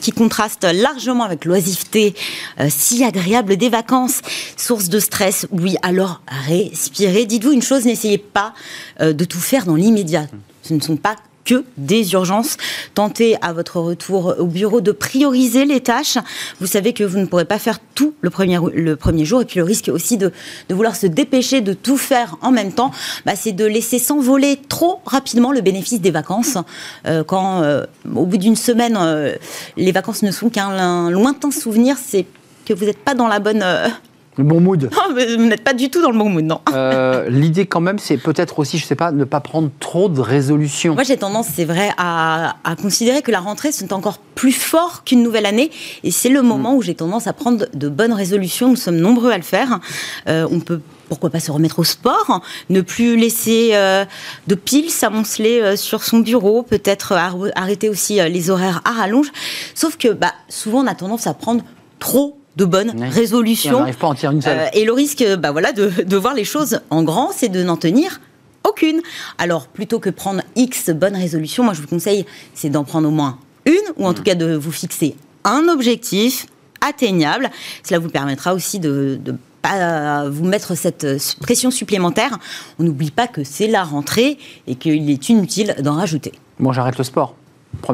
qui 0.00 0.12
contraste 0.12 0.64
largement 0.64 1.24
avec 1.24 1.44
l'oisiveté 1.44 2.14
euh, 2.60 2.68
si 2.70 3.04
agréable 3.04 3.56
des 3.56 3.68
vacances. 3.68 4.22
Source 4.56 4.88
de 4.88 5.00
stress, 5.00 5.46
oui, 5.50 5.76
alors 5.82 6.22
respirez. 6.46 7.26
Dites-vous 7.26 7.52
une 7.52 7.62
chose, 7.62 7.84
n'essayez 7.84 8.18
pas 8.18 8.54
euh, 9.00 9.12
de 9.12 9.24
tout 9.24 9.40
faire 9.40 9.66
dans 9.66 9.74
l'immédiat. 9.74 10.26
Ce 10.62 10.72
ne 10.72 10.80
sont 10.80 10.96
pas 10.96 11.16
que 11.46 11.64
des 11.78 12.12
urgences. 12.12 12.58
Tentez 12.94 13.36
à 13.40 13.54
votre 13.54 13.80
retour 13.80 14.34
au 14.38 14.46
bureau 14.46 14.82
de 14.82 14.92
prioriser 14.92 15.64
les 15.64 15.80
tâches. 15.80 16.18
Vous 16.60 16.66
savez 16.66 16.92
que 16.92 17.04
vous 17.04 17.18
ne 17.18 17.24
pourrez 17.24 17.46
pas 17.46 17.58
faire 17.58 17.78
tout 17.94 18.14
le 18.20 18.28
premier, 18.28 18.58
le 18.74 18.96
premier 18.96 19.24
jour. 19.24 19.40
Et 19.40 19.44
puis 19.46 19.58
le 19.58 19.64
risque 19.64 19.88
aussi 19.88 20.18
de, 20.18 20.32
de 20.68 20.74
vouloir 20.74 20.94
se 20.94 21.06
dépêcher 21.06 21.62
de 21.62 21.72
tout 21.72 21.96
faire 21.96 22.36
en 22.42 22.50
même 22.50 22.72
temps, 22.72 22.90
bah, 23.24 23.32
c'est 23.36 23.52
de 23.52 23.64
laisser 23.64 23.98
s'envoler 23.98 24.60
trop 24.68 25.00
rapidement 25.06 25.52
le 25.52 25.60
bénéfice 25.60 26.00
des 26.00 26.10
vacances. 26.10 26.58
Euh, 27.06 27.24
quand 27.24 27.62
euh, 27.62 27.84
au 28.14 28.26
bout 28.26 28.38
d'une 28.38 28.56
semaine, 28.56 28.98
euh, 29.00 29.34
les 29.76 29.92
vacances 29.92 30.22
ne 30.22 30.30
sont 30.30 30.50
qu'un 30.50 30.68
un 30.68 31.10
lointain 31.10 31.50
souvenir, 31.50 31.96
c'est 32.04 32.26
que 32.64 32.74
vous 32.74 32.84
n'êtes 32.84 32.98
pas 32.98 33.14
dans 33.14 33.28
la 33.28 33.38
bonne... 33.38 33.64
Le 34.38 34.44
bon 34.44 34.60
mood. 34.60 34.90
non, 34.92 35.14
mais 35.14 35.34
vous 35.36 35.44
n'êtes 35.46 35.64
pas 35.64 35.72
du 35.72 35.88
tout 35.90 36.02
dans 36.02 36.10
le 36.10 36.18
bon 36.18 36.28
mood, 36.28 36.44
non. 36.44 36.60
Euh, 36.72 37.28
L'idée 37.30 37.66
quand 37.66 37.80
même, 37.80 37.98
c'est 37.98 38.18
peut-être 38.18 38.58
aussi, 38.58 38.78
je 38.78 38.84
sais 38.84 38.94
pas, 38.94 39.10
ne 39.12 39.24
pas 39.24 39.40
prendre 39.40 39.70
trop 39.80 40.08
de 40.08 40.20
résolutions. 40.20 40.94
Moi, 40.94 41.04
j'ai 41.04 41.16
tendance, 41.16 41.46
c'est 41.54 41.64
vrai, 41.64 41.90
à, 41.96 42.56
à 42.64 42.76
considérer 42.76 43.22
que 43.22 43.30
la 43.30 43.40
rentrée, 43.40 43.72
c'est 43.72 43.92
encore 43.92 44.18
plus 44.34 44.52
fort 44.52 45.04
qu'une 45.04 45.22
nouvelle 45.22 45.46
année. 45.46 45.70
Et 46.04 46.10
c'est 46.10 46.28
le 46.28 46.42
moment 46.42 46.74
où 46.74 46.82
j'ai 46.82 46.94
tendance 46.94 47.26
à 47.26 47.32
prendre 47.32 47.66
de 47.72 47.88
bonnes 47.88 48.12
résolutions. 48.12 48.68
Nous 48.68 48.76
sommes 48.76 48.96
nombreux 48.98 49.30
à 49.30 49.36
le 49.38 49.42
faire. 49.42 49.80
Euh, 50.28 50.46
on 50.50 50.60
peut. 50.60 50.80
Pourquoi 51.08 51.30
pas 51.30 51.38
se 51.38 51.52
remettre 51.52 51.78
au 51.78 51.84
sport, 51.84 52.42
ne 52.68 52.80
plus 52.80 53.16
laisser 53.16 53.70
euh, 53.74 54.04
de 54.48 54.56
piles 54.56 54.90
s'amonceler 54.90 55.60
euh, 55.62 55.76
sur 55.76 56.02
son 56.02 56.18
bureau, 56.18 56.64
peut-être 56.64 57.12
ar- 57.12 57.36
arrêter 57.54 57.88
aussi 57.88 58.20
euh, 58.20 58.26
les 58.28 58.50
horaires 58.50 58.80
à 58.84 58.90
rallonge. 58.90 59.30
Sauf 59.76 59.96
que 59.96 60.08
bah, 60.12 60.32
souvent 60.48 60.80
on 60.82 60.86
a 60.88 60.96
tendance 60.96 61.28
à 61.28 61.32
prendre 61.34 61.62
trop 62.00 62.36
de 62.56 62.64
bonnes 62.64 62.92
résolutions. 63.02 63.78
n'arrive 63.80 63.98
pas 63.98 64.06
à 64.06 64.10
en 64.10 64.14
tirer 64.14 64.34
une 64.34 64.42
seule. 64.42 64.58
Euh, 64.58 64.66
et 64.72 64.84
le 64.84 64.92
risque, 64.92 65.24
bah 65.38 65.52
voilà, 65.52 65.72
de, 65.72 65.90
de 66.04 66.16
voir 66.16 66.34
les 66.34 66.44
choses 66.44 66.80
en 66.90 67.02
grand, 67.02 67.30
c'est 67.32 67.48
de 67.48 67.62
n'en 67.62 67.76
tenir 67.76 68.20
aucune. 68.68 69.00
Alors, 69.38 69.68
plutôt 69.68 70.00
que 70.00 70.10
prendre 70.10 70.42
X 70.56 70.90
bonnes 70.90 71.16
résolutions, 71.16 71.62
moi 71.64 71.74
je 71.74 71.80
vous 71.82 71.86
conseille, 71.86 72.26
c'est 72.54 72.70
d'en 72.70 72.84
prendre 72.84 73.08
au 73.08 73.12
moins 73.12 73.38
une, 73.64 73.74
ou 73.96 74.06
en 74.06 74.14
tout 74.14 74.22
cas 74.22 74.34
de 74.34 74.54
vous 74.54 74.72
fixer 74.72 75.16
un 75.44 75.68
objectif 75.68 76.46
atteignable. 76.80 77.50
Cela 77.84 78.00
vous 78.00 78.08
permettra 78.08 78.54
aussi 78.54 78.78
de, 78.78 79.18
de 79.22 79.34
pas 79.62 80.28
vous 80.28 80.44
mettre 80.44 80.74
cette 80.76 81.06
pression 81.40 81.70
supplémentaire. 81.70 82.38
On 82.78 82.84
n'oublie 82.84 83.10
pas 83.10 83.26
que 83.26 83.44
c'est 83.44 83.66
la 83.66 83.84
rentrée 83.84 84.38
et 84.66 84.76
qu'il 84.76 85.10
est 85.10 85.28
inutile 85.28 85.74
d'en 85.80 85.94
rajouter. 85.94 86.32
Moi, 86.58 86.72
j'arrête 86.72 86.98
le 86.98 87.04
sport. 87.04 87.34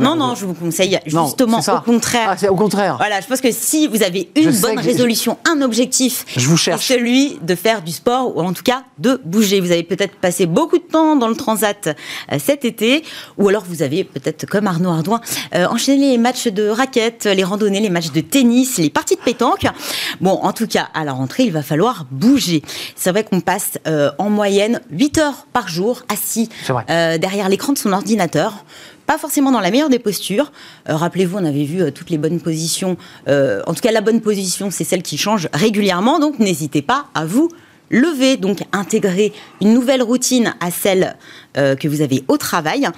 Non, 0.01 0.17
non, 0.17 0.35
je 0.35 0.47
vous 0.47 0.55
conseille 0.55 0.99
justement 1.07 1.59
au 1.61 1.81
contraire. 1.81 2.29
Ah, 2.31 2.37
c'est 2.37 2.49
au 2.49 2.57
contraire. 2.57 2.97
Voilà, 2.97 3.21
je 3.21 3.27
pense 3.27 3.41
que 3.41 3.51
si 3.53 3.87
vous 3.87 4.03
avez 4.03 4.31
une 4.37 4.51
bonne 4.61 4.79
résolution, 4.79 5.39
un 5.51 5.61
objectif, 5.63 6.25
Je 6.37 6.47
vous 6.49 6.57
cherche. 6.57 6.85
c'est 6.85 6.95
celui 6.95 7.39
de 7.43 7.55
faire 7.55 7.83
du 7.83 7.93
sport 7.93 8.37
ou 8.37 8.41
en 8.41 8.53
tout 8.53 8.63
cas 8.63 8.85
de 8.99 9.21
bouger. 9.25 9.61
Vous 9.61 9.73
avez 9.73 9.83
peut-être 9.83 10.17
passé 10.17 10.47
beaucoup 10.47 10.79
de 10.79 10.85
temps 10.85 11.17
dans 11.17 11.29
le 11.29 11.37
transat 11.37 11.89
euh, 11.89 12.39
cet 12.43 12.65
été, 12.65 13.03
ou 13.39 13.49
alors 13.49 13.65
vous 13.69 13.83
avez 13.83 14.05
peut-être, 14.05 14.47
comme 14.47 14.67
Arnaud 14.67 14.91
Ardouin, 14.91 15.21
euh, 15.55 15.67
enchaîné 15.67 16.11
les 16.11 16.19
matchs 16.19 16.49
de 16.49 16.69
raquettes, 16.69 17.25
les 17.25 17.45
randonnées, 17.45 17.81
les 17.81 17.91
matchs 17.91 18.13
de 18.13 18.21
tennis, 18.21 18.79
les 18.79 18.91
parties 18.91 19.17
de 19.17 19.21
pétanque. 19.21 19.67
Bon, 20.21 20.39
en 20.43 20.53
tout 20.53 20.67
cas, 20.67 20.89
à 20.95 21.05
la 21.05 21.13
rentrée, 21.13 21.45
il 21.45 21.53
va 21.53 21.63
falloir 21.63 22.07
bouger. 22.11 22.63
C'est 22.97 23.11
vrai 23.11 23.25
qu'on 23.25 23.41
passe 23.41 23.79
euh, 23.87 24.11
en 24.19 24.31
moyenne 24.31 24.81
8 24.91 25.19
heures 25.19 25.47
par 25.53 25.69
jour 25.69 26.03
assis 26.09 26.49
euh, 26.91 27.19
derrière 27.19 27.49
l'écran 27.49 27.73
de 27.73 27.79
son 27.79 27.93
ordinateur. 27.93 28.65
Pas 29.13 29.19
forcément 29.19 29.51
dans 29.53 29.61
la 29.61 29.71
meilleure 29.71 29.91
des 29.91 29.99
postures. 29.99 30.53
Euh, 30.89 30.97
Rappelez-vous, 30.97 31.37
on 31.37 31.45
avait 31.45 31.65
vu 31.65 31.83
euh, 31.83 31.91
toutes 31.91 32.09
les 32.09 32.17
bonnes 32.17 32.41
positions. 32.41 32.97
Euh, 33.29 33.61
en 33.67 33.75
tout 33.75 33.83
cas, 33.83 33.93
la 33.93 34.01
bonne 34.01 34.23
position, 34.23 34.71
c'est 34.71 34.85
celle 34.85 35.03
qui 35.03 35.19
change 35.19 35.51
régulièrement. 35.53 36.19
Donc, 36.19 36.39
n'hésitez 36.39 36.81
pas 36.81 37.09
à 37.15 37.27
vous 37.27 37.51
lever. 37.91 38.39
Donc, 38.39 38.61
intégrer 38.73 39.35
une 39.61 39.75
nouvelle 39.75 40.03
routine 40.03 40.55
à 40.61 40.71
celle 40.71 41.17
euh, 41.59 41.77
que 41.77 41.89
vous 41.89 42.01
avez 42.01 42.25
au 42.29 42.39
travail. 42.39 42.89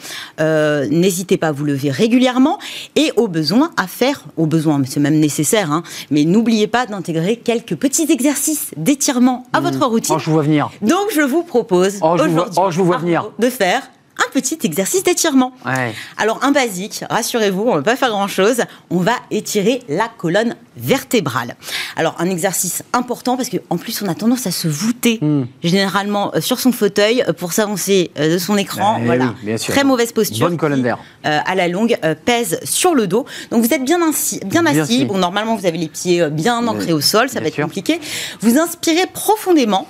Euh, 0.41 0.87
n'hésitez 0.89 1.37
pas 1.37 1.49
à 1.49 1.53
vous 1.53 1.65
lever 1.65 1.91
régulièrement 1.91 2.61
et 2.95 3.11
au 3.17 3.27
besoin 3.27 3.73
à 3.77 3.89
faire, 3.89 4.23
au 4.37 4.47
besoin, 4.47 4.79
mais 4.79 4.87
c'est 4.89 5.01
même 5.01 5.19
nécessaire. 5.19 5.73
hein, 5.73 5.83
mais 6.13 6.23
n'oubliez 6.23 6.69
pas 6.69 6.87
d'intégrer 6.87 7.39
quelques 7.39 7.75
petits 7.75 8.07
exercices 8.13 8.71
d'étirement 8.77 9.49
à 9.53 9.61
votre 9.61 9.85
routine. 9.85 10.15
Oh, 10.15 10.21
je 10.21 10.27
vous 10.27 10.35
vois 10.35 10.45
venir. 10.45 10.71
Donc, 10.81 11.09
je 11.13 11.23
vous 11.23 11.43
propose 11.43 11.97
Oh, 12.03 12.11
aujourd'hui, 12.11 12.37
oh, 12.57 13.33
de 13.37 13.51
faire 13.51 13.83
un 14.19 14.31
petit 14.33 14.59
exercice 14.63 15.03
d'étirement. 15.03 15.53
Ouais. 15.67 15.93
Alors, 16.19 16.39
un 16.43 16.53
basique, 16.53 17.03
rassurez-vous, 17.11 17.63
on 17.63 17.73
ne 17.73 17.77
va 17.79 17.83
pas 17.83 17.97
faire 17.97 18.11
grand-chose. 18.11 18.63
On 18.91 18.99
va 18.99 19.13
étirer 19.31 19.83
la 19.89 20.09
colonne 20.09 20.55
vertébrale. 20.77 21.57
Alors, 21.97 22.15
un 22.19 22.31
exercice 22.31 22.83
important 22.93 23.37
parce 23.37 23.49
qu'en 23.49 23.77
plus, 23.77 24.03
on 24.03 24.09
a 24.09 24.15
tendance 24.15 24.47
à 24.47 24.51
se 24.51 24.69
voûter 24.69 25.19
Hmm. 25.21 25.45
généralement 25.63 26.33
euh, 26.35 26.41
sur 26.41 26.59
son 26.61 26.73
fauteuil 26.73 27.23
euh, 27.29 27.33
pour 27.33 27.53
s'avancer 27.53 28.11
euh, 28.19 28.33
de 28.35 28.39
son 28.39 28.57
écran. 28.57 28.99
Eh 29.01 29.05
voilà. 29.07 29.27
oui, 29.27 29.47
bien 29.47 29.57
sûr. 29.59 29.73
Très 29.75 29.85
mauvaise 29.85 30.13
posture. 30.13 30.49
Bonne 30.49 30.57
colonne 30.57 30.83
d'air. 30.83 30.99
euh, 31.27 31.39
à 31.45 31.55
la 31.55 31.69
longue, 31.69 31.97
euh, 32.05 32.15
pèse 32.15 32.59
sur 32.65 32.95
le 32.95 33.07
dos. 33.07 33.25
Donc, 33.51 33.65
vous 33.65 33.73
êtes 33.75 33.85
bien 33.85 34.01
assis. 34.09 34.41
Bien 34.47 34.65
assis. 34.67 35.05
Bon, 35.05 35.19
normalement, 35.19 35.57
vous 35.57 35.67
avez 35.67 35.79
les 35.79 35.89
pieds 35.89 36.29
bien 36.31 36.67
ancrés 36.67 36.93
au 36.93 37.01
sol. 37.01 37.29
Ça 37.29 37.35
bien 37.35 37.43
va 37.43 37.49
être 37.49 37.55
sûr. 37.55 37.65
compliqué. 37.65 38.01
Vous 38.41 38.59
inspirez 38.59 39.07
profondément. 39.13 39.87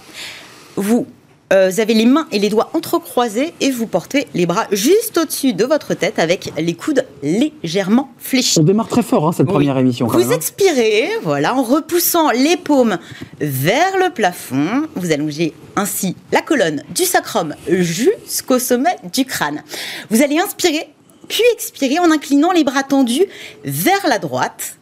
Vous 0.76 1.06
euh, 1.54 1.70
vous 1.70 1.80
avez 1.80 1.94
les 1.94 2.04
mains 2.06 2.26
et 2.32 2.38
les 2.38 2.48
doigts 2.50 2.70
entrecroisés 2.74 3.54
et 3.60 3.70
vous 3.70 3.86
portez 3.86 4.26
les 4.34 4.44
bras 4.44 4.66
juste 4.72 5.16
au-dessus 5.18 5.52
de 5.52 5.64
votre 5.64 5.94
tête 5.94 6.18
avec 6.18 6.52
les 6.58 6.74
coudes 6.74 7.06
légèrement 7.22 8.10
fléchis. 8.18 8.58
On 8.58 8.62
démarre 8.64 8.88
très 8.88 9.02
fort, 9.02 9.28
hein, 9.28 9.32
cette 9.32 9.46
Oui. 9.46 9.52
première 9.52 9.78
émission. 9.78 10.06
Quand 10.06 10.14
Vous 10.14 10.18
même, 10.24 10.32
hein. 10.32 10.36
expirez, 10.36 11.08
voilà, 11.22 11.54
en 11.54 11.62
repoussant 11.62 12.30
les 12.32 12.56
paumes 12.56 12.98
vers 13.40 13.96
le 13.98 14.10
plafond. 14.10 14.82
Vous 14.96 15.12
allongez 15.12 15.52
ainsi 15.76 16.16
la 16.32 16.40
colonne 16.42 16.82
du 16.94 17.04
sacrum 17.04 17.54
jusqu'au 17.68 18.58
sommet 18.58 18.96
du 19.12 19.24
crâne. 19.24 19.62
Vous 20.10 20.22
allez 20.22 20.38
inspirer, 20.38 20.88
puis 21.28 21.42
expirer 21.52 21.98
en 22.00 22.10
inclinant 22.10 22.52
les 22.52 22.64
bras 22.64 22.82
tendus 22.82 23.24
vers 23.64 24.06
la 24.08 24.18
droite 24.18 24.76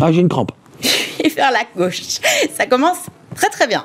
Ah, 0.00 0.12
j'ai 0.12 0.20
une 0.20 0.28
crampe. 0.28 0.52
et 1.24 1.28
vers 1.28 1.50
la 1.50 1.60
gauche. 1.76 2.02
Ça 2.56 2.66
commence 2.66 2.98
très 3.34 3.48
très 3.48 3.66
bien. 3.66 3.84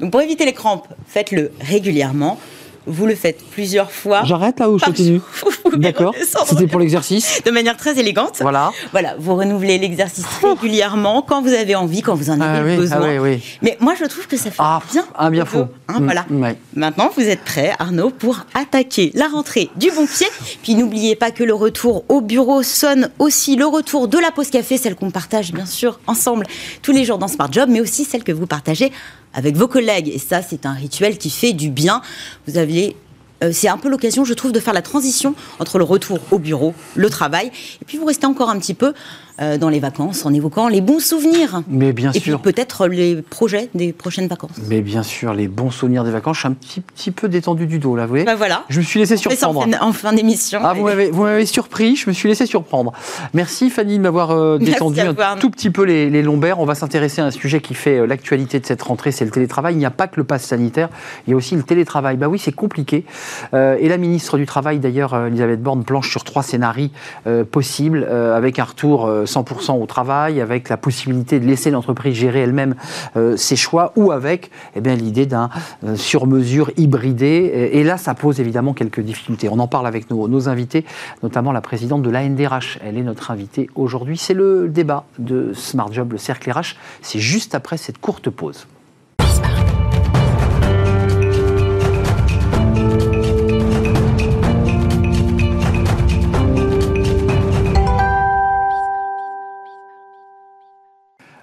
Donc 0.00 0.10
pour 0.10 0.20
éviter 0.20 0.44
les 0.44 0.52
crampes, 0.52 0.88
faites-le 1.06 1.50
régulièrement. 1.60 2.38
vous 2.86 3.06
le 3.06 3.14
faites 3.14 3.42
plusieurs 3.52 3.90
fois. 3.90 4.24
J'arrête 4.24 4.60
là 4.60 4.68
ou 4.68 4.78
je 4.78 4.84
continue 4.84 5.20
D'accord. 5.76 6.14
C'était 6.46 6.66
pour 6.66 6.78
l'exercice. 6.80 7.40
De 7.44 7.50
manière 7.50 7.76
très 7.78 7.98
élégante. 7.98 8.38
Voilà. 8.42 8.72
Voilà, 8.92 9.14
vous 9.18 9.34
renouvelez 9.34 9.78
l'exercice 9.78 10.26
régulièrement 10.42 11.22
quand 11.22 11.40
vous 11.40 11.54
avez 11.54 11.74
envie, 11.74 12.02
quand 12.02 12.14
vous 12.14 12.28
en 12.28 12.38
avez 12.42 12.58
Ah 12.58 12.62
oui, 12.64 12.76
besoin. 12.76 12.98
ah 13.00 13.06
oui, 13.08 13.18
oui. 13.18 13.42
Mais 13.62 13.78
moi, 13.80 13.94
je 13.98 14.04
trouve 14.04 14.26
que 14.26 14.36
ça 14.36 14.50
fait 14.50 14.56
Ah, 14.58 14.80
bien. 14.92 15.04
ah, 15.16 15.30
bien 15.30 15.44
au 15.44 15.46
faux. 15.46 15.66
hein, 15.88 16.00
Mm, 16.00 16.04
voilà. 16.04 16.26
ouais. 16.30 16.56
Maintenant, 16.76 17.10
vous 17.16 17.22
êtes 17.22 17.40
prêt, 17.40 17.72
Arnaud, 17.78 18.10
pour 18.10 18.40
attaquer 18.54 19.10
la 19.14 19.28
rentrée 19.28 19.70
du 19.76 19.90
bon 19.90 20.06
pied. 20.06 20.26
Puis 20.62 20.74
n'oubliez 20.74 21.16
pas 21.16 21.30
que 21.30 21.42
le 21.42 21.54
retour 21.54 22.04
au 22.10 22.20
bureau 22.20 22.62
sonne 22.62 23.08
aussi 23.18 23.56
le 23.56 23.64
retour 23.66 24.08
de 24.08 24.18
la 24.18 24.30
pause 24.30 24.50
café, 24.50 24.76
celle 24.76 24.94
qu'on 24.94 25.10
partage 25.10 25.52
bien 25.54 25.66
sûr 25.66 25.98
ensemble 26.06 26.46
tous 26.82 26.92
les 26.92 27.04
jours 27.06 27.16
dans 27.18 27.28
Smart 27.28 27.50
Job, 27.50 27.68
mais 27.72 27.80
aussi 27.80 28.04
celle 28.04 28.24
que 28.24 28.32
vous 28.32 28.46
partagez 28.46 28.92
avec 29.34 29.56
vos 29.56 29.68
collègues. 29.68 30.08
Et 30.08 30.18
ça, 30.18 30.40
c'est 30.42 30.64
un 30.66 30.72
rituel 30.72 31.18
qui 31.18 31.30
fait 31.30 31.52
du 31.52 31.70
bien. 31.70 32.00
Vous 32.46 32.56
aviez 32.56 32.96
euh, 33.42 33.50
c'est 33.52 33.68
un 33.68 33.78
peu 33.78 33.88
l'occasion, 33.88 34.24
je 34.24 34.32
trouve, 34.32 34.52
de 34.52 34.60
faire 34.60 34.72
la 34.72 34.82
transition 34.82 35.34
entre 35.58 35.78
le 35.78 35.84
retour 35.84 36.18
au 36.30 36.38
bureau, 36.38 36.72
le 36.94 37.10
travail, 37.10 37.48
et 37.82 37.84
puis 37.84 37.98
vous 37.98 38.04
restez 38.04 38.26
encore 38.26 38.48
un 38.48 38.58
petit 38.58 38.74
peu 38.74 38.94
euh, 39.40 39.58
dans 39.58 39.68
les 39.68 39.80
vacances 39.80 40.24
en 40.26 40.32
évoquant 40.32 40.68
les 40.68 40.80
bons 40.80 41.00
souvenirs. 41.00 41.62
Mais 41.68 41.92
bien 41.92 42.12
et 42.12 42.20
sûr. 42.20 42.40
puis 42.40 42.52
peut-être 42.52 42.86
les 42.86 43.22
projets 43.22 43.68
des 43.74 43.92
prochaines 43.92 44.28
vacances. 44.28 44.52
Mais 44.68 44.80
bien 44.80 45.02
sûr, 45.02 45.34
les 45.34 45.48
bons 45.48 45.70
souvenirs 45.70 46.04
des 46.04 46.10
vacances. 46.10 46.36
Je 46.36 46.40
suis 46.40 46.48
un 46.48 46.52
petit, 46.52 46.80
petit 46.80 47.10
peu 47.10 47.28
détendu 47.28 47.66
du 47.66 47.78
dos, 47.78 47.96
là, 47.96 48.04
vous 48.04 48.10
voyez 48.10 48.24
Bah 48.24 48.34
voilà. 48.36 48.64
Je 48.68 48.80
me 48.80 48.84
suis 48.84 49.00
laissé 49.00 49.16
ça 49.16 49.28
en 49.30 49.32
surprendre. 49.52 49.76
fin, 49.76 49.86
en 49.86 49.92
fin 49.92 50.12
d'émission. 50.12 50.60
Ah, 50.62 50.74
vous 50.74 50.84
m'avez, 50.84 51.46
surpris, 51.46 51.96
je 51.96 52.08
me 52.08 52.14
suis 52.14 52.28
laissé 52.28 52.46
surprendre. 52.46 52.92
Merci 53.32 53.70
Fanny 53.70 53.98
de 53.98 54.02
m'avoir 54.02 54.30
euh, 54.30 54.58
détendu 54.58 55.00
un 55.00 55.36
tout 55.36 55.50
petit 55.50 55.70
peu 55.70 55.84
les, 55.84 56.10
les 56.10 56.22
lombaires. 56.22 56.60
On 56.60 56.64
va 56.64 56.74
s'intéresser 56.74 57.20
à 57.20 57.26
un 57.26 57.30
sujet 57.30 57.60
qui 57.60 57.74
fait 57.74 57.98
euh, 57.98 58.06
l'actualité 58.06 58.60
de 58.60 58.66
cette 58.66 58.82
rentrée, 58.82 59.12
c'est 59.12 59.24
le 59.24 59.30
télétravail. 59.30 59.74
Il 59.74 59.78
n'y 59.78 59.86
a 59.86 59.90
pas 59.90 60.06
que 60.06 60.16
le 60.16 60.24
pass 60.24 60.44
sanitaire, 60.44 60.88
il 61.26 61.30
y 61.30 61.34
a 61.34 61.36
aussi 61.36 61.56
le 61.56 61.62
télétravail. 61.62 62.16
Bah 62.16 62.28
oui, 62.28 62.38
c'est 62.38 62.52
compliqué. 62.52 63.04
Euh, 63.52 63.76
et 63.80 63.88
la 63.88 63.96
ministre 63.96 64.38
du 64.38 64.46
Travail, 64.46 64.78
d'ailleurs, 64.78 65.14
euh, 65.14 65.26
Elisabeth 65.28 65.62
Borne, 65.62 65.84
planche 65.84 66.10
sur 66.10 66.24
trois 66.24 66.42
scénarios 66.42 66.88
euh, 67.26 67.44
possibles, 67.44 68.06
euh, 68.08 68.36
avec 68.36 68.58
un 68.58 68.64
retour 68.64 69.06
euh, 69.06 69.23
100% 69.24 69.80
au 69.80 69.86
travail, 69.86 70.40
avec 70.40 70.68
la 70.68 70.76
possibilité 70.76 71.40
de 71.40 71.46
laisser 71.46 71.70
l'entreprise 71.70 72.14
gérer 72.14 72.40
elle-même 72.40 72.74
euh, 73.16 73.36
ses 73.36 73.56
choix, 73.56 73.92
ou 73.96 74.12
avec 74.12 74.50
eh 74.76 74.80
bien, 74.80 74.94
l'idée 74.94 75.26
d'un 75.26 75.50
euh, 75.84 75.96
sur-mesure 75.96 76.70
hybridé. 76.76 77.70
Et, 77.72 77.84
là, 77.84 77.96
ça 77.96 78.14
pose 78.14 78.40
évidemment 78.40 78.72
quelques 78.72 79.00
difficultés. 79.00 79.48
On 79.50 79.58
en 79.58 79.68
parle 79.68 79.86
avec 79.86 80.10
nos, 80.10 80.28
nos 80.28 80.48
invités, 80.48 80.84
notamment 81.22 81.52
la 81.52 81.60
présidente 81.60 82.02
de 82.02 82.10
l'ANDRH. 82.10 82.78
Elle 82.84 82.98
est 82.98 83.02
notre 83.02 83.30
invitée 83.30 83.68
aujourd'hui. 83.74 84.18
C'est 84.18 84.34
le 84.34 84.68
débat 84.68 85.04
de 85.18 85.52
Smart 85.54 85.92
Job, 85.92 86.12
le 86.12 86.18
cercle 86.18 86.50
RH. 86.50 86.76
C'est 87.02 87.20
juste 87.20 87.54
après 87.54 87.76
cette 87.76 87.98
courte 87.98 88.30
pause. 88.30 88.66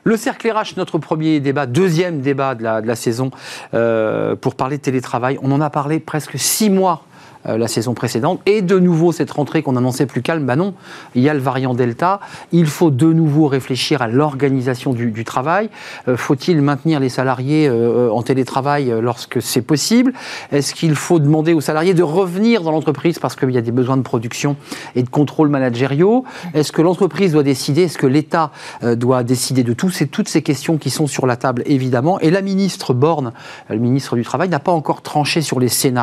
Le 0.03 0.17
cercle 0.17 0.51
RH, 0.51 0.77
notre 0.77 0.97
premier 0.97 1.39
débat, 1.39 1.65
deuxième 1.65 2.21
débat 2.21 2.55
de 2.55 2.63
la, 2.63 2.95
saison 2.95 3.31
euh, 3.73 4.35
pour 4.35 4.55
parler 4.55 4.77
de 4.77 4.81
télétravail. 4.81 5.37
On 5.43 5.51
en 5.51 5.61
a 5.61 5.69
parlé 5.69 5.99
presque 5.99 6.39
six 6.39 6.69
mois 6.69 7.05
la 7.45 7.67
saison 7.67 7.93
précédente. 7.93 8.39
Et 8.45 8.61
de 8.61 8.79
nouveau, 8.79 9.11
cette 9.11 9.31
rentrée 9.31 9.63
qu'on 9.63 9.75
annonçait 9.75 10.05
plus 10.05 10.21
calme, 10.21 10.45
bah 10.45 10.55
non, 10.55 10.73
il 11.15 11.21
y 11.21 11.29
a 11.29 11.33
le 11.33 11.39
variant 11.39 11.73
Delta. 11.73 12.19
Il 12.51 12.67
faut 12.67 12.91
de 12.91 13.11
nouveau 13.13 13.47
réfléchir 13.47 14.01
à 14.01 14.07
l'organisation 14.07 14.93
du, 14.93 15.23
travail. 15.23 15.69
Euh, 16.07 16.17
Faut-il 16.17 16.61
maintenir 16.61 16.99
les 16.99 17.09
salariés 17.09 17.67
euh, 17.67 18.09
en 18.11 18.21
télétravail 18.21 18.91
euh, 18.91 19.01
lorsque 19.01 19.41
c'est 19.41 19.61
possible? 19.61 20.13
Est-ce 20.51 20.73
qu'il 20.73 20.95
faut 20.95 21.19
demander 21.19 21.53
aux 21.53 21.61
salariés 21.61 21.93
de 21.93 22.03
revenir 22.03 22.61
dans 22.61 22.71
l'entreprise 22.71 23.19
parce 23.19 23.35
qu'il 23.35 23.51
y 23.51 23.57
a 23.57 23.61
des 23.61 23.71
besoins 23.71 23.97
de 23.97 24.01
production 24.01 24.55
et 24.95 25.03
de 25.03 25.09
contrôle 25.09 25.49
managériaux? 25.49 26.25
Est-ce 26.53 26.71
que 26.71 26.81
l'entreprise 26.81 27.33
doit 27.33 27.43
décider? 27.43 27.83
Est-ce 27.83 27.97
que 27.97 28.07
l'État 28.07 28.51
euh, 28.83 28.95
doit 28.95 29.23
décider 29.23 29.63
de 29.63 29.73
tout? 29.73 29.89
C'est 29.89 30.07
toutes 30.07 30.29
ces 30.29 30.41
questions 30.41 30.77
qui 30.77 30.89
sont 30.89 31.07
sur 31.07 31.27
la 31.27 31.35
table, 31.35 31.63
évidemment. 31.65 32.19
Et 32.19 32.31
la 32.31 32.41
ministre 32.41 32.93
Borne, 32.93 33.33
euh, 33.69 33.73
le 33.73 33.79
ministre 33.79 34.15
du 34.15 34.23
Travail, 34.23 34.49
n'a 34.49 34.59
pas 34.59 34.71
encore 34.71 35.01
tranché 35.01 35.41
sur 35.41 35.59
les 35.59 35.69
scénarios 35.69 36.01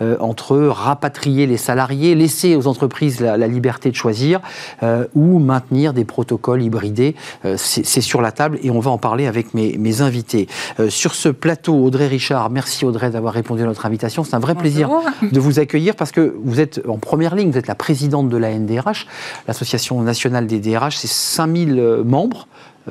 euh, 0.00 0.16
rapatrier 0.68 1.46
les 1.46 1.56
salariés, 1.56 2.14
laisser 2.14 2.56
aux 2.56 2.66
entreprises 2.66 3.20
la, 3.20 3.36
la 3.36 3.46
liberté 3.46 3.90
de 3.90 3.96
choisir 3.96 4.40
euh, 4.82 5.06
ou 5.14 5.38
maintenir 5.38 5.92
des 5.92 6.04
protocoles 6.04 6.62
hybridés. 6.62 7.14
Euh, 7.44 7.56
c'est 7.58 8.00
sur 8.00 8.20
la 8.20 8.32
table 8.32 8.58
et 8.62 8.70
on 8.70 8.80
va 8.80 8.90
en 8.90 8.98
parler 8.98 9.26
avec 9.26 9.54
mes, 9.54 9.76
mes 9.78 10.00
invités. 10.00 10.48
Euh, 10.80 10.90
sur 10.90 11.14
ce 11.14 11.28
plateau, 11.28 11.74
Audrey 11.74 12.06
Richard, 12.06 12.50
merci 12.50 12.84
Audrey 12.84 13.10
d'avoir 13.10 13.34
répondu 13.34 13.62
à 13.62 13.66
notre 13.66 13.86
invitation. 13.86 14.24
C'est 14.24 14.34
un 14.34 14.40
vrai 14.40 14.54
plaisir 14.54 14.90
de 15.22 15.40
vous 15.40 15.58
accueillir 15.58 15.94
parce 15.94 16.12
que 16.12 16.34
vous 16.44 16.60
êtes 16.60 16.80
en 16.88 16.98
première 16.98 17.34
ligne, 17.34 17.50
vous 17.50 17.58
êtes 17.58 17.66
la 17.66 17.74
présidente 17.74 18.28
de 18.28 18.36
la 18.36 18.50
NDRH, 18.50 19.06
l'Association 19.46 20.00
nationale 20.02 20.46
des 20.46 20.60
DRH, 20.60 20.96
c'est 20.96 21.08
5000 21.08 21.78
euh, 21.78 22.04
membres 22.04 22.46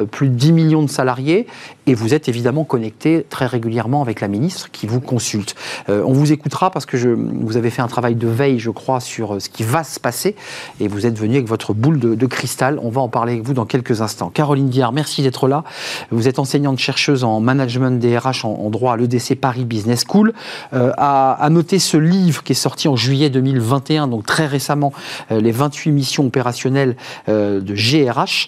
plus 0.09 0.29
de 0.29 0.35
10 0.35 0.53
millions 0.53 0.83
de 0.83 0.89
salariés, 0.89 1.47
et 1.87 1.93
vous 1.93 2.13
êtes 2.13 2.29
évidemment 2.29 2.63
connecté 2.63 3.25
très 3.29 3.45
régulièrement 3.45 4.01
avec 4.01 4.21
la 4.21 4.27
ministre 4.27 4.69
qui 4.71 4.85
vous 4.87 5.01
consulte. 5.01 5.55
Euh, 5.89 6.03
on 6.05 6.13
vous 6.13 6.31
écoutera 6.31 6.69
parce 6.69 6.85
que 6.85 6.97
vous 6.97 7.57
avez 7.57 7.69
fait 7.69 7.81
un 7.81 7.87
travail 7.87 8.15
de 8.15 8.27
veille, 8.27 8.59
je 8.59 8.69
crois, 8.69 8.99
sur 8.99 9.35
euh, 9.35 9.39
ce 9.39 9.49
qui 9.49 9.63
va 9.63 9.83
se 9.83 9.99
passer, 9.99 10.35
et 10.79 10.87
vous 10.87 11.05
êtes 11.05 11.17
venu 11.17 11.35
avec 11.35 11.47
votre 11.47 11.73
boule 11.73 11.99
de, 11.99 12.25
cristal. 12.25 12.79
On 12.81 12.89
va 12.89 13.01
en 13.01 13.09
parler 13.09 13.33
avec 13.33 13.43
vous 13.43 13.53
dans 13.53 13.65
quelques 13.65 14.01
instants. 14.01 14.29
Caroline 14.29 14.69
Diard, 14.69 14.93
merci 14.93 15.21
d'être 15.23 15.47
là. 15.47 15.63
Vous 16.11 16.27
êtes 16.27 16.39
enseignante 16.39 16.77
chercheuse 16.77 17.23
en 17.23 17.41
management 17.41 17.99
DRH 17.99 18.45
en, 18.45 18.53
en 18.53 18.69
droit 18.69 18.93
à 18.93 18.97
l'EDC 18.97 19.35
Paris 19.35 19.65
Business 19.65 20.05
School. 20.07 20.33
Euh, 20.73 20.91
à, 20.97 21.47
noter 21.49 21.79
ce 21.79 21.97
livre 21.97 22.43
qui 22.43 22.53
est 22.53 22.55
sorti 22.55 22.87
en 22.87 22.95
juillet 22.95 23.29
2021, 23.29 24.07
donc 24.07 24.25
très 24.25 24.45
récemment, 24.45 24.93
euh, 25.31 25.41
les 25.41 25.51
28 25.51 25.91
missions 25.91 26.25
opérationnelles 26.25 26.95
de 27.27 27.73
GRH, 27.73 28.47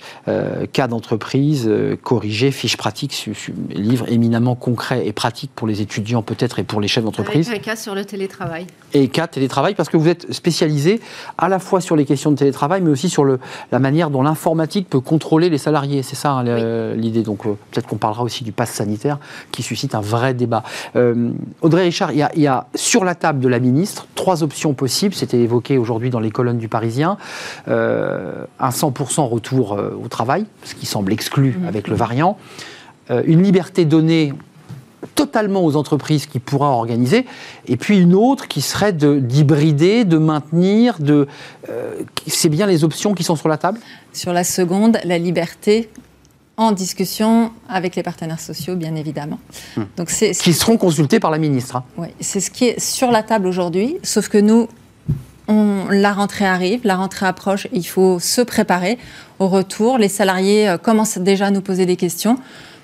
cas 0.72 0.88
d'entreprise, 0.88 1.70
corrigé, 2.04 2.52
su- 2.52 2.68
su- 3.10 3.23
livre 3.70 4.06
éminemment 4.10 4.56
concret 4.56 5.06
et 5.06 5.14
pratique 5.14 5.52
pour 5.56 5.68
les 5.68 5.82
étudiants 5.82 6.22
peut-être 6.22 6.60
et 6.60 6.64
pour 6.64 6.82
les 6.82 6.88
chefs 6.88 7.04
d'entreprise. 7.04 7.50
Avec 7.50 7.62
un 7.62 7.72
cas 7.72 7.76
sur 7.76 7.96
le 7.96 8.06
télétravail. 8.06 8.68
Et 8.94 9.08
cas 9.08 9.28
télétravail, 9.28 9.76
parce 9.76 9.90
que 9.90 9.98
vous 9.98 10.08
êtes 10.08 10.32
spécialisé 10.32 11.02
à 11.38 11.50
la 11.50 11.60
fois 11.60 11.82
sur 11.82 11.96
les 11.96 12.06
questions 12.06 12.32
de 12.32 12.38
télétravail, 12.38 12.82
mais 12.82 12.90
aussi 12.90 13.10
sur 13.10 13.24
le, 13.24 13.40
la 13.72 13.80
manière 13.80 14.10
dont 14.10 14.22
l'informatique 14.22 14.90
peut 14.90 15.00
contrôler 15.00 15.50
les 15.50 15.58
salariés. 15.58 16.04
C'est 16.04 16.16
ça 16.16 16.32
hein, 16.32 16.94
l'idée. 16.96 17.24
Donc 17.24 17.46
euh, 17.46 17.54
peut-être 17.72 17.88
qu'on 17.88 17.98
parlera 17.98 18.24
aussi 18.24 18.44
du 18.44 18.52
pass 18.52 18.72
sanitaire 18.72 19.20
qui 19.52 19.64
suscite 19.64 19.96
un 19.96 20.02
vrai 20.02 20.34
débat. 20.34 20.64
Euh, 20.96 21.32
Audrey 21.62 21.84
Richard, 21.84 22.12
il 22.12 22.20
y, 22.20 22.24
a, 22.24 22.32
il 22.36 22.42
y 22.42 22.48
a 22.48 22.68
sur 22.76 23.04
la 23.04 23.16
table 23.16 23.40
de 23.40 23.48
la 23.48 23.60
ministre 23.60 24.08
trois 24.16 24.44
options 24.44 24.74
possibles. 24.74 25.16
C'était 25.16 25.40
évoqué 25.40 25.78
aujourd'hui 25.78 26.10
dans 26.10 26.20
les 26.20 26.32
colonnes 26.32 26.58
du 26.58 26.68
Parisien. 26.68 27.18
Euh, 27.68 28.46
un 28.60 28.70
100% 28.70 29.28
retour 29.28 29.78
au 30.04 30.08
travail, 30.08 30.46
ce 30.64 30.76
qui 30.76 30.86
semble 30.86 31.12
exclu 31.12 31.60
avec 31.68 31.88
le 31.88 31.96
variant. 31.96 32.38
Euh, 33.12 33.22
une 33.26 33.44
liberté 33.44 33.86
donnée 33.86 34.34
totalement 35.16 35.66
aux 35.66 35.76
entreprises 35.76 36.26
qui 36.26 36.40
pourra 36.40 36.70
organiser, 36.70 37.26
et 37.68 37.76
puis 37.76 37.98
une 38.00 38.14
autre 38.16 38.48
qui 38.48 38.62
serait 38.62 38.94
de- 38.94 39.20
d'hybrider, 39.20 40.06
de, 40.06 40.18
maintenir, 40.18 40.98
de... 41.00 41.28
euh, 41.70 41.96
c'est 42.28 42.48
bien 42.48 42.66
les 42.66 42.86
options 42.86 43.14
qui 43.14 43.24
sont 43.24 43.36
sur 43.36 43.50
la 43.50 43.58
table? 43.58 43.80
Sur 44.14 44.32
la 44.32 44.46
seconde, 44.46 45.00
la 45.04 45.18
liberté 45.18 45.90
en 46.56 46.72
discussion 46.72 47.52
avec 47.68 47.96
les 47.98 48.04
partenaires 48.04 48.40
sociaux, 48.40 48.76
bien 48.78 48.96
évidemment. 48.96 49.40
Donc 49.98 50.10
c'est 50.10 50.32
Qui 50.32 50.54
seront 50.54 50.78
consultées 50.78 51.20
par 51.20 51.32
la 51.32 51.40
ministre. 51.40 51.76
hein. 51.76 51.84
Oui, 51.98 52.08
c'est 52.22 52.40
ce 52.40 52.50
qui 52.50 52.66
est 52.66 52.80
sur 52.80 53.12
la 53.12 53.24
table 53.24 53.48
aujourd'hui, 53.48 53.98
sauf 54.04 54.30
que 54.30 54.38
nous, 54.38 54.70
on- 55.50 55.88
la 55.90 56.14
rentrée 56.14 56.46
arrive, 56.46 56.82
la 56.86 56.96
rentrée 56.96 57.26
approche, 57.26 57.68
il 57.74 57.84
faut 57.86 58.20
se 58.20 58.40
préparer 58.42 58.98
au 59.40 59.48
retour. 59.50 59.98
Les 59.98 60.08
salariés 60.08 60.70
euh, 60.70 60.78
commencent 60.78 61.18
déjà 61.18 61.48
à 61.48 61.52
nous 61.52 61.62
poser 61.62 61.86
des 61.86 61.98
questions. 61.98 62.38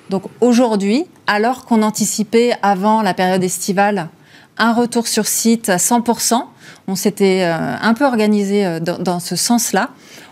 Donc 0.09 0.23
aujourd'hui, 0.41 1.05
alors 1.27 1.65
qu'on 1.65 1.83
anticipait 1.83 2.53
avant 2.61 3.01
la 3.01 3.13
période 3.13 3.43
estivale 3.43 4.09
un 4.57 4.73
retour 4.73 5.07
sur 5.07 5.25
site 5.25 5.69
à 5.69 5.77
100%, 5.77 6.43
on 6.87 6.95
s'était 6.95 7.43
euh, 7.43 7.75
un 7.81 7.93
peu 7.93 8.05
organisé 8.05 8.65
euh, 8.65 8.79
dans, 8.79 8.99
dans 8.99 9.19
ce 9.19 9.35
sens-là. 9.35 9.89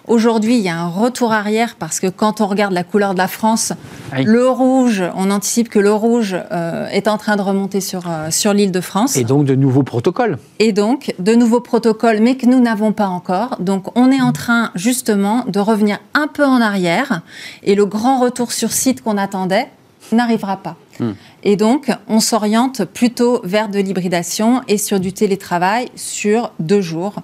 Aujourd'hui, 0.07 0.55
il 0.57 0.63
y 0.63 0.69
a 0.69 0.77
un 0.79 0.87
retour 0.87 1.33
arrière 1.33 1.75
parce 1.77 1.99
que 1.99 2.07
quand 2.07 2.39
on 2.39 2.47
regarde 2.47 2.71
la 2.71 2.85
couleur 2.85 3.13
de 3.13 3.17
la 3.17 3.27
France, 3.27 3.73
Oui. 4.15 4.23
le 4.23 4.47
rouge, 4.49 5.03
on 5.15 5.29
anticipe 5.31 5.67
que 5.67 5.79
le 5.79 5.91
rouge 5.91 6.33
euh, 6.51 6.87
est 6.87 7.09
en 7.09 7.17
train 7.17 7.35
de 7.35 7.41
remonter 7.41 7.81
sur, 7.81 8.03
euh, 8.07 8.31
sur 8.31 8.53
l'île 8.53 8.71
de 8.71 8.79
France. 8.79 9.17
Et 9.17 9.25
donc 9.25 9.43
de 9.43 9.53
nouveaux 9.55 9.83
protocoles. 9.83 10.37
Et 10.59 10.71
donc, 10.71 11.13
de 11.19 11.35
nouveaux 11.35 11.59
protocoles, 11.59 12.19
mais 12.21 12.37
que 12.37 12.45
nous 12.45 12.61
n'avons 12.61 12.93
pas 12.93 13.07
encore. 13.07 13.57
Donc, 13.59 13.97
on 13.97 14.09
est 14.09 14.21
en 14.21 14.31
train 14.31 14.71
justement 14.75 15.43
de 15.47 15.59
revenir 15.59 15.97
un 16.13 16.27
peu 16.27 16.45
en 16.45 16.61
arrière. 16.61 17.21
Et 17.63 17.75
le 17.75 17.85
grand 17.85 18.19
retour 18.19 18.53
sur 18.53 18.71
site 18.71 19.03
qu'on 19.03 19.17
attendait, 19.17 19.67
n'arrivera 20.11 20.57
pas. 20.57 20.75
Hmm. 20.99 21.11
Et 21.43 21.55
donc, 21.55 21.91
on 22.07 22.19
s'oriente 22.19 22.83
plutôt 22.85 23.41
vers 23.43 23.69
de 23.69 23.79
l'hybridation 23.79 24.61
et 24.67 24.77
sur 24.77 24.99
du 24.99 25.13
télétravail 25.13 25.87
sur 25.95 26.51
deux 26.59 26.81
jours 26.81 27.15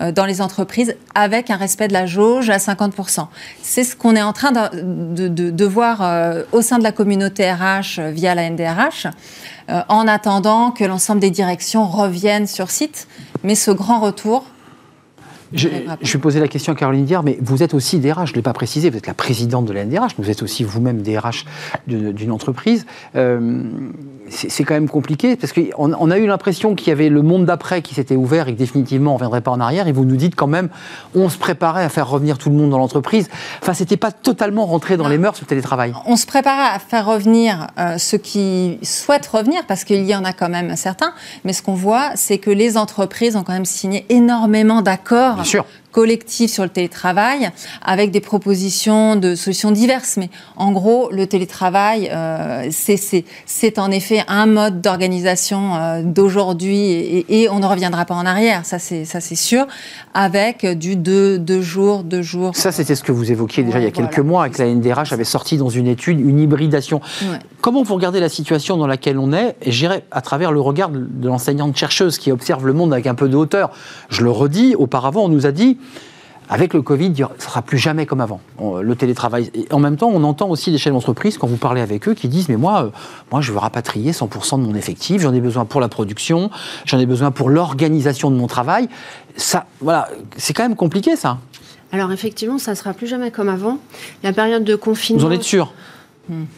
euh, 0.00 0.12
dans 0.12 0.26
les 0.26 0.40
entreprises 0.40 0.96
avec 1.14 1.50
un 1.50 1.56
respect 1.56 1.88
de 1.88 1.92
la 1.92 2.06
jauge 2.06 2.50
à 2.50 2.58
50%. 2.58 3.26
C'est 3.62 3.84
ce 3.84 3.96
qu'on 3.96 4.14
est 4.14 4.22
en 4.22 4.32
train 4.32 4.52
de, 4.52 5.28
de, 5.28 5.64
voir 5.64 6.02
euh, 6.02 6.42
au 6.52 6.62
sein 6.62 6.78
de 6.78 6.82
la 6.82 6.92
communauté 6.92 7.50
RH 7.50 7.98
euh, 7.98 8.10
via 8.10 8.34
la 8.34 8.48
NDRH, 8.50 9.06
en 9.88 10.06
attendant 10.08 10.70
que 10.70 10.84
l'ensemble 10.84 11.20
des 11.20 11.30
directions 11.30 11.86
reviennent 11.86 12.46
sur 12.46 12.70
site. 12.70 13.06
Mais 13.42 13.54
ce 13.54 13.70
grand 13.70 14.00
retour, 14.00 14.44
je, 15.54 15.68
je, 16.00 16.12
vais 16.12 16.18
poser 16.18 16.40
la 16.40 16.48
question 16.48 16.72
à 16.72 16.76
Caroline 16.76 17.04
Diard, 17.04 17.22
mais 17.22 17.38
vous 17.40 17.62
êtes 17.62 17.74
aussi 17.74 17.98
DRH, 17.98 18.28
je 18.28 18.32
ne 18.32 18.36
l'ai 18.36 18.42
pas 18.42 18.52
précisé, 18.52 18.90
vous 18.90 18.96
êtes 18.96 19.06
la 19.06 19.14
présidente 19.14 19.66
de 19.66 19.72
la 19.72 19.84
NDRH, 19.84 20.14
vous 20.18 20.30
êtes 20.30 20.42
aussi 20.42 20.64
vous-même 20.64 21.02
DRH 21.02 21.44
d'une 21.86 22.30
entreprise. 22.30 22.86
Euh, 23.16 23.64
c'est 24.28 24.64
quand 24.64 24.74
même 24.74 24.88
compliqué 24.88 25.36
parce 25.36 25.52
qu'on 25.52 25.62
on 25.76 26.10
a 26.10 26.18
eu 26.18 26.26
l'impression 26.26 26.74
qu'il 26.74 26.88
y 26.88 26.90
avait 26.90 27.08
le 27.08 27.22
monde 27.22 27.44
d'après 27.44 27.82
qui 27.82 27.94
s'était 27.94 28.16
ouvert 28.16 28.48
et 28.48 28.54
que 28.54 28.58
définitivement 28.58 29.10
on 29.10 29.14
ne 29.14 29.18
reviendrait 29.18 29.40
pas 29.40 29.50
en 29.50 29.60
arrière. 29.60 29.88
Et 29.88 29.92
vous 29.92 30.04
nous 30.04 30.16
dites 30.16 30.34
quand 30.34 30.46
même, 30.46 30.68
on 31.14 31.28
se 31.28 31.38
préparait 31.38 31.84
à 31.84 31.88
faire 31.88 32.08
revenir 32.08 32.38
tout 32.38 32.48
le 32.48 32.56
monde 32.56 32.70
dans 32.70 32.78
l'entreprise. 32.78 33.28
Enfin, 33.60 33.74
c'était 33.74 33.96
pas 33.96 34.12
totalement 34.12 34.66
rentré 34.66 34.96
dans 34.96 35.08
les 35.08 35.18
mœurs 35.18 35.38
le 35.40 35.46
télétravail. 35.46 35.92
On 36.06 36.16
se 36.16 36.26
préparait 36.26 36.74
à 36.74 36.78
faire 36.78 37.06
revenir 37.06 37.68
euh, 37.78 37.98
ceux 37.98 38.18
qui 38.18 38.78
souhaitent 38.82 39.26
revenir 39.26 39.66
parce 39.66 39.84
qu'il 39.84 40.04
y 40.04 40.14
en 40.14 40.24
a 40.24 40.32
quand 40.32 40.48
même 40.48 40.76
certains. 40.76 41.12
Mais 41.44 41.52
ce 41.52 41.62
qu'on 41.62 41.74
voit, 41.74 42.12
c'est 42.14 42.38
que 42.38 42.50
les 42.50 42.76
entreprises 42.76 43.36
ont 43.36 43.42
quand 43.42 43.52
même 43.52 43.64
signé 43.64 44.06
énormément 44.08 44.82
d'accords 44.82 45.41
Bien 45.42 45.50
sûr 45.50 45.64
collectif 45.92 46.50
sur 46.50 46.64
le 46.64 46.70
télétravail 46.70 47.50
avec 47.82 48.10
des 48.10 48.20
propositions 48.20 49.16
de 49.16 49.34
solutions 49.34 49.70
diverses. 49.70 50.16
Mais 50.16 50.30
en 50.56 50.72
gros, 50.72 51.10
le 51.12 51.26
télétravail, 51.26 52.10
euh, 52.12 52.68
c'est 52.70 53.78
en 53.78 53.90
effet 53.90 54.24
un 54.26 54.46
mode 54.46 54.80
d'organisation 54.80 55.76
euh, 55.76 56.02
d'aujourd'hui 56.02 57.24
et, 57.28 57.48
on 57.50 57.58
ne 57.58 57.66
reviendra 57.66 58.04
pas 58.04 58.14
en 58.14 58.24
arrière, 58.24 58.64
ça 58.64 58.78
c'est 58.78 59.34
sûr, 59.34 59.66
avec 60.14 60.64
du 60.64 60.96
deux, 60.96 61.38
deux 61.38 61.60
jours, 61.60 62.02
deux 62.02 62.22
jours. 62.22 62.56
Ça, 62.56 62.72
c'était 62.72 62.94
ce 62.94 63.02
que 63.02 63.12
vous 63.12 63.30
évoquiez 63.30 63.62
déjà 63.62 63.78
il 63.78 63.84
y 63.84 63.88
a 63.88 63.90
quelques 63.90 64.20
mois, 64.20 64.42
avec 64.42 64.58
la 64.58 64.66
NDRH 64.66 65.12
avait 65.12 65.24
sorti 65.24 65.58
dans 65.58 65.68
une 65.68 65.86
étude 65.86 66.20
une 66.20 66.38
hybridation. 66.40 67.00
Comment 67.60 67.82
vous 67.82 67.94
regardez 67.94 68.20
la 68.20 68.28
situation 68.28 68.76
dans 68.76 68.86
laquelle 68.86 69.18
on 69.18 69.32
est 69.32 69.56
Et 69.62 69.70
j'irai 69.72 70.04
à 70.10 70.20
travers 70.20 70.52
le 70.52 70.60
regard 70.60 70.90
de 70.90 71.28
l'enseignante 71.28 71.76
chercheuse 71.76 72.18
qui 72.18 72.32
observe 72.32 72.66
le 72.66 72.72
monde 72.72 72.92
avec 72.92 73.06
un 73.06 73.14
peu 73.14 73.28
de 73.28 73.36
hauteur. 73.36 73.70
Je 74.08 74.22
le 74.22 74.30
redis, 74.30 74.74
auparavant, 74.74 75.24
on 75.24 75.28
nous 75.28 75.46
a 75.46 75.52
dit 75.52 75.78
avec 76.48 76.74
le 76.74 76.82
Covid, 76.82 77.14
ce 77.16 77.22
ne 77.22 77.40
sera 77.40 77.62
plus 77.62 77.78
jamais 77.78 78.04
comme 78.04 78.20
avant, 78.20 78.40
le 78.60 78.94
télétravail. 78.94 79.50
Et 79.54 79.66
en 79.72 79.78
même 79.78 79.96
temps, 79.96 80.10
on 80.12 80.22
entend 80.22 80.50
aussi 80.50 80.70
des 80.70 80.76
chefs 80.76 80.92
d'entreprise, 80.92 81.38
quand 81.38 81.46
vous 81.46 81.56
parlez 81.56 81.80
avec 81.80 82.08
eux, 82.08 82.14
qui 82.14 82.28
disent 82.28 82.48
Mais 82.50 82.56
moi, 82.56 82.84
euh, 82.84 82.90
moi 83.30 83.40
je 83.40 83.52
veux 83.52 83.58
rapatrier 83.58 84.12
100% 84.12 84.60
de 84.60 84.66
mon 84.66 84.74
effectif, 84.74 85.22
j'en 85.22 85.32
ai 85.32 85.40
besoin 85.40 85.64
pour 85.64 85.80
la 85.80 85.88
production, 85.88 86.50
j'en 86.84 86.98
ai 86.98 87.06
besoin 87.06 87.30
pour 87.30 87.48
l'organisation 87.48 88.30
de 88.30 88.36
mon 88.36 88.48
travail. 88.48 88.88
Ça, 89.36 89.64
voilà, 89.80 90.10
c'est 90.36 90.52
quand 90.52 90.64
même 90.64 90.76
compliqué, 90.76 91.16
ça. 91.16 91.38
Alors, 91.90 92.12
effectivement, 92.12 92.58
ça 92.58 92.72
ne 92.72 92.76
sera 92.76 92.92
plus 92.92 93.06
jamais 93.06 93.30
comme 93.30 93.48
avant. 93.48 93.78
La 94.22 94.32
période 94.32 94.64
de 94.64 94.76
confinement. 94.76 95.22
Vous 95.22 95.28
en 95.28 95.30
êtes 95.30 95.42
sûr? 95.42 95.72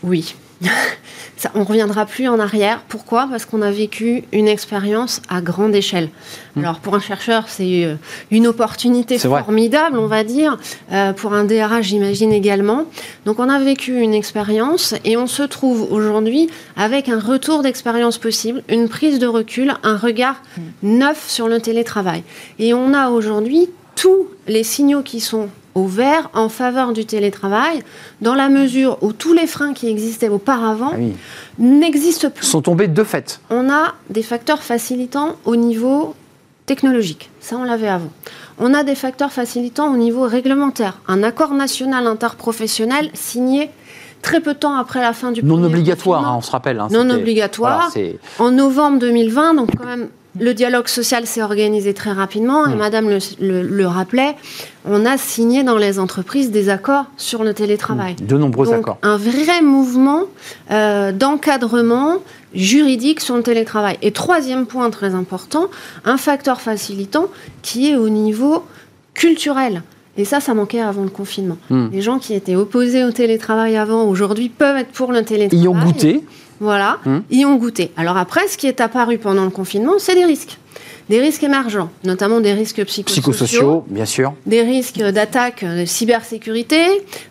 Oui. 0.02 0.34
Ça, 1.36 1.50
on 1.54 1.60
ne 1.60 1.64
reviendra 1.64 2.06
plus 2.06 2.28
en 2.28 2.38
arrière. 2.38 2.80
Pourquoi? 2.88 3.26
Parce 3.28 3.44
qu'on 3.44 3.60
a 3.60 3.70
vécu 3.70 4.22
une 4.32 4.46
expérience 4.46 5.20
à 5.28 5.40
grande 5.40 5.74
échelle. 5.74 6.08
Hmm. 6.54 6.60
Alors 6.60 6.78
pour 6.78 6.94
un 6.94 7.00
chercheur, 7.00 7.44
c'est 7.48 7.84
euh, 7.84 7.96
une 8.30 8.46
opportunité 8.46 9.18
formidable, 9.18 9.98
on 9.98 10.06
va 10.06 10.22
dire. 10.22 10.58
Euh, 10.92 11.12
pour 11.12 11.34
un 11.34 11.44
DRH, 11.44 11.86
j'imagine 11.86 12.32
également. 12.32 12.84
Donc 13.26 13.40
on 13.40 13.48
a 13.48 13.58
vécu 13.58 13.98
une 14.00 14.14
expérience 14.14 14.94
et 15.04 15.16
on 15.16 15.26
se 15.26 15.42
trouve 15.42 15.92
aujourd'hui 15.92 16.48
avec 16.76 17.08
un 17.08 17.18
retour 17.18 17.62
d'expérience 17.62 18.18
possible, 18.18 18.62
une 18.68 18.88
prise 18.88 19.18
de 19.18 19.26
recul, 19.26 19.74
un 19.82 19.96
regard 19.96 20.40
hmm. 20.56 20.98
neuf 20.98 21.28
sur 21.28 21.48
le 21.48 21.60
télétravail. 21.60 22.22
Et 22.60 22.74
on 22.74 22.94
a 22.94 23.10
aujourd'hui 23.10 23.68
tous 23.96 24.28
les 24.46 24.62
signaux 24.62 25.02
qui 25.02 25.20
sont 25.20 25.48
au 25.74 25.86
vert 25.86 26.30
en 26.34 26.48
faveur 26.48 26.92
du 26.92 27.04
télétravail, 27.04 27.82
dans 28.20 28.34
la 28.34 28.48
mesure 28.48 28.98
où 29.02 29.12
tous 29.12 29.32
les 29.32 29.46
freins 29.46 29.74
qui 29.74 29.88
existaient 29.88 30.28
auparavant 30.28 30.92
ah 30.94 30.98
n'existent 31.58 32.30
plus. 32.30 32.46
Sont 32.46 32.62
tombés 32.62 32.88
de 32.88 33.04
fait. 33.04 33.40
On 33.50 33.70
a 33.70 33.94
des 34.10 34.22
facteurs 34.22 34.62
facilitants 34.62 35.36
au 35.44 35.56
niveau 35.56 36.14
technologique, 36.66 37.30
ça 37.40 37.56
on 37.56 37.64
l'avait 37.64 37.88
avant. 37.88 38.10
On 38.58 38.72
a 38.72 38.84
des 38.84 38.94
facteurs 38.94 39.32
facilitants 39.32 39.92
au 39.92 39.96
niveau 39.96 40.22
réglementaire. 40.22 41.00
Un 41.08 41.22
accord 41.22 41.52
national 41.52 42.06
interprofessionnel 42.06 43.10
signé 43.12 43.70
très 44.22 44.40
peu 44.40 44.54
de 44.54 44.58
temps 44.58 44.76
après 44.76 45.00
la 45.00 45.12
fin 45.12 45.32
du 45.32 45.42
non 45.44 45.62
obligatoire, 45.62 46.26
hein, 46.26 46.34
on 46.38 46.40
se 46.40 46.50
rappelle. 46.50 46.80
Hein, 46.80 46.88
non 46.90 47.10
obligatoire. 47.10 47.92
en 48.38 48.50
novembre 48.50 48.98
2020, 49.00 49.54
donc 49.54 49.76
quand 49.76 49.86
même 49.86 50.08
le 50.38 50.54
dialogue 50.54 50.88
social 50.88 51.26
s'est 51.26 51.42
organisé 51.42 51.94
très 51.94 52.12
rapidement 52.12 52.66
et 52.66 52.74
mm. 52.74 52.78
Madame 52.78 53.18
le, 53.40 53.86
rappelait, 53.86 54.36
on 54.84 55.06
a 55.06 55.16
signé 55.16 55.62
dans 55.62 55.76
les 55.76 55.98
entreprises 55.98 56.50
des 56.50 56.68
accords 56.68 57.06
sur 57.16 57.44
le 57.44 57.54
télétravail. 57.54 58.16
Mm. 58.20 58.26
De 58.26 58.36
nombreux 58.36 58.72
accords. 58.72 58.98
Un 59.02 59.16
vrai 59.16 59.62
mouvement 59.62 60.22
euh, 60.70 61.12
d'encadrement 61.12 62.18
juridique 62.54 63.20
sur 63.20 63.36
le 63.36 63.42
télétravail. 63.42 63.98
Et 64.02 64.12
troisième 64.12 64.66
point 64.66 64.90
très 64.90 65.14
important, 65.14 65.68
un 66.04 66.16
facteur 66.16 66.60
facilitant 66.60 67.26
qui 67.62 67.90
est 67.90 67.96
au 67.96 68.08
niveau 68.08 68.64
culturel. 69.14 69.82
Et 70.16 70.24
ça, 70.24 70.38
ça 70.38 70.54
manquait 70.54 70.80
avant 70.80 71.02
le 71.02 71.08
confinement. 71.08 71.58
Mm. 71.70 71.88
Les 71.92 72.00
gens 72.00 72.18
qui 72.18 72.34
étaient 72.34 72.54
opposés 72.54 73.04
au 73.04 73.10
télétravail 73.10 73.76
avant, 73.76 74.04
aujourd'hui, 74.04 74.48
peuvent 74.48 74.76
être 74.76 74.92
pour 74.92 75.12
le 75.12 75.22
télétravail. 75.24 75.64
Ils 75.64 75.68
ont 75.68 75.78
goûté 75.78 76.24
voilà, 76.64 76.98
hum. 77.06 77.22
y 77.30 77.44
ont 77.44 77.56
goûté. 77.56 77.92
Alors 77.96 78.16
après, 78.16 78.48
ce 78.48 78.56
qui 78.58 78.66
est 78.66 78.80
apparu 78.80 79.18
pendant 79.18 79.44
le 79.44 79.50
confinement, 79.50 79.98
c'est 79.98 80.14
des 80.14 80.24
risques 80.24 80.58
des 81.08 81.20
risques 81.20 81.42
émergents, 81.42 81.90
notamment 82.04 82.40
des 82.40 82.52
risques 82.52 82.84
psychosociaux, 82.84 83.84
bien 83.88 84.06
sûr, 84.06 84.32
des 84.46 84.62
risques 84.62 84.98
d'attaque 84.98 85.64
de 85.64 85.84
cybersécurité, 85.84 86.82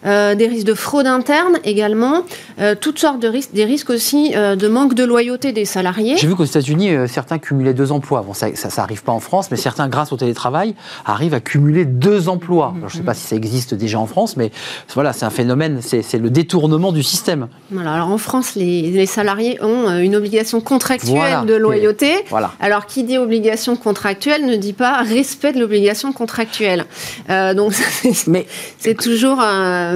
euh, 0.06 0.36
des 0.36 0.48
risques 0.48 0.68
de 0.68 0.74
fraude 0.74 1.08
interne 1.08 1.58
également, 1.64 2.22
euh, 2.60 2.76
toutes 2.80 3.00
sortes 3.00 3.20
de 3.20 3.28
risques, 3.28 3.54
des 3.54 3.66
risques 3.66 3.90
aussi 3.90 4.34
euh, 4.36 4.56
de 4.56 4.68
manque 4.68 4.94
de 4.94 5.04
loyauté 5.04 5.52
des 5.52 5.66
salariés. 5.66 6.18
J'ai 6.18 6.28
vu 6.28 6.36
qu'aux 6.36 6.44
États-Unis, 6.44 6.92
certains 7.08 7.40
cumulaient 7.40 7.74
deux 7.74 7.92
emplois. 7.92 8.22
Bon, 8.22 8.34
ça, 8.34 8.54
ça, 8.56 8.84
arrive 8.84 9.04
pas 9.04 9.12
en 9.12 9.20
France, 9.20 9.50
mais 9.50 9.58
certains, 9.58 9.88
grâce 9.88 10.12
au 10.12 10.18
télétravail, 10.18 10.76
arrivent 11.06 11.34
à 11.34 11.40
cumuler 11.40 11.86
deux 11.86 12.30
emplois. 12.30 12.74
je 12.88 12.94
ne 12.94 13.00
sais 13.00 13.06
pas 13.06 13.14
si 13.14 13.26
ça 13.26 13.36
existe 13.36 13.74
déjà 13.74 14.00
en 14.00 14.06
France, 14.06 14.38
mais 14.38 14.52
voilà, 14.94 15.14
c'est 15.14 15.26
un 15.26 15.32
phénomène, 15.32 15.80
c'est 15.82 16.18
le 16.20 16.30
détournement 16.30 16.92
du 16.92 17.02
système. 17.02 17.48
Voilà, 17.72 17.94
alors 17.94 18.10
en 18.10 18.18
France, 18.18 18.56
les, 18.56 19.06
salariés 19.06 19.62
ont 19.62 20.00
une 20.00 20.16
obligation 20.16 20.62
contractuelle 20.62 21.46
de 21.46 21.56
loyauté. 21.56 22.14
Voilà. 22.30 22.52
Alors 22.60 22.86
qui 22.86 23.04
dit 23.04 23.18
obligation 23.18 23.63
contractuelle 23.76 24.46
ne 24.46 24.56
dit 24.56 24.74
pas 24.74 25.02
respect 25.02 25.54
de 25.54 25.60
l'obligation 25.60 26.14
contractuelle. 26.14 26.86
Euh, 27.30 27.54
donc 27.54 27.74
c'est 28.78 28.98
toujours, 28.98 29.44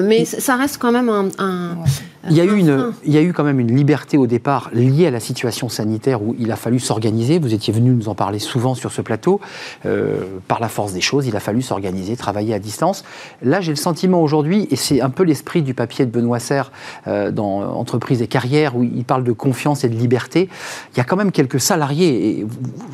mais 0.03 0.25
ça 0.25 0.55
reste 0.55 0.77
quand 0.77 0.91
même 0.91 1.09
un, 1.09 1.77
il 2.29 2.35
y, 2.35 2.41
a 2.41 2.45
eu 2.45 2.57
une, 2.57 2.91
il 3.05 3.13
y 3.13 3.17
a 3.17 3.21
eu 3.21 3.33
quand 3.33 3.43
même 3.43 3.59
une 3.59 3.75
liberté 3.75 4.17
au 4.17 4.27
départ 4.27 4.69
liée 4.73 5.07
à 5.07 5.11
la 5.11 5.19
situation 5.19 5.69
sanitaire 5.69 6.21
où 6.21 6.35
il 6.39 6.51
a 6.51 6.55
fallu 6.55 6.79
s'organiser. 6.79 7.39
Vous 7.39 7.53
étiez 7.53 7.73
venu 7.73 7.91
nous 7.91 8.09
en 8.09 8.15
parler 8.15 8.39
souvent 8.39 8.75
sur 8.75 8.91
ce 8.91 9.01
plateau. 9.01 9.39
Euh, 9.85 10.21
par 10.47 10.59
la 10.59 10.69
force 10.69 10.93
des 10.93 11.01
choses, 11.01 11.27
il 11.27 11.35
a 11.35 11.39
fallu 11.39 11.61
s'organiser, 11.61 12.15
travailler 12.15 12.53
à 12.53 12.59
distance. 12.59 13.03
Là, 13.41 13.61
j'ai 13.61 13.71
le 13.71 13.77
sentiment 13.77 14.21
aujourd'hui, 14.21 14.67
et 14.71 14.75
c'est 14.75 15.01
un 15.01 15.09
peu 15.09 15.23
l'esprit 15.23 15.61
du 15.61 15.73
papier 15.73 16.05
de 16.05 16.11
Benoît 16.11 16.39
Serre 16.39 16.71
euh, 17.07 17.31
dans 17.31 17.61
Entreprise 17.61 18.21
et 18.21 18.27
carrière, 18.27 18.75
où 18.75 18.83
il 18.83 19.03
parle 19.03 19.23
de 19.23 19.31
confiance 19.31 19.83
et 19.83 19.89
de 19.89 19.95
liberté. 19.95 20.49
Il 20.93 20.97
y 20.97 21.01
a 21.01 21.03
quand 21.03 21.17
même 21.17 21.31
quelques 21.31 21.59
salariés, 21.59 22.29
et 22.39 22.47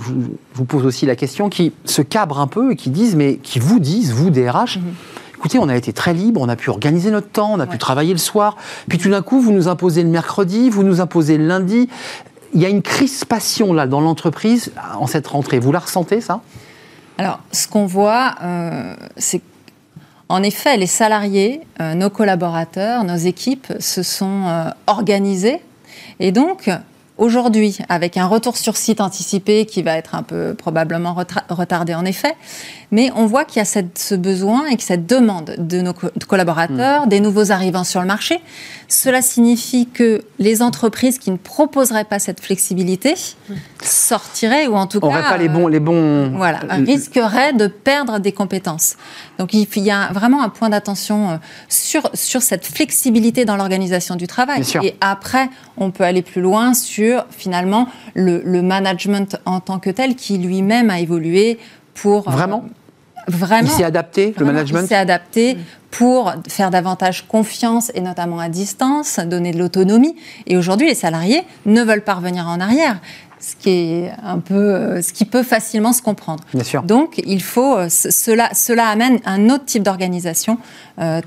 je 0.06 0.14
vous 0.54 0.66
pose 0.66 0.86
aussi 0.86 1.06
la 1.06 1.16
question, 1.16 1.50
qui 1.50 1.74
se 1.86 2.02
cabrent 2.02 2.40
un 2.40 2.48
peu 2.48 2.72
et 2.72 2.76
qui 2.76 2.90
disent, 2.90 3.16
mais 3.16 3.38
qui 3.38 3.60
vous 3.60 3.80
disent, 3.80 4.12
vous, 4.14 4.30
DRH, 4.30 4.80
écoutez, 5.44 5.60
on 5.60 5.68
a 5.68 5.76
été 5.76 5.92
très 5.92 6.14
libre, 6.14 6.40
on 6.40 6.48
a 6.48 6.56
pu 6.56 6.70
organiser 6.70 7.12
notre 7.12 7.28
temps, 7.28 7.52
on 7.52 7.60
a 7.60 7.68
pu 7.68 7.78
travailler 7.78 8.14
le 8.14 8.18
soir. 8.18 8.56
Puis 8.88 8.98
tout 8.98 9.10
d'un 9.10 9.22
coup, 9.22 9.42
vous 9.42 9.52
nous 9.52 9.68
imposez 9.68 10.02
le 10.02 10.08
mercredi, 10.08 10.70
vous 10.70 10.84
nous 10.84 11.02
imposez 11.02 11.38
le 11.38 11.46
lundi. 11.46 11.90
Il 12.54 12.62
y 12.62 12.66
a 12.66 12.70
une 12.70 12.82
crispation 12.82 13.74
là 13.74 13.86
dans 13.86 14.00
l'entreprise 14.00 14.72
en 14.98 15.06
cette 15.06 15.28
rentrée. 15.28 15.60
Vous 15.60 15.74
la 15.74 15.80
ressentez, 15.80 16.22
ça? 16.22 16.40
Alors, 17.18 17.40
ce 17.52 17.68
qu'on 17.68 17.86
voit, 17.86 18.36
euh, 18.42 18.96
c'est 19.18 19.42
en 20.30 20.44
effet, 20.44 20.78
les 20.78 20.88
salariés, 20.88 21.60
euh, 21.82 21.94
nos 21.94 22.10
collaborateurs, 22.10 23.04
nos 23.04 23.18
équipes 23.18 23.74
se 23.80 24.02
sont 24.02 24.46
euh, 24.48 24.70
organisés. 24.88 25.60
Et 26.22 26.32
donc, 26.32 26.70
aujourd'hui, 27.18 27.78
avec 27.90 28.18
un 28.18 28.26
retour 28.26 28.58
sur 28.58 28.76
site 28.76 29.00
anticipé 29.00 29.66
qui 29.66 29.84
va 29.84 29.98
être 29.98 30.16
un 30.16 30.24
peu 30.24 30.56
probablement 30.56 31.16
retardé 31.50 31.94
en 31.94 32.06
effet, 32.06 32.36
mais 32.92 33.12
on 33.16 33.26
voit 33.26 33.46
qu'il 33.46 33.58
y 33.58 33.66
a 33.66 33.84
ce 33.96 34.16
besoin 34.16 34.66
et 34.68 34.78
que 34.78 34.84
cette 34.84 35.06
demande 35.06 35.56
de 35.58 35.82
nos 35.82 35.94
collaborateurs, 36.28 37.06
mm. 37.06 37.10
des 37.10 37.20
nouveaux 37.20 37.52
arrivants 37.52 37.84
sur 37.84 38.02
le 38.02 38.08
marché. 38.08 38.40
Cela 38.88 39.22
signifie 39.22 39.88
que 39.88 40.22
les 40.40 40.62
entreprises 40.62 41.18
qui 41.18 41.32
ne 41.32 41.38
proposeraient 41.38 42.04
pas 42.04 42.20
cette 42.20 42.40
flexibilité 42.40 43.16
sortirait 43.82 44.68
ou 44.68 44.76
en 44.76 44.88
tout 44.88 45.00
cas 45.00 45.24
pas 45.24 45.38
les 45.38 45.50
bons 45.50 45.68
les 45.68 45.80
bons 45.80 46.30
voilà 46.36 46.60
risquerait 46.86 47.54
de 47.54 47.68
perdre 47.68 48.20
des 48.20 48.32
compétences. 48.32 48.96
Donc 49.40 49.54
il 49.54 49.68
y 49.80 49.92
a 49.92 50.12
vraiment 50.14 50.44
un 50.44 50.50
point 50.50 50.70
d'attention 50.70 51.40
sur 51.70 52.10
sur 52.14 52.42
cette 52.42 52.66
flexibilité 52.66 53.46
dans 53.46 53.56
l'organisation 53.56 54.16
du 54.16 54.28
travail. 54.28 54.64
Et 54.84 54.96
après, 55.02 55.50
on 55.78 55.92
peut 55.92 56.04
aller 56.04 56.22
plus 56.22 56.42
loin 56.42 56.74
sur 56.74 57.03
finalement 57.30 57.88
le, 58.14 58.42
le 58.44 58.62
management 58.62 59.38
en 59.46 59.60
tant 59.60 59.80
que 59.80 59.90
tel 59.90 60.16
qui 60.16 60.38
lui-même 60.38 60.90
a 60.90 61.00
évolué 61.00 61.60
pour 61.94 62.30
vraiment? 62.30 62.66
Vraiment. 63.28 63.70
Il 63.70 63.72
s'est 63.72 63.86
adapté, 63.86 64.34
le 64.38 64.46
management 64.46 64.82
Il 64.82 64.88
s'est 64.88 64.96
adapté 64.96 65.58
pour 65.92 66.34
faire 66.50 66.72
davantage 66.72 67.26
confiance 67.28 67.92
et 67.94 68.02
notamment 68.02 68.40
à 68.40 68.50
distance, 68.50 69.20
donner 69.20 69.52
de 69.52 69.60
l'autonomie. 69.60 70.16
Et 70.48 70.58
aujourd'hui, 70.58 70.88
les 70.88 70.96
salariés 70.96 71.44
ne 71.66 71.82
veulent 71.84 72.04
pas 72.04 72.16
revenir 72.16 72.48
en 72.48 72.60
arrière 72.60 73.00
ce 73.44 73.58
qui 73.58 73.70
est 73.70 74.12
un 74.24 74.40
peu, 74.40 74.56
euh, 74.56 75.02
ce 75.02 75.12
qui 75.12 75.26
peut 75.26 75.44
facilement 75.44 75.92
se 75.92 76.02
comprendre. 76.02 76.44
Bien 76.54 76.64
sûr. 76.64 76.82
Donc, 76.84 77.22
il 77.26 77.42
faut, 77.42 77.76
euh, 77.76 77.88
cela, 77.90 78.50
cela 78.54 78.88
amène 78.88 79.20
un 79.26 79.50
autre 79.50 79.66
type 79.66 79.84
d'organisation, 79.84 80.58
euh, 81.02 81.20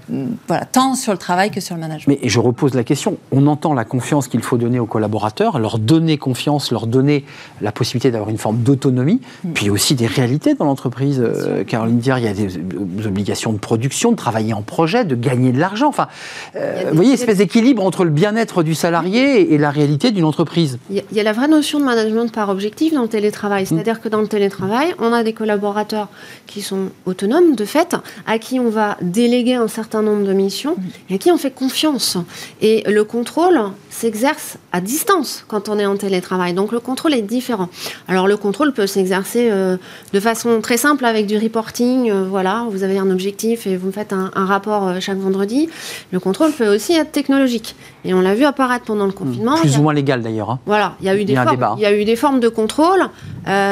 voilà, 0.48 0.64
tant 0.64 0.94
sur 0.94 1.12
le 1.12 1.18
travail 1.18 1.50
que 1.50 1.60
sur 1.60 1.74
le 1.74 1.80
management. 1.82 2.18
Mais 2.22 2.28
je 2.28 2.40
repose 2.40 2.72
la 2.72 2.84
question. 2.84 3.18
On 3.32 3.46
entend 3.46 3.74
la 3.74 3.84
confiance 3.84 4.28
qu'il 4.28 4.42
faut 4.42 4.56
donner 4.56 4.78
aux 4.78 4.86
collaborateurs, 4.86 5.58
leur 5.58 5.78
donner 5.78 6.16
confiance, 6.16 6.72
leur 6.72 6.86
donner 6.86 7.26
la 7.60 7.70
possibilité 7.70 8.10
d'avoir 8.10 8.30
une 8.30 8.38
forme 8.38 8.58
d'autonomie, 8.62 9.20
mm. 9.44 9.52
puis 9.52 9.68
aussi 9.68 9.94
des 9.94 10.06
réalités 10.06 10.54
dans 10.54 10.64
l'entreprise. 10.64 11.22
Caroline 11.66 11.98
Dier, 11.98 12.14
il 12.16 12.24
y 12.24 12.28
a 12.28 12.32
des, 12.32 12.58
obligations 13.06 13.52
de 13.52 13.58
production, 13.58 14.12
de 14.12 14.16
travailler 14.16 14.54
en 14.54 14.62
projet, 14.62 15.04
de 15.04 15.14
gagner 15.14 15.52
de 15.52 15.60
l'argent. 15.60 15.88
Enfin, 15.88 16.08
vous 16.54 16.94
voyez, 16.94 17.12
espèce 17.12 17.38
d'équilibre 17.38 17.84
entre 17.84 18.04
le 18.04 18.10
bien-être 18.10 18.62
du 18.62 18.74
salarié 18.74 19.52
et 19.52 19.58
la 19.58 19.70
réalité 19.70 20.12
d'une 20.12 20.24
entreprise. 20.24 20.78
Il 20.90 21.02
y 21.12 21.20
a 21.20 21.22
la 21.22 21.32
vraie 21.32 21.48
notion 21.48 21.78
de 21.78 21.84
management 21.84 22.05
par 22.32 22.48
objectif 22.48 22.92
dans 22.92 23.02
le 23.02 23.08
télétravail. 23.08 23.64
Mm. 23.64 23.66
C'est-à-dire 23.66 24.00
que 24.00 24.08
dans 24.08 24.20
le 24.20 24.28
télétravail, 24.28 24.94
on 24.98 25.12
a 25.12 25.22
des 25.22 25.32
collaborateurs 25.32 26.08
qui 26.46 26.62
sont 26.62 26.90
autonomes 27.04 27.54
de 27.54 27.64
fait, 27.64 27.96
à 28.26 28.38
qui 28.38 28.60
on 28.60 28.68
va 28.68 28.96
déléguer 29.00 29.54
un 29.54 29.68
certain 29.68 30.02
nombre 30.02 30.24
de 30.26 30.32
missions 30.32 30.76
mm. 30.76 31.10
et 31.10 31.14
à 31.14 31.18
qui 31.18 31.30
on 31.30 31.38
fait 31.38 31.50
confiance. 31.50 32.16
Et 32.60 32.82
le 32.86 33.04
contrôle 33.04 33.60
s'exerce 33.96 34.58
à 34.72 34.80
distance 34.80 35.44
quand 35.48 35.68
on 35.68 35.78
est 35.78 35.86
en 35.86 35.96
télétravail. 35.96 36.52
Donc 36.52 36.70
le 36.70 36.80
contrôle 36.80 37.14
est 37.14 37.22
différent. 37.22 37.68
Alors 38.08 38.28
le 38.28 38.36
contrôle 38.36 38.72
peut 38.72 38.86
s'exercer 38.86 39.48
euh, 39.50 39.78
de 40.12 40.20
façon 40.20 40.60
très 40.60 40.76
simple 40.76 41.04
avec 41.06 41.26
du 41.26 41.38
reporting. 41.38 42.10
Euh, 42.10 42.26
voilà, 42.28 42.66
vous 42.70 42.82
avez 42.82 42.98
un 42.98 43.10
objectif 43.10 43.66
et 43.66 43.76
vous 43.76 43.86
me 43.86 43.92
faites 43.92 44.12
un, 44.12 44.30
rapport 44.34 44.86
euh, 44.86 45.00
chaque 45.00 45.16
vendredi. 45.16 45.70
Le 46.12 46.20
contrôle 46.20 46.52
peut 46.52 46.72
aussi 46.74 46.92
être 46.92 47.10
technologique. 47.10 47.74
Et 48.04 48.12
on 48.12 48.20
l'a 48.20 48.34
vu 48.34 48.44
apparaître 48.44 48.84
pendant 48.84 49.06
le 49.06 49.12
mm. 49.12 49.14
confinement. 49.14 49.56
Plus 49.56 49.78
ou 49.78 49.82
moins 49.82 49.94
légal 49.94 50.20
d'ailleurs. 50.22 50.50
Hein. 50.50 50.58
Voilà, 50.66 50.94
il 51.00 51.06
y 51.06 51.08
a 51.08 51.16
eu 51.16 51.24
des 51.24 51.34
formes, 51.34 51.74
il 51.78 51.82
y 51.82 51.86
a 51.86 51.96
eu 51.96 52.04
des 52.04 52.16
formes 52.16 52.40
de 52.40 52.48
contrôle. 52.48 53.08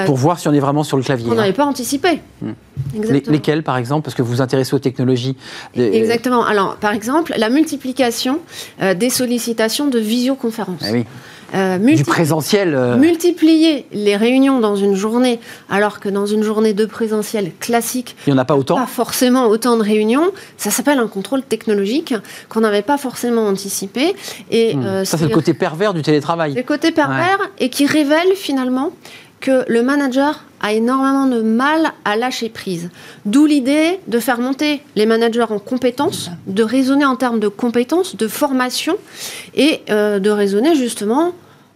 Pour 0.07 0.17
voir 0.17 0.39
si 0.39 0.49
on 0.49 0.55
est 0.55 0.61
vraiment 0.61 0.85
sur 0.85 0.97
le 0.97 1.03
clavier. 1.03 1.29
On 1.29 1.33
hein. 1.33 1.37
n'avait 1.37 1.53
pas 1.53 1.67
anticipé. 1.67 2.21
Hmm. 2.95 3.31
lesquels, 3.31 3.63
par 3.63 3.77
exemple 3.77 4.05
Parce 4.05 4.15
que 4.15 4.23
vous 4.23 4.35
vous 4.35 4.43
intéressez 4.43 4.75
aux 4.75 4.79
technologies. 4.79 5.37
Exactement. 5.75 6.45
Alors, 6.45 6.77
par 6.77 6.93
exemple, 6.93 7.35
la 7.37 7.49
multiplication 7.51 8.41
euh, 8.83 8.95
des 8.95 9.11
sollicitations 9.11 9.89
de 9.89 9.99
visioconférence. 9.99 10.83
Ah 10.83 10.93
oui. 10.93 11.05
Euh, 11.55 11.79
du 11.79 12.05
présentiel. 12.05 12.77
Multiplier 12.99 13.87
les 13.93 14.17
réunions 14.17 14.59
dans 14.59 14.75
une 14.75 14.97
journée, 14.97 15.39
alors 15.71 16.01
que 16.01 16.09
dans 16.09 16.27
une 16.27 16.43
journée 16.43 16.73
de 16.73 16.85
présentiel 16.85 17.53
classique, 17.61 18.17
il 18.27 18.33
n'y 18.33 18.39
en 18.39 18.43
a 18.43 18.45
pas 18.45 18.57
autant. 18.57 18.75
Pas 18.75 18.87
forcément 18.87 19.47
autant 19.47 19.77
de 19.77 19.83
réunions. 19.83 20.33
Ça 20.57 20.71
s'appelle 20.71 20.99
un 20.99 21.07
contrôle 21.07 21.43
technologique 21.43 22.13
qu'on 22.49 22.61
n'avait 22.61 22.83
pas 22.83 22.99
forcément 22.99 23.47
anticipé. 23.47 24.17
Et 24.51 24.75
hmm. 24.75 25.05
ça, 25.05 25.17
c'est 25.17 25.29
le 25.29 25.35
côté 25.35 25.55
pervers 25.55 25.95
du 25.95 26.03
télétravail. 26.03 26.55
Le 26.55 26.63
côté 26.63 26.91
pervers 26.91 27.39
et 27.61 27.69
qui 27.69 27.87
révèle 27.87 28.35
finalement 28.35 28.91
que 29.45 29.65
le 29.69 29.83
manager 29.83 30.43
a 30.65 30.73
énormément 30.73 31.27
de 31.27 31.43
mal 31.43 31.93
à 32.07 32.17
lâcher 32.17 32.49
prise. 32.49 32.89
D'où 33.27 33.45
l'idée 33.45 34.01
de 34.07 34.19
faire 34.19 34.41
monter 34.41 34.81
les 34.97 35.05
managers 35.05 35.45
en 35.51 35.59
compétences, 35.59 36.31
de 36.47 36.63
raisonner 36.63 37.05
en 37.05 37.17
termes 37.17 37.39
de 37.39 37.49
compétences, 37.49 38.17
de 38.17 38.27
formation 38.27 38.97
et 39.55 39.83
euh, 39.91 40.19
de 40.19 40.31
raisonner 40.31 40.75
justement 40.75 41.33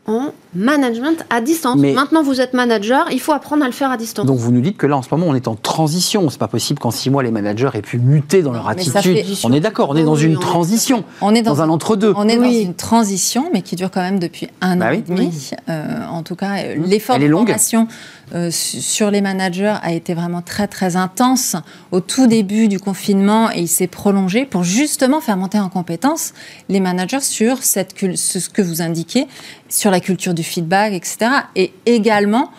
en 0.07 0.33
management 0.55 1.25
à 1.31 1.41
distance. 1.41 1.77
Maintenant, 1.77 2.23
vous 2.23 2.41
êtes 2.41 2.55
manager, 2.55 3.07
il 3.11 3.21
faut 3.21 3.33
apprendre 3.33 3.65
à 3.65 3.67
le 3.67 3.73
faire 3.73 3.91
à 3.91 3.97
distance. 3.97 4.27
Donc, 4.27 4.39
vous 4.39 4.53
nous 4.53 4.61
dites 4.61 4.77
que 4.77 4.87
là, 4.87 4.97
en 4.97 5.03
ce 5.03 5.09
moment, 5.11 5.27
on 5.29 5.35
est 5.35 5.49
en 5.49 5.55
transition. 5.55 6.29
C'est 6.31 6.39
pas 6.39 6.49
possible 6.49 6.79
qu'en 6.79 6.91
six 6.91 7.11
mois, 7.11 7.23
les 7.23 7.31
managers 7.31 7.71
aient 7.75 7.83
pu 7.83 7.99
muter 7.99 8.43
dans 8.43 8.53
leur 8.53 8.69
attitude. 8.69 9.25
On 9.45 9.53
est 9.53 9.61
d'accord, 9.61 9.91
on 9.91 9.97
est 9.97 10.05
dans 10.05 10.17
une 10.17 10.39
transition. 10.39 11.05
On 11.21 11.35
est 11.35 11.43
dans, 11.43 11.63
un 11.63 11.69
entre-deux. 11.69 12.13
On 12.17 12.29
est 12.29 12.37
dans 12.37 12.51
une 12.51 12.75
transition, 12.75 13.51
mais 13.53 13.63
qui 13.63 13.77
dure 13.77 13.91
quand 13.91 14.01
même 14.01 14.19
depuis 14.19 14.49
un 14.61 14.77
bah 14.77 14.89
an 14.89 14.91
et 14.93 15.03
demi. 15.03 15.51
Euh, 15.69 16.07
en 16.11 16.23
tout 16.23 16.37
cas, 16.37 16.59
euh, 16.59 16.77
l'effort 16.87 17.19
de 17.19 17.29
formation 17.29 17.89
euh, 18.35 18.51
sur 18.51 19.11
les 19.11 19.23
managers 19.23 19.77
a 19.81 19.93
été 19.93 20.13
vraiment 20.13 20.43
très, 20.43 20.69
très 20.69 20.97
intense 20.97 21.57
au 21.93 22.01
tout 22.01 22.27
début 22.27 22.69
du 22.69 22.79
confinement 22.79 23.51
et 23.51 23.61
il 23.61 23.69
s'est 23.69 23.87
prolongé 23.87 24.45
pour 24.45 24.65
justement 24.65 25.21
faire 25.21 25.39
monter 25.39 25.59
en 25.59 25.71
compétence 25.71 26.35
les 26.69 26.81
managers 26.81 27.21
sur 27.21 27.63
cette, 27.63 27.95
ce 28.17 28.49
que 28.51 28.61
vous 28.61 28.83
indiquez, 28.83 29.27
sur 29.71 29.91
la 29.91 30.01
culture 30.01 30.35
du 30.35 30.43
feedback, 30.49 30.93
etc. 30.93 31.19
Et 31.55 31.73
également 31.87 32.51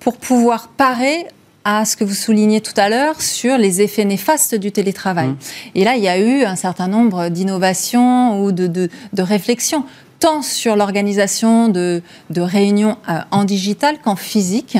pour 0.00 0.16
pouvoir 0.16 0.68
parer 0.68 1.26
à 1.64 1.84
ce 1.84 1.96
que 1.96 2.04
vous 2.04 2.14
soulignez 2.14 2.60
tout 2.60 2.72
à 2.76 2.88
l'heure 2.88 3.20
sur 3.20 3.58
les 3.58 3.82
effets 3.82 4.04
néfastes 4.04 4.54
du 4.54 4.72
télétravail. 4.72 5.28
Mmh. 5.28 5.36
Et 5.74 5.84
là, 5.84 5.96
il 5.96 6.02
y 6.02 6.08
a 6.08 6.18
eu 6.18 6.44
un 6.44 6.56
certain 6.56 6.88
nombre 6.88 7.28
d'innovations 7.28 8.42
ou 8.42 8.52
de, 8.52 8.66
de, 8.66 8.88
de 9.12 9.22
réflexions 9.22 9.84
tant 10.20 10.42
sur 10.42 10.76
l'organisation 10.76 11.68
de, 11.68 12.02
de, 12.30 12.40
réunions 12.40 12.96
euh, 13.08 13.18
en 13.30 13.44
digital 13.44 13.98
qu'en 14.02 14.16
physique. 14.16 14.78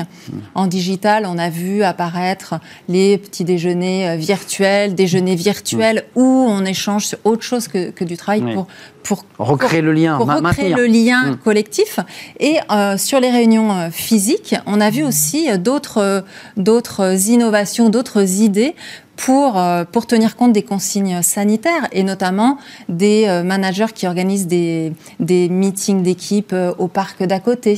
En 0.53 0.67
digital, 0.67 1.25
on 1.25 1.37
a 1.37 1.49
vu 1.49 1.83
apparaître 1.83 2.55
les 2.87 3.17
petits 3.17 3.43
déjeuners 3.43 4.09
euh, 4.09 4.15
virtuels, 4.15 4.95
déjeuners 4.95 5.35
virtuels 5.35 6.03
où 6.15 6.45
on 6.49 6.65
échange 6.65 7.07
sur 7.07 7.17
autre 7.23 7.43
chose 7.43 7.67
que, 7.67 7.91
que 7.91 8.03
du 8.03 8.17
travail 8.17 8.41
pour, 8.53 8.67
pour 9.03 9.23
recréer 9.37 9.81
le 9.81 9.93
lien, 9.93 10.17
pour 10.17 10.27
recréer 10.27 10.73
le 10.73 10.85
lien 10.85 11.31
mm. 11.31 11.37
collectif. 11.37 11.99
Et 12.39 12.57
euh, 12.71 12.97
sur 12.97 13.19
les 13.19 13.31
réunions 13.31 13.89
physiques, 13.91 14.55
on 14.65 14.81
a 14.81 14.89
vu 14.89 15.03
aussi 15.03 15.47
d'autres 15.57 16.23
d'autres 16.57 17.29
innovations, 17.29 17.89
d'autres 17.89 18.41
idées 18.41 18.75
pour, 19.19 19.59
euh, 19.59 19.83
pour 19.83 20.07
tenir 20.07 20.37
compte 20.37 20.53
des 20.53 20.63
consignes 20.63 21.21
sanitaires 21.21 21.89
et 21.91 22.03
notamment 22.03 22.57
des 22.87 23.25
euh, 23.27 23.43
managers 23.43 23.91
qui 23.93 24.07
organisent 24.07 24.47
des, 24.47 24.93
des 25.19 25.49
meetings 25.49 26.03
d'équipe 26.03 26.53
euh, 26.53 26.73
au 26.77 26.87
parc 26.87 27.23
d'à 27.23 27.39
côté 27.39 27.77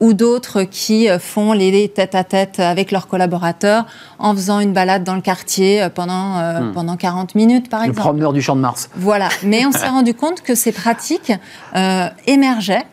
ou 0.00 0.12
d'autres 0.12 0.62
qui 0.62 1.08
font 1.18 1.52
les 1.52 1.88
tête-à-tête 1.88 2.60
avec 2.60 2.90
leurs 2.90 3.06
collaborateurs 3.06 3.86
en 4.18 4.34
faisant 4.34 4.60
une 4.60 4.72
balade 4.72 5.04
dans 5.04 5.14
le 5.14 5.20
quartier 5.20 5.88
pendant, 5.94 6.38
hmm. 6.38 6.72
pendant 6.72 6.96
40 6.96 7.34
minutes, 7.34 7.68
par 7.68 7.80
exemple. 7.80 7.98
Le 7.98 8.02
promeneur 8.02 8.32
du 8.32 8.42
Champ 8.42 8.56
de 8.56 8.60
Mars. 8.60 8.90
Voilà. 8.96 9.28
Mais 9.42 9.64
on 9.66 9.72
s'est 9.72 9.88
rendu 9.88 10.14
compte 10.14 10.42
que 10.42 10.54
ces 10.54 10.72
pratiques 10.72 11.32
émergeaient 12.26 12.86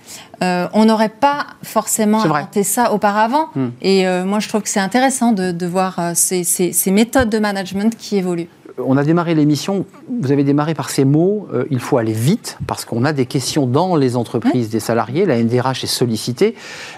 euh, 0.43 0.68
on 0.74 0.86
n'aurait 0.86 1.10
pas 1.10 1.45
forcément 1.64 2.22
inventé 2.22 2.64
ça 2.64 2.91
auparavant. 2.91 3.49
Hmm. 3.56 3.70
Et 3.82 4.08
euh, 4.08 4.26
moi, 4.26 4.39
je 4.39 4.49
trouve 4.49 4.62
que 4.62 4.70
c'est 4.70 4.80
intéressant 4.80 5.32
de, 5.32 5.66
voir 5.66 5.99
euh, 5.99 6.12
ces, 6.16 6.91
méthodes 6.91 7.30
de 7.30 7.39
management 7.39 7.95
qui 7.97 8.18
évoluent. 8.18 8.49
On 8.78 8.98
a 8.98 9.04
démarré 9.04 9.36
l'émission, 9.36 9.86
vous 10.22 10.32
avez 10.32 10.44
démarré 10.44 10.74
par 10.74 10.90
ces 10.90 11.06
mots, 11.06 11.48
il 11.70 11.80
faut 11.80 11.98
aller 11.98 12.14
vite, 12.14 12.58
parce 12.66 12.86
qu'on 12.86 13.06
a 13.06 13.14
des 13.14 13.28
questions 13.28 13.68
dans 13.68 13.96
les 13.96 14.16
entreprises 14.16 14.70
des 14.70 14.80
salariés, 14.80 15.26
la 15.26 15.38
NDRH 15.38 15.84
est 15.84 15.88
sollicitée. 15.88 16.56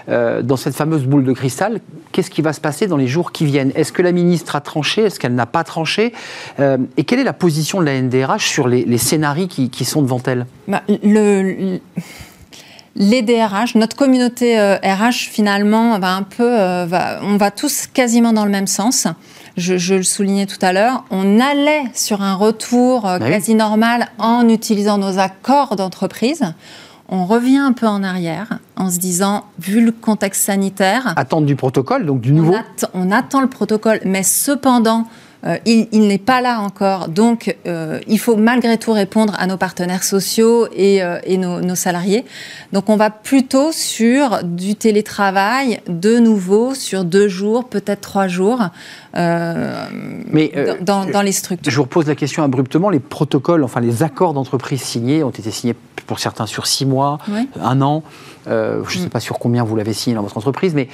dans 0.08 0.56
cette 0.56 0.74
fameuse 0.74 1.04
boule 1.04 1.24
de 1.24 1.32
cristal, 1.32 1.80
qu'est-ce 2.12 2.30
qui 2.30 2.40
va 2.40 2.54
se 2.54 2.62
passer 2.62 2.86
dans 2.86 2.96
les 2.96 3.06
jours 3.06 3.30
qui 3.30 3.44
viennent? 3.44 3.72
Est-ce 3.74 3.92
que 3.92 4.00
la 4.00 4.12
ministre 4.12 4.56
a 4.56 4.62
tranché? 4.62 5.02
Est-ce 5.02 5.20
qu'elle 5.20 5.34
n'a 5.34 5.44
pas 5.44 5.64
tranché? 5.64 6.14
Et 6.58 7.04
quelle 7.04 7.18
est 7.18 7.24
la 7.24 7.34
position 7.34 7.80
de 7.80 7.84
la 7.84 8.00
NDRH 8.00 8.48
sur 8.48 8.68
les, 8.68 8.98
scénarios 8.98 9.46
qui, 9.46 9.84
sont 9.84 10.00
devant 10.00 10.22
elle? 10.26 10.46
Bah, 10.66 10.82
le 10.88 11.78
les 12.96 13.22
DRH, 13.22 13.74
notre 13.74 13.94
communauté 13.94 14.58
RH 14.58 14.80
euh, 14.88 15.10
finalement 15.12 15.98
va 15.98 16.14
un 16.14 16.22
peu, 16.22 16.48
euh, 16.48 16.86
on 17.22 17.36
va 17.36 17.50
tous 17.50 17.86
quasiment 17.86 18.32
dans 18.32 18.44
le 18.44 18.50
même 18.50 18.66
sens. 18.66 19.06
Je, 19.56 19.94
le 19.94 20.02
soulignais 20.02 20.46
tout 20.46 20.58
à 20.60 20.72
l'heure, 20.72 21.04
on 21.10 21.40
allait 21.40 21.84
sur 21.94 22.20
un 22.20 22.34
retour 22.34 23.06
euh, 23.06 23.18
bah 23.18 23.30
quasi 23.30 23.54
normal 23.54 24.08
en 24.18 24.48
utilisant 24.48 24.98
nos 24.98 25.18
accords 25.18 25.76
d'entreprise. 25.76 26.42
On 27.08 27.24
revient 27.24 27.58
un 27.58 27.72
peu 27.72 27.86
en 27.86 28.02
arrière 28.02 28.58
en 28.76 28.90
se 28.90 28.98
disant, 28.98 29.44
vu 29.58 29.82
le 29.82 29.92
contexte 29.92 30.42
sanitaire, 30.42 31.14
attendre 31.16 31.46
du 31.46 31.56
protocole, 31.56 32.04
donc 32.04 32.20
du 32.20 32.32
nouveau. 32.32 32.54
on 32.94 33.10
attend 33.10 33.40
le 33.40 33.46
protocole, 33.46 34.00
mais 34.04 34.24
cependant, 34.24 35.06
euh, 35.44 35.58
il, 35.64 36.06
n'est 36.06 36.18
pas 36.18 36.40
là 36.40 36.60
encore. 36.60 37.08
Donc, 37.08 37.56
euh, 37.66 38.00
il 38.08 38.18
faut 38.18 38.36
malgré 38.36 38.78
tout 38.78 38.92
répondre 38.92 39.34
à 39.38 39.46
nos 39.46 39.56
partenaires 39.56 40.02
sociaux 40.02 40.66
et, 40.74 41.02
euh, 41.02 41.18
nos, 41.36 41.74
salariés. 41.74 42.24
Donc, 42.72 42.88
on 42.88 42.96
va 42.96 43.10
plutôt 43.10 43.70
sur 43.70 44.42
du 44.42 44.74
télétravail, 44.74 45.80
de 45.88 46.18
nouveau, 46.18 46.74
sur 46.74 47.04
deux 47.04 47.28
jours, 47.28 47.68
peut-être 47.68 48.00
trois 48.00 48.28
jours, 48.28 48.60
Mais, 49.14 50.52
dans, 50.80 51.04
dans, 51.04 51.22
les 51.22 51.32
structures. 51.32 51.70
Je 51.70 51.76
vous 51.76 51.84
repose 51.84 52.06
la 52.06 52.14
question 52.14 52.42
abruptement. 52.42 52.90
Les 52.90 53.00
protocoles, 53.00 53.62
enfin 53.62 53.80
les 53.80 54.02
accords 54.02 54.34
d'entreprise 54.34 54.80
signés 54.80 55.22
ont 55.22 55.30
été 55.30 55.50
signés 55.50 55.74
pour 56.06 56.18
certains 56.18 56.46
sur 56.46 56.66
six 56.66 56.86
mois, 56.86 57.18
un 57.60 57.82
an. 57.82 58.02
je 58.46 58.80
ne 58.80 58.84
sais 58.88 59.06
mm. 59.06 59.10
pas 59.10 59.20
sur 59.20 59.38
combien 59.38 59.64
vous 59.64 59.76
l'avez 59.76 59.92
signé 59.92 60.16
dans 60.16 60.22
votre 60.22 60.36
entreprise, 60.36 60.74
mais 60.74 60.88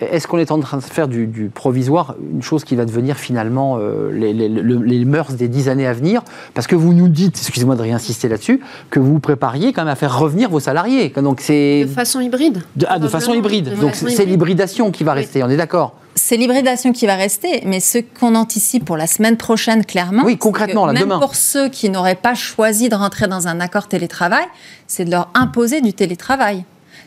est-ce 0.00 0.26
qu'on 0.26 0.38
est 0.38 0.50
en 0.50 0.58
train 0.58 0.78
de 0.78 0.82
faire 0.82 1.08
du, 1.08 1.50
provisoire 1.54 2.16
une 2.32 2.42
chose 2.42 2.64
qui 2.64 2.74
va 2.74 2.84
devenir 2.84 3.16
finalement 3.16 3.78
euh, 3.78 4.10
les, 4.12 5.04
mœurs 5.04 5.34
des 5.34 5.48
dix 5.48 5.68
années 5.68 5.86
à 5.86 5.92
venir? 5.92 6.22
Parce 6.52 6.66
que 6.66 6.74
vous 6.74 6.92
nous 6.92 7.08
dites, 7.08 7.36
excusez-moi 7.36 7.76
de 7.76 7.82
réinsister 7.82 8.28
là-dessus, 8.28 8.60
que 8.90 8.98
vous 8.98 9.14
vous 9.14 9.20
prépariez 9.20 9.72
quand 9.72 9.82
même 9.82 9.92
à 9.92 9.96
faire 9.96 10.18
revenir 10.18 10.50
vos 10.50 10.60
salariés. 10.60 11.12
Donc 11.16 11.40
c'est 11.40 11.84
de 11.84 11.90
façon 11.90 12.20
hybride. 12.20 12.62
De, 12.76 12.86
ah, 12.88 12.98
de 12.98 13.08
façon 13.08 13.34
hybride. 13.34 13.78
Donc 13.80 13.94
c'est 13.94 14.24
l'hybridation 14.24 14.90
qui 14.90 15.04
va 15.04 15.12
rester. 15.12 15.42
On 15.42 15.48
est 15.48 15.56
d'accord? 15.56 15.94
C'est 16.16 16.36
l'hybridation 16.36 16.92
qui 16.92 17.06
va 17.06 17.16
rester, 17.16 17.62
mais 17.66 17.80
ce 17.80 17.98
qu'on 17.98 18.36
anticipe 18.36 18.84
pour 18.84 18.96
la 18.96 19.08
semaine 19.08 19.36
prochaine, 19.36 19.84
clairement, 19.84 20.22
oui, 20.24 20.38
concrètement, 20.38 20.86
même 20.86 21.02
demain. 21.02 21.18
pour 21.18 21.34
ceux 21.34 21.68
qui 21.68 21.90
n'auraient 21.90 22.14
pas 22.14 22.34
choisi 22.34 22.88
de 22.88 22.94
rentrer 22.94 23.26
dans 23.26 23.48
un 23.48 23.58
accord 23.58 23.88
télétravail, 23.88 24.44
c'est 24.86 25.04
de 25.04 25.10
leur 25.10 25.28
imposer 25.34 25.80
du 25.80 25.92
télétravail. 25.92 26.64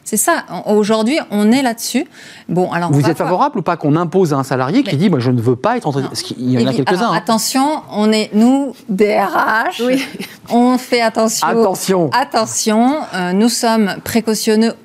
C'est 0.07 0.15
ça. 0.15 0.45
Aujourd'hui, 0.67 1.19
on 1.31 1.51
est 1.51 1.61
là-dessus. 1.61 2.07
Bon, 2.47 2.71
alors 2.71 2.93
vous 2.93 3.09
êtes 3.09 3.17
favorable 3.17 3.59
ou 3.59 3.61
pas 3.61 3.75
qu'on 3.75 3.97
impose 3.97 4.31
à 4.31 4.37
un 4.37 4.45
salarié 4.45 4.81
qui 4.81 4.95
dit, 4.95 5.09
moi, 5.09 5.19
je 5.19 5.31
ne 5.31 5.41
veux 5.41 5.57
pas 5.57 5.75
être 5.75 5.85
en 5.85 5.91
Il 6.37 6.49
y 6.49 6.63
en 6.63 6.65
a 6.65 6.73
quelques-uns. 6.73 7.09
Hein. 7.09 7.13
Attention, 7.13 7.81
on 7.91 8.09
est 8.13 8.29
nous 8.33 8.73
DRH. 8.87 9.81
Oui. 9.85 10.01
On 10.49 10.77
fait 10.77 11.01
attention. 11.01 11.45
Attention. 11.45 12.09
Attention. 12.13 12.99
Euh, 13.13 13.33
nous 13.33 13.49
sommes 13.49 13.95
précautionneux 14.05 14.75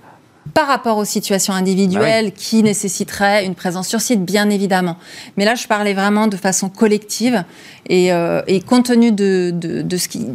par 0.54 0.66
rapport 0.66 0.98
aux 0.98 1.04
situations 1.04 1.54
individuelles 1.54 2.26
bah 2.26 2.36
qui 2.36 2.62
nécessiteraient 2.62 3.44
une 3.46 3.54
présence 3.54 3.88
sur 3.88 4.00
site, 4.00 4.24
bien 4.24 4.50
évidemment. 4.50 4.96
Mais 5.36 5.44
là, 5.44 5.54
je 5.54 5.66
parlais 5.66 5.94
vraiment 5.94 6.26
de 6.26 6.36
façon 6.36 6.68
collective 6.68 7.44
et, 7.88 8.12
euh, 8.12 8.42
compte 8.66 8.86
tenu 8.86 9.12
de, 9.12 9.52
ce 9.96 10.08
qui, 10.08 10.26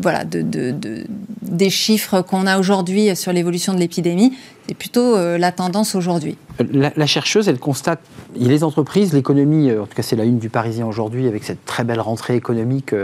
voilà, 0.00 0.24
des 0.24 1.70
chiffres 1.70 2.22
qu'on 2.22 2.46
a 2.46 2.58
aujourd'hui 2.58 3.14
sur 3.16 3.32
l'évolution 3.32 3.72
de 3.72 3.78
l'épidémie, 3.78 4.32
c'est 4.66 4.74
plutôt 4.74 5.16
euh, 5.16 5.38
la 5.38 5.52
tendance 5.52 5.94
aujourd'hui. 5.94 6.36
La, 6.72 7.06
chercheuse, 7.06 7.48
elle 7.48 7.58
constate, 7.58 8.00
les 8.34 8.64
entreprises, 8.64 9.12
l'économie, 9.12 9.70
euh, 9.70 9.82
en 9.82 9.86
tout 9.86 9.94
cas 9.94 10.02
c'est 10.02 10.16
la 10.16 10.24
une 10.24 10.38
du 10.38 10.48
Parisien 10.48 10.86
aujourd'hui, 10.86 11.28
avec 11.28 11.44
cette 11.44 11.64
très 11.64 11.84
belle 11.84 12.00
rentrée 12.00 12.34
économique, 12.34 12.94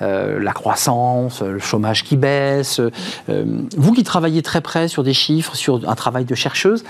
la 0.00 0.52
croissance, 0.52 1.42
le 1.42 1.58
chômage 1.58 2.04
qui 2.04 2.16
baisse. 2.16 2.80
vous 3.28 3.92
qui 3.92 4.04
travaillez 4.04 4.42
très 4.42 4.60
près 4.60 4.88
sur 4.88 5.02
des 5.02 5.12
chiffres, 5.12 5.54
sur 5.56 5.88
un 5.88 5.94
travail 5.94 6.24
de 6.24 6.34
chercheuse, 6.34 6.84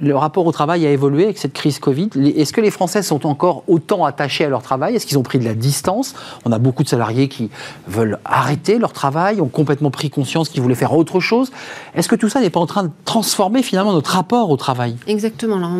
le 0.00 0.14
rapport 0.14 0.44
au 0.46 0.52
travail 0.52 0.86
a 0.86 0.90
évolué 0.90 1.24
avec 1.24 1.38
cette 1.38 1.52
crise 1.52 1.78
Covid. 1.78 2.10
Est-ce 2.36 2.52
que 2.52 2.60
les 2.60 2.70
Français 2.70 3.02
sont 3.02 3.26
encore 3.26 3.64
autant 3.66 4.04
attachés 4.04 4.44
à 4.44 4.48
leur 4.48 4.62
travail? 4.62 4.94
Est-ce 4.94 5.06
qu'ils 5.06 5.18
ont 5.18 5.22
pris 5.22 5.38
de 5.38 5.44
la 5.44 5.54
distance? 5.54 6.14
On 6.44 6.52
a 6.52 6.58
beaucoup 6.58 6.82
de 6.82 6.88
salariés 6.88 7.28
qui 7.28 7.50
veulent 7.88 8.18
arrêter 8.24 8.78
leur 8.78 8.92
travail, 8.92 9.40
ont 9.40 9.48
complètement 9.48 9.90
pris 9.90 10.10
conscience 10.10 10.48
qu'ils 10.48 10.60
voulaient 10.60 10.74
faire 10.74 10.92
autre 10.92 11.20
chose. 11.20 11.50
Est-ce 11.94 12.08
que 12.08 12.16
tout 12.16 12.28
ça 12.28 12.40
n'est 12.40 12.50
pas 12.50 12.60
en 12.60 12.66
train 12.66 12.84
de 12.84 12.90
transformer 13.04 13.62
finalement 13.62 13.92
notre 13.92 14.10
rapport 14.10 14.50
au 14.50 14.56
travail? 14.56 14.96
Exactement. 15.06 15.56
Alors, 15.56 15.70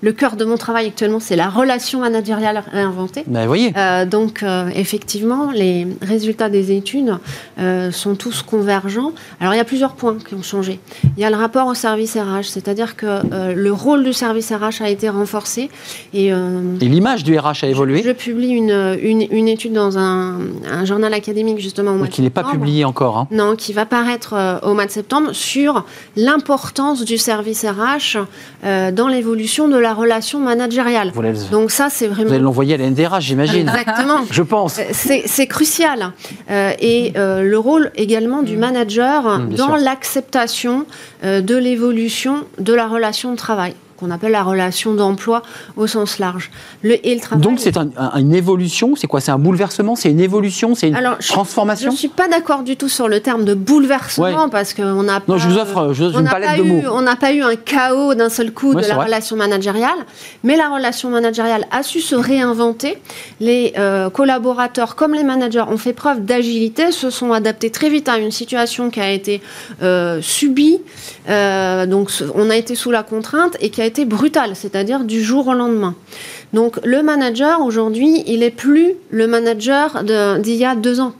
le 0.00 0.12
cœur 0.12 0.36
de 0.36 0.44
mon 0.44 0.56
travail 0.56 0.86
actuellement, 0.86 1.20
c'est 1.20 1.36
la 1.36 1.48
relation 1.48 2.00
managériale 2.00 2.64
réinventée. 2.72 3.24
Ben, 3.26 3.46
voyez. 3.46 3.72
Euh, 3.76 4.06
donc, 4.06 4.42
euh, 4.42 4.70
effectivement, 4.74 5.50
les 5.52 5.86
résultats 6.02 6.48
des 6.48 6.72
études 6.72 7.16
euh, 7.58 7.92
sont 7.92 8.16
tous 8.16 8.42
convergents. 8.42 9.12
Alors, 9.40 9.54
il 9.54 9.58
y 9.58 9.60
a 9.60 9.64
plusieurs 9.64 9.94
points 9.94 10.16
qui 10.16 10.34
ont 10.34 10.42
changé. 10.42 10.80
Il 11.16 11.22
y 11.22 11.24
a 11.24 11.30
le 11.30 11.36
rapport 11.36 11.66
au 11.66 11.74
service 11.74 12.16
RH, 12.16 12.44
c'est-à-dire 12.44 12.85
que 12.94 13.06
euh, 13.06 13.54
le 13.54 13.72
rôle 13.72 14.04
du 14.04 14.12
service 14.12 14.52
RH 14.52 14.82
a 14.82 14.88
été 14.88 15.08
renforcé. 15.08 15.70
Et, 16.14 16.32
euh, 16.32 16.60
l'image 16.80 17.24
du 17.24 17.36
RH 17.36 17.64
a 17.64 17.66
évolué 17.66 18.02
Je, 18.04 18.12
publie 18.12 18.50
une, 18.50 18.96
une, 19.02 19.48
étude 19.48 19.72
dans 19.72 19.98
un, 19.98 20.38
journal 20.84 21.12
académique 21.12 21.58
justement 21.58 21.92
au 21.92 21.96
mois 21.96 22.06
Qui 22.06 22.22
n'est 22.22 22.30
pas 22.30 22.44
publié 22.44 22.84
encore. 22.84 23.18
Hein. 23.18 23.28
Non, 23.30 23.56
qui 23.56 23.72
va 23.72 23.86
paraître 23.86 24.34
euh, 24.34 24.58
au 24.62 24.74
mois 24.74 24.86
de 24.86 24.90
septembre 24.90 25.30
sur 25.32 25.84
l'importance 26.16 27.04
du 27.04 27.18
service 27.18 27.64
RH 27.64 28.18
dans 28.92 29.08
l'évolution 29.08 29.68
de 29.68 29.76
la 29.76 29.94
relation 29.94 30.38
managériale. 30.38 31.12
Donc 31.50 31.70
ça, 31.70 31.88
c'est 31.90 32.06
vraiment... 32.06 32.28
Vous 32.28 32.34
allez 32.34 32.42
l'envoyer 32.42 32.74
à 32.74 32.76
la 32.76 32.90
NDRH, 32.90 33.22
j'imagine. 33.22 33.68
Exactement. 33.68 34.20
Je 34.30 34.42
pense. 34.42 34.80
C'est 34.92 35.46
crucial. 35.46 36.12
et 36.50 37.12
le 37.16 37.56
rôle 37.56 37.90
également 37.96 38.42
du 38.42 38.56
manager 38.56 39.38
mmh, 39.38 39.54
dans 39.54 39.76
l'acceptation 39.76 40.86
de 41.24 41.56
l'évolution 41.56 42.44
de 42.58 42.74
la 42.76 42.86
relation 42.86 43.32
de 43.32 43.36
travail 43.36 43.74
qu'on 43.96 44.10
appelle 44.10 44.32
la 44.32 44.42
relation 44.42 44.94
d'emploi 44.94 45.42
au 45.76 45.86
sens 45.86 46.18
large. 46.18 46.50
Le, 46.82 46.94
et 47.06 47.14
le 47.14 47.20
travail, 47.20 47.42
Donc 47.42 47.60
c'est 47.60 47.76
une 47.76 48.34
évolution, 48.34 48.94
c'est 48.96 49.06
quoi? 49.06 49.20
C'est 49.20 49.32
un 49.32 49.38
bouleversement? 49.38 49.96
C'est 49.96 50.10
une 50.10 50.20
évolution? 50.20 50.74
C'est 50.74 50.88
une 50.88 51.16
transformation? 51.20 51.90
Je 51.90 51.94
ne 51.94 51.98
suis 51.98 52.08
pas 52.08 52.28
d'accord 52.28 52.62
du 52.62 52.76
tout 52.76 52.88
sur 52.88 53.08
le 53.08 53.20
terme 53.20 53.44
de 53.44 53.54
bouleversement 53.54 54.48
parce 54.48 54.74
qu'on 54.74 55.02
n'a 55.02 55.20
pas... 55.20 55.32
Non, 55.32 55.38
je 55.38 55.48
vous 55.48 55.58
offre 55.58 55.94
une 56.00 56.28
palette 56.28 56.58
de 56.58 56.62
mots. 56.62 56.82
on 56.92 57.02
n'a 57.02 57.16
pas 57.16 57.32
eu 57.32 57.42
un 57.42 57.56
chaos 57.56 58.14
d'un 58.14 58.28
seul 58.28 58.52
coup 58.52 58.74
de 58.74 58.86
la 58.86 58.96
relation 58.96 59.36
managériale, 59.36 59.98
mais 60.44 60.56
la 60.56 60.68
relation 60.68 61.10
managériale 61.10 61.66
a 61.70 61.82
su 61.82 62.00
se 62.00 62.14
réinventer. 62.14 62.98
Les 63.40 63.72
euh, 63.78 64.10
collaborateurs 64.10 64.96
comme 64.96 65.14
les 65.14 65.24
managers 65.24 65.64
ont 65.68 65.78
fait 65.78 65.92
preuve 65.92 66.24
d'agilité, 66.24 66.92
se 66.92 67.10
sont 67.10 67.32
adaptés 67.32 67.70
très 67.70 67.88
vite 67.88 68.08
à 68.08 68.18
une 68.18 68.30
situation 68.30 68.90
qui 68.90 69.00
a 69.00 69.10
été 69.10 69.40
euh, 69.82 70.20
subie. 70.22 70.80
Euh, 71.28 71.86
donc 71.86 72.10
on 72.34 72.50
a 72.50 72.56
été 72.56 72.74
sous 72.74 72.90
la 72.90 73.02
contrainte 73.02 73.56
et 73.60 73.70
qui 73.70 73.80
a 73.80 73.85
été 73.86 74.04
brutal, 74.04 74.54
c'est-à-dire 74.54 75.04
du 75.04 75.22
jour 75.22 75.48
au 75.48 75.54
lendemain. 75.54 75.94
Donc 76.52 76.78
le 76.84 77.02
manager 77.02 77.60
aujourd'hui, 77.62 78.22
il 78.26 78.42
est 78.42 78.50
plus 78.50 78.94
le 79.10 79.26
manager 79.26 80.04
d'il 80.04 80.54
y 80.54 80.64
a 80.64 80.74
deux 80.74 81.00
ans 81.00 81.14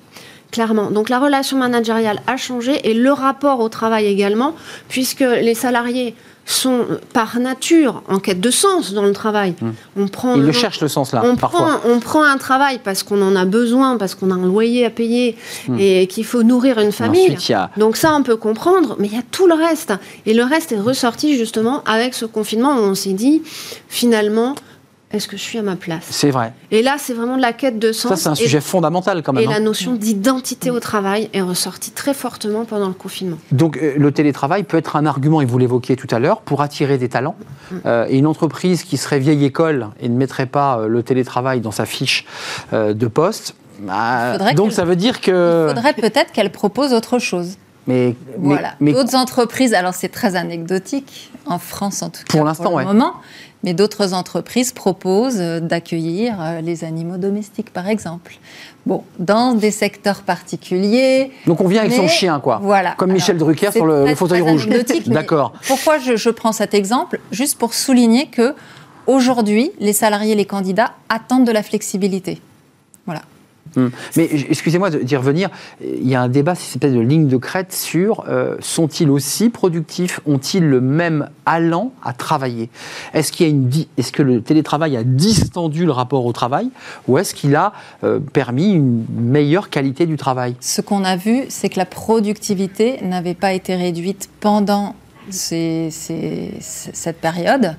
clairement. 0.51 0.91
Donc 0.91 1.09
la 1.09 1.19
relation 1.19 1.59
managériale 1.59 2.21
a 2.27 2.37
changé 2.37 2.89
et 2.89 2.95
le 2.95 3.13
rapport 3.13 3.61
au 3.61 3.69
travail 3.69 4.07
également, 4.07 4.55
puisque 4.89 5.21
les 5.21 5.55
salariés 5.55 6.15
sont 6.47 6.87
par 7.13 7.39
nature 7.41 8.03
en 8.09 8.21
quête 8.21 8.41
de 8.41 8.51
sens 8.51 8.93
dans 8.93 9.03
le 9.03 9.13
travail. 9.13 9.55
Mmh. 9.61 9.71
On 9.97 10.09
prend, 10.09 10.37
Ils 10.37 10.43
le 10.43 10.53
cherchent 10.53 10.81
le 10.81 10.89
sens 10.89 11.13
là, 11.13 11.23
on 11.25 11.37
parfois. 11.37 11.81
Prend, 11.81 11.91
on 11.91 11.99
prend 11.99 12.23
un 12.23 12.39
travail 12.39 12.81
parce 12.83 13.03
qu'on 13.03 13.21
en 13.21 13.35
a 13.35 13.45
besoin, 13.45 13.99
parce 13.99 14.15
qu'on 14.15 14.31
a 14.31 14.35
un 14.35 14.47
loyer 14.47 14.87
à 14.87 14.91
payer 14.91 15.37
mmh. 15.69 15.77
et 15.81 16.07
qu'il 16.07 16.25
faut 16.25 16.45
nourrir 16.45 16.79
une 16.79 16.93
famille. 16.93 17.37
Donc 17.77 17.97
ça, 17.97 18.15
on 18.15 18.23
peut 18.23 18.37
comprendre, 18.37 18.97
mais 18.99 19.09
il 19.09 19.15
y 19.15 19.19
a 19.19 19.25
tout 19.31 19.49
le 19.49 19.55
reste. 19.55 19.93
Et 20.25 20.35
le 20.35 20.45
reste 20.45 20.71
est 20.71 20.81
ressorti 20.81 21.37
justement 21.37 21.83
avec 21.85 22.15
ce 22.15 22.25
confinement 22.25 22.77
où 22.77 22.81
on 22.81 22.95
s'est 22.95 23.13
dit, 23.13 23.43
finalement, 23.89 24.55
est-ce 25.17 25.29
que 25.29 25.37
je 25.37 25.43
suis 25.43 25.59
à 25.59 25.63
ma 25.63 25.77
place 25.77 26.05
C'est 26.11 26.31
vrai. 26.31 26.53
Et 26.71 26.83
là, 26.83 26.97
c'est 26.99 27.15
vraiment 27.15 27.37
de 27.37 27.43
la 27.43 27.53
quête 27.53 27.79
de 27.79 27.93
sens. 27.93 28.11
Ça, 28.11 28.17
c'est 28.17 28.29
un 28.29 28.35
sujet 28.35 28.61
fondamental 28.61 29.23
quand 29.23 29.33
même. 29.33 29.43
Et 29.43 29.47
la 29.47 29.57
hein. 29.57 29.61
notion 29.61 29.95
d'identité 29.95 30.71
au 30.71 30.81
travail 30.81 31.29
est 31.33 31.43
ressortie 31.43 31.91
très 31.91 32.15
fortement 32.15 32.65
pendant 32.65 32.89
le 32.89 32.95
confinement. 32.95 33.39
Donc, 33.53 33.77
euh, 33.77 33.95
le 33.97 34.13
télétravail 34.13 34.63
peut 34.63 34.77
être 34.77 34.97
un 34.97 35.07
argument, 35.07 35.41
et 35.41 35.45
vous 35.45 35.59
l'évoquiez 35.59 35.97
tout 35.97 36.09
à 36.11 36.19
l'heure, 36.19 36.41
pour 36.41 36.63
attirer 36.63 36.99
des 36.99 37.09
talents. 37.09 37.37
Mm. 37.71 37.77
Euh, 37.87 38.07
et 38.09 38.19
une 38.19 38.27
entreprise 38.27 38.85
qui 38.85 38.97
serait 38.97 39.19
vieille 39.19 39.45
école 39.45 39.89
et 40.01 40.09
ne 40.09 40.17
mettrait 40.17 40.47
pas 40.47 40.79
euh, 40.79 40.89
le 40.89 41.03
télétravail 41.03 41.61
dans 41.61 41.73
sa 41.73 41.87
fiche 41.87 42.25
de 42.73 43.07
poste, 43.07 43.55
bah, 43.81 44.53
donc 44.55 44.73
ça 44.73 44.85
veut 44.85 44.97
dire 44.97 45.21
que. 45.21 45.67
Il 45.69 45.75
faudrait 45.75 45.95
peut-être 45.95 46.33
qu'elle 46.33 46.51
propose 46.51 46.93
autre 46.93 47.19
chose. 47.19 47.57
Mais, 47.87 48.17
voilà. 48.39 48.75
D'autres 48.81 49.15
entreprises, 49.15 49.73
alors 49.73 49.95
c'est 49.95 50.09
très 50.09 50.35
anecdotique, 50.35 51.31
en 51.47 51.59
France 51.59 52.03
en 52.03 52.11
tout 52.11 52.23
cas. 52.25 52.37
Pour 52.37 52.45
l'instant, 52.45 52.71
pour 52.71 52.81
le 52.81 52.87
moment. 52.87 53.15
Mais 53.67 53.75
d'autres 53.75 54.15
entreprises 54.15 54.73
proposent 54.73 55.41
euh, 55.41 55.59
d'accueillir 55.61 56.37
euh, 56.41 56.61
les 56.61 56.85
animaux 56.85 57.17
domestiques, 57.17 57.73
par 57.73 57.89
exemple. 57.89 58.39
Bon, 58.87 59.03
dans 59.19 59.55
des 59.55 59.73
secteurs 59.73 60.23
particuliers. 60.23 61.33
Donc 61.47 61.61
on 61.61 61.67
vient 61.67 61.81
avec 61.81 61.93
son 61.93 62.07
chien, 62.07 62.39
quoi. 62.39 62.61
Voilà. 62.63 62.93
Comme 62.93 63.13
Michel 63.13 63.37
Drucker 63.37 63.73
sur 63.73 63.85
le, 63.85 64.15
fauteuil 64.15 64.41
rouge. 64.41 64.69
D'accord. 65.07 65.53
Pourquoi 65.67 65.99
je, 65.99 66.17
je, 66.17 66.31
prends 66.31 66.53
cet 66.53 66.73
exemple? 66.73 67.19
Juste 67.33 67.59
pour 67.59 67.75
souligner 67.75 68.29
que 68.29 68.55
aujourd'hui, 69.09 69.73
les 69.81 69.93
salariés, 69.93 70.37
les 70.37 70.47
candidats 70.47 70.93
attendent 71.09 71.47
de 71.47 71.53
la 71.53 71.65
flexibilité. 71.65 72.41
Voilà. 73.05 73.23
Hmm. 73.75 73.89
Mais 74.17 74.29
excusez-moi 74.49 74.91
d'y 74.91 75.17
revenir, 75.17 75.51
il 75.83 76.09
y 76.09 76.15
a 76.15 76.23
un 76.23 76.29
débat, 76.29 76.55
c'est 76.55 76.81
peut-être 76.81 76.95
de 76.95 77.01
ligne 77.01 77.29
de 77.29 77.37
crête 77.37 77.73
sur 77.73 78.25
euh, 78.29 78.57
sont-ils 78.61 79.11
aussi 79.11 79.51
productifs, 79.51 80.21
ont-ils 80.27 80.65
le 80.65 80.81
même 80.81 81.29
allant 81.45 81.93
à 82.03 82.13
travailler? 82.13 82.71
Est-ce 83.15 83.33
qu'il 83.33 83.87
est-ce 83.97 84.13
que 84.13 84.23
le 84.23 84.41
télétravail 84.41 84.97
a 84.97 85.05
distendu 85.05 85.85
le 85.85 85.93
rapport 85.93 86.25
au 86.25 86.33
travail 86.33 86.71
ou 87.09 87.19
est-ce 87.19 87.35
qu'il 87.35 87.55
a 87.57 87.73
euh, 88.05 88.21
permis 88.21 88.73
une 88.73 89.05
meilleure 89.11 89.71
qualité 89.71 90.07
du 90.07 90.17
travail? 90.17 90.55
Ce 90.61 90.81
qu'on 90.81 91.05
a 91.05 91.17
vu, 91.17 91.45
c'est 91.49 91.69
que 91.69 91.79
la 91.79 91.87
productivité 91.87 93.01
n'avait 93.03 93.35
pas 93.35 93.53
été 93.53 93.75
réduite 93.75 94.31
pendant 94.41 94.95
cette 95.31 97.21
période. 97.21 97.77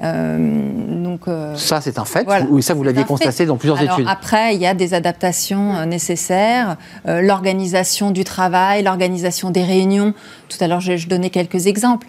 Donc, 0.00 1.22
ça, 1.56 1.80
c'est 1.80 1.98
un 1.98 2.04
fait. 2.04 2.26
Oui, 2.48 2.62
ça, 2.62 2.74
vous 2.74 2.82
l'aviez 2.82 3.04
constaté 3.04 3.46
dans 3.46 3.56
plusieurs 3.56 3.80
études. 3.80 4.06
Après, 4.08 4.54
il 4.54 4.60
y 4.60 4.66
a 4.66 4.74
des 4.74 4.94
adaptations 4.94 5.84
nécessaires. 5.86 6.76
l'organisation 7.06 8.10
du 8.10 8.24
travail, 8.24 8.82
l'organisation 8.82 9.50
des 9.50 9.62
réunions. 9.64 10.14
Tout 10.56 10.64
à 10.64 10.68
l'heure, 10.68 10.80
je, 10.80 11.06
donnais 11.06 11.30
quelques 11.30 11.66
exemples. 11.66 12.06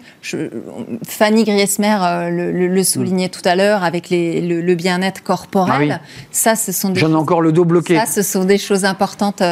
Fanny 1.06 1.44
Griesmer 1.44 2.28
le, 2.30 2.82
soulignait 2.82 3.28
tout 3.28 3.42
à 3.44 3.56
l'heure 3.56 3.84
avec 3.84 4.08
le, 4.10 4.74
bien-être 4.74 5.22
corporel. 5.22 6.00
Ah 6.02 6.06
ça, 6.30 6.56
ce 6.56 6.72
sont 6.72 6.90
des 6.90 7.00
J'en 7.00 7.10
ai 7.10 7.14
encore 7.14 7.40
le 7.40 7.52
dos 7.52 7.64
bloqué. 7.64 7.96
Ça, 7.96 8.06
ce 8.06 8.22
sont 8.22 8.44
des 8.44 8.58
choses 8.58 8.84
importantes 8.84 9.42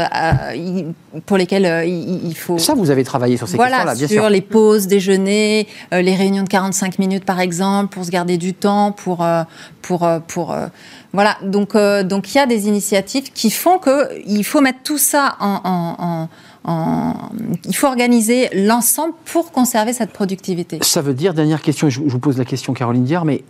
pour 1.26 1.36
lesquelles 1.36 1.88
il, 1.88 2.34
faut. 2.34 2.58
Ça, 2.58 2.74
vous 2.74 2.90
avez 2.90 3.04
travaillé 3.04 3.36
sur 3.36 3.48
ces 3.48 3.56
questions-là, 3.56 3.94
bien 3.94 4.08
sûr. 4.08 4.22
Sur 4.22 4.30
les 4.30 4.40
pauses 4.40 4.86
déjeuner, 4.86 5.66
les 5.90 6.14
réunions 6.14 6.42
de 6.42 6.48
45 6.48 6.98
minutes, 6.98 7.24
par 7.24 7.40
exemple, 7.40 7.92
pour 7.92 8.04
se 8.04 8.10
garder 8.10 8.36
du 8.38 8.54
temps, 8.54 8.92
pour, 8.92 9.22
euh, 9.22 9.42
pour, 9.82 10.04
euh, 10.04 10.18
pour, 10.26 10.52
euh, 10.52 10.66
voilà. 11.12 11.36
Donc, 11.42 11.76
donc 11.76 12.34
il 12.34 12.38
y 12.38 12.40
a 12.40 12.46
des 12.46 12.68
initiatives 12.68 13.32
qui 13.32 13.50
font 13.50 13.78
que 13.78 14.08
il 14.26 14.44
faut 14.44 14.60
mettre 14.60 14.80
tout 14.82 14.98
ça 14.98 15.36
en, 15.40 16.28
il 16.66 17.74
faut 17.74 17.86
organiser 17.86 18.48
l'ensemble 18.54 19.14
pour 19.24 19.50
conserver 19.50 19.92
cette 19.92 20.12
productivité. 20.12 20.78
Ça 20.82 21.02
veut 21.02 21.14
dire, 21.14 21.34
dernière 21.34 21.62
question, 21.62 21.88
je 21.90 22.00
vous 22.00 22.18
pose 22.18 22.38
la 22.38 22.44
question 22.44 22.72
Caroline 22.72 23.04
Diard, 23.04 23.24
mais 23.24 23.42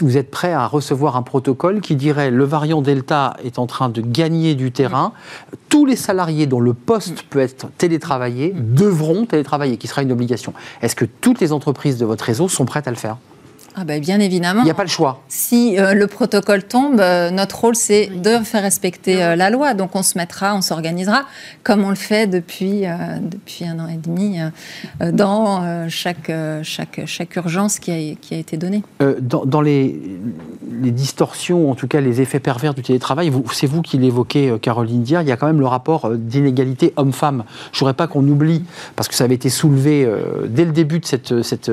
vous 0.00 0.16
êtes 0.16 0.30
prêt 0.30 0.52
à 0.52 0.66
recevoir 0.66 1.16
un 1.16 1.22
protocole 1.22 1.80
qui 1.80 1.94
dirait 1.94 2.30
le 2.30 2.44
variant 2.44 2.80
Delta 2.80 3.36
est 3.44 3.58
en 3.58 3.66
train 3.66 3.88
de 3.88 4.00
gagner 4.00 4.54
du 4.54 4.72
terrain, 4.72 5.12
tous 5.68 5.84
les 5.84 5.96
salariés 5.96 6.46
dont 6.46 6.60
le 6.60 6.72
poste 6.72 7.22
peut 7.24 7.40
être 7.40 7.68
télétravaillé 7.76 8.54
devront 8.56 9.26
télétravailler, 9.26 9.76
qui 9.76 9.86
sera 9.86 10.02
une 10.02 10.12
obligation. 10.12 10.54
Est-ce 10.80 10.96
que 10.96 11.04
toutes 11.04 11.40
les 11.40 11.52
entreprises 11.52 11.98
de 11.98 12.06
votre 12.06 12.24
réseau 12.24 12.48
sont 12.48 12.64
prêtes 12.64 12.88
à 12.88 12.90
le 12.90 12.96
faire? 12.96 13.18
Ah 13.80 13.84
bah, 13.84 14.00
bien 14.00 14.18
évidemment. 14.18 14.62
Il 14.62 14.64
n'y 14.64 14.70
a 14.70 14.74
pas 14.74 14.82
le 14.82 14.88
choix. 14.88 15.22
Si 15.28 15.78
euh, 15.78 15.94
le 15.94 16.06
protocole 16.08 16.64
tombe, 16.64 16.98
euh, 17.00 17.30
notre 17.30 17.60
rôle 17.60 17.76
c'est 17.76 18.06
de 18.06 18.38
faire 18.38 18.62
respecter 18.62 19.22
euh, 19.22 19.36
la 19.36 19.50
loi. 19.50 19.74
Donc 19.74 19.94
on 19.94 20.02
se 20.02 20.18
mettra, 20.18 20.56
on 20.56 20.62
s'organisera, 20.62 21.24
comme 21.62 21.84
on 21.84 21.90
le 21.90 21.94
fait 21.94 22.26
depuis, 22.26 22.84
depuis 23.22 23.64
un 23.64 23.78
an 23.78 23.88
et 23.88 23.96
demi, 23.96 24.38
dans 25.00 25.88
chaque, 25.88 26.32
chaque, 26.62 27.02
chaque 27.06 27.36
urgence 27.36 27.78
qui 27.78 27.90
a, 27.90 28.14
qui 28.20 28.34
a 28.34 28.38
été 28.38 28.56
donnée. 28.56 28.82
dans, 29.20 29.44
dans 29.44 29.60
les, 29.60 30.00
les, 30.80 30.90
distorsions, 30.90 31.70
en 31.70 31.74
tout 31.74 31.86
cas 31.86 32.00
les 32.00 32.20
effets 32.20 32.40
pervers 32.40 32.74
du 32.74 32.82
télétravail, 32.82 33.32
c'est 33.52 33.66
vous 33.66 33.82
qui 33.82 33.98
l'évoquez, 33.98 34.56
Caroline 34.60 35.02
Dier, 35.02 35.20
il 35.22 35.28
y 35.28 35.32
a 35.32 35.36
quand 35.36 35.46
même 35.46 35.60
le 35.60 35.66
rapport 35.66 36.10
d'inégalité 36.10 36.92
homme-femme. 36.96 37.44
Je 37.72 37.76
ne 37.76 37.80
voudrais 37.80 37.94
pas 37.94 38.06
qu'on 38.06 38.26
oublie, 38.26 38.64
parce 38.96 39.08
que 39.08 39.14
ça 39.14 39.24
avait 39.24 39.34
été 39.34 39.50
soulevé 39.50 40.10
dès 40.46 40.64
le 40.64 40.72
début 40.72 41.00
de 41.00 41.06
cette, 41.06 41.42
cette 41.42 41.70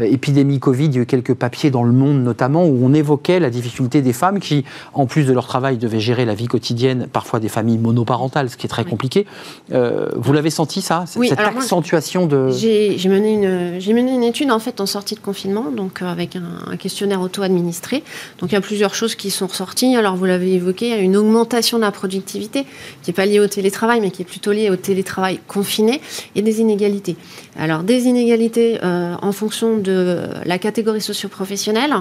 épidémie 0.00 0.58
Covid, 0.58 0.86
il 0.86 0.94
y 0.94 0.98
a 0.98 1.02
eu 1.02 1.06
quelques 1.06 1.34
papier 1.46 1.70
dans 1.70 1.84
Le 1.84 1.92
Monde 1.92 2.24
notamment, 2.24 2.64
où 2.64 2.76
on 2.82 2.92
évoquait 2.92 3.38
la 3.38 3.50
difficulté 3.50 4.02
des 4.02 4.12
femmes 4.12 4.40
qui, 4.40 4.64
en 4.94 5.06
plus 5.06 5.26
de 5.26 5.32
leur 5.32 5.46
travail, 5.46 5.76
devaient 5.76 6.00
gérer 6.00 6.24
la 6.24 6.34
vie 6.34 6.48
quotidienne, 6.48 7.06
parfois 7.12 7.38
des 7.38 7.48
familles 7.48 7.78
monoparentales, 7.78 8.50
ce 8.50 8.56
qui 8.56 8.66
est 8.66 8.68
très 8.68 8.84
compliqué. 8.84 9.26
Euh, 9.72 10.08
vous 10.16 10.32
l'avez 10.32 10.50
senti 10.50 10.80
ça, 10.82 11.04
cette 11.06 11.38
accentuation 11.38 12.26
de... 12.26 12.50
J'ai 12.50 12.96
mené, 13.08 13.34
une, 13.34 13.94
mené 13.94 14.12
une 14.12 14.24
étude 14.24 14.50
en 14.50 14.58
fait 14.58 14.80
en 14.80 14.86
sortie 14.86 15.14
de 15.14 15.20
confinement, 15.20 15.70
donc 15.70 16.02
euh, 16.02 16.10
avec 16.10 16.34
un, 16.34 16.76
questionnaire 16.76 17.20
auto-administré. 17.20 18.02
Donc 18.40 18.50
il 18.50 18.54
y 18.54 18.58
a 18.58 18.60
plusieurs 18.60 18.96
choses 18.96 19.14
qui 19.14 19.30
sont 19.30 19.46
ressorties. 19.46 19.94
Alors 19.94 20.16
vous 20.16 20.24
l'avez 20.24 20.54
évoqué, 20.54 20.86
il 20.86 20.90
y 20.90 20.94
a 20.94 20.98
une 20.98 21.16
augmentation 21.16 21.78
de 21.78 21.82
la 21.82 21.92
productivité 21.92 22.64
qui 23.02 23.10
n'est 23.10 23.14
pas 23.14 23.26
liée 23.26 23.38
au 23.38 23.46
télétravail, 23.46 24.00
mais 24.00 24.10
qui 24.10 24.22
est 24.22 24.24
plutôt 24.24 24.50
liée 24.50 24.68
au 24.68 24.76
télétravail 24.76 25.38
confiné 25.46 26.00
et 26.34 26.42
des 26.42 26.60
inégalités. 26.60 27.16
Alors 27.56 27.84
des 27.84 28.06
inégalités 28.06 28.80
euh, 28.82 29.14
en 29.22 29.30
fonction 29.30 29.78
de 29.78 30.28
la 30.44 30.58
catégorie 30.58 31.00
socio 31.00 31.28
professionnels 31.36 31.94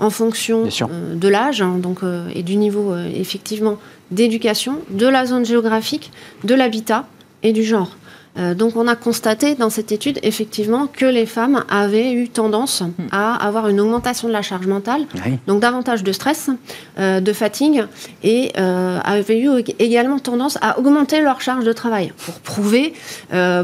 en 0.00 0.10
fonction 0.10 0.64
euh, 0.66 1.14
de 1.14 1.28
l'âge 1.28 1.60
hein, 1.60 1.76
donc, 1.78 1.98
euh, 2.02 2.28
et 2.34 2.42
du 2.42 2.56
niveau 2.56 2.92
euh, 2.92 3.06
effectivement 3.14 3.76
d'éducation, 4.10 4.80
de 4.88 5.06
la 5.06 5.26
zone 5.26 5.44
géographique, 5.44 6.10
de 6.44 6.54
l'habitat 6.54 7.06
et 7.42 7.52
du 7.52 7.62
genre. 7.62 7.90
Euh, 8.38 8.54
donc 8.54 8.76
on 8.76 8.86
a 8.86 8.96
constaté 8.96 9.54
dans 9.54 9.70
cette 9.70 9.92
étude 9.92 10.18
effectivement 10.22 10.86
que 10.86 11.06
les 11.06 11.26
femmes 11.26 11.64
avaient 11.68 12.12
eu 12.12 12.28
tendance 12.28 12.82
hmm. 12.82 13.08
à 13.10 13.34
avoir 13.34 13.68
une 13.68 13.80
augmentation 13.80 14.28
de 14.28 14.32
la 14.32 14.42
charge 14.42 14.66
mentale, 14.66 15.02
donc 15.46 15.60
davantage 15.60 16.02
de 16.02 16.12
stress, 16.12 16.50
euh, 16.98 17.20
de 17.20 17.32
fatigue, 17.32 17.84
et 18.22 18.52
euh, 18.58 18.98
avaient 19.02 19.40
eu 19.40 19.48
également 19.78 20.18
tendance 20.18 20.58
à 20.62 20.78
augmenter 20.78 21.20
leur 21.20 21.40
charge 21.40 21.64
de 21.64 21.72
travail 21.72 22.12
pour 22.24 22.34
prouver 22.34 22.92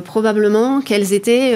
probablement 0.05 0.81
qu'elles 0.81 1.12
étaient... 1.12 1.55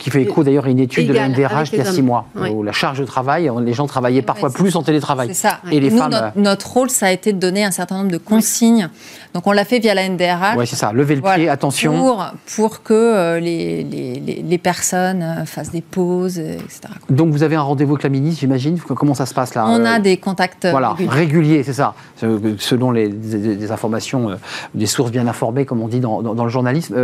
Qui 0.00 0.10
fait 0.10 0.22
écho 0.22 0.44
d'ailleurs 0.44 0.66
à 0.66 0.70
une 0.70 0.78
étude 0.78 1.08
de 1.08 1.12
la 1.12 1.26
il 1.26 1.78
y 1.78 1.80
a 1.80 1.84
six 1.84 2.02
mois, 2.02 2.26
où 2.50 2.62
la 2.62 2.72
charge 2.72 3.00
de 3.00 3.04
travail, 3.04 3.50
les 3.62 3.72
gens 3.72 3.86
travaillaient 3.86 4.22
parfois 4.22 4.50
plus 4.50 4.76
en 4.76 4.82
télétravail. 4.82 5.28
C'est 5.28 5.48
ça. 5.48 5.60
Et 5.70 5.80
les 5.80 5.90
femmes... 5.90 6.32
Notre, 6.36 6.70
rôle, 6.70 6.90
ça 6.90 7.06
a 7.06 7.12
été 7.12 7.32
de 7.32 7.38
donner 7.38 7.64
un 7.64 7.70
certain 7.70 7.98
nombre 7.98 8.10
de 8.10 8.18
consignes. 8.18 8.88
Donc 9.34 9.48
on 9.48 9.52
l'a 9.52 9.64
fait 9.64 9.80
via 9.80 9.94
la 9.94 10.08
NDRH. 10.08 10.56
Oui, 10.56 10.66
c'est 10.66 10.76
ça. 10.76 10.92
Levez 10.92 11.16
le 11.16 11.22
pied, 11.22 11.48
attention. 11.48 11.92
Pour 11.92 12.24
pour 12.54 12.82
que 12.82 12.94
euh, 12.94 13.40
les, 13.40 13.82
les, 13.82 14.58
personnes 14.58 15.22
euh, 15.22 15.44
fassent 15.44 15.72
des 15.72 15.80
pauses, 15.80 16.38
etc. 16.38 16.82
Donc 17.10 17.32
vous 17.32 17.42
avez 17.42 17.56
un 17.56 17.62
rendez-vous 17.62 17.94
avec 17.94 18.04
la 18.04 18.10
ministre, 18.10 18.40
j'imagine? 18.40 18.78
Comment 18.78 19.14
ça 19.14 19.26
se 19.26 19.34
passe 19.34 19.54
là 19.54 19.66
On 19.66 19.84
a 19.84 19.98
euh, 19.98 20.00
des 20.00 20.18
contacts 20.18 20.66
voilà, 20.66 20.94
réguliers. 21.08 21.64
c'est 21.64 21.72
ça. 21.72 21.94
Selon 22.16 22.90
les, 22.92 23.08
des 23.08 23.72
informations, 23.72 24.38
des 24.74 24.86
sources 24.86 25.10
bien 25.10 25.26
informées, 25.26 25.64
comme 25.64 25.82
on 25.82 25.88
dit 25.88 26.00
dans, 26.00 26.22
dans, 26.22 26.44
le 26.44 26.50
journalisme. 26.50 26.94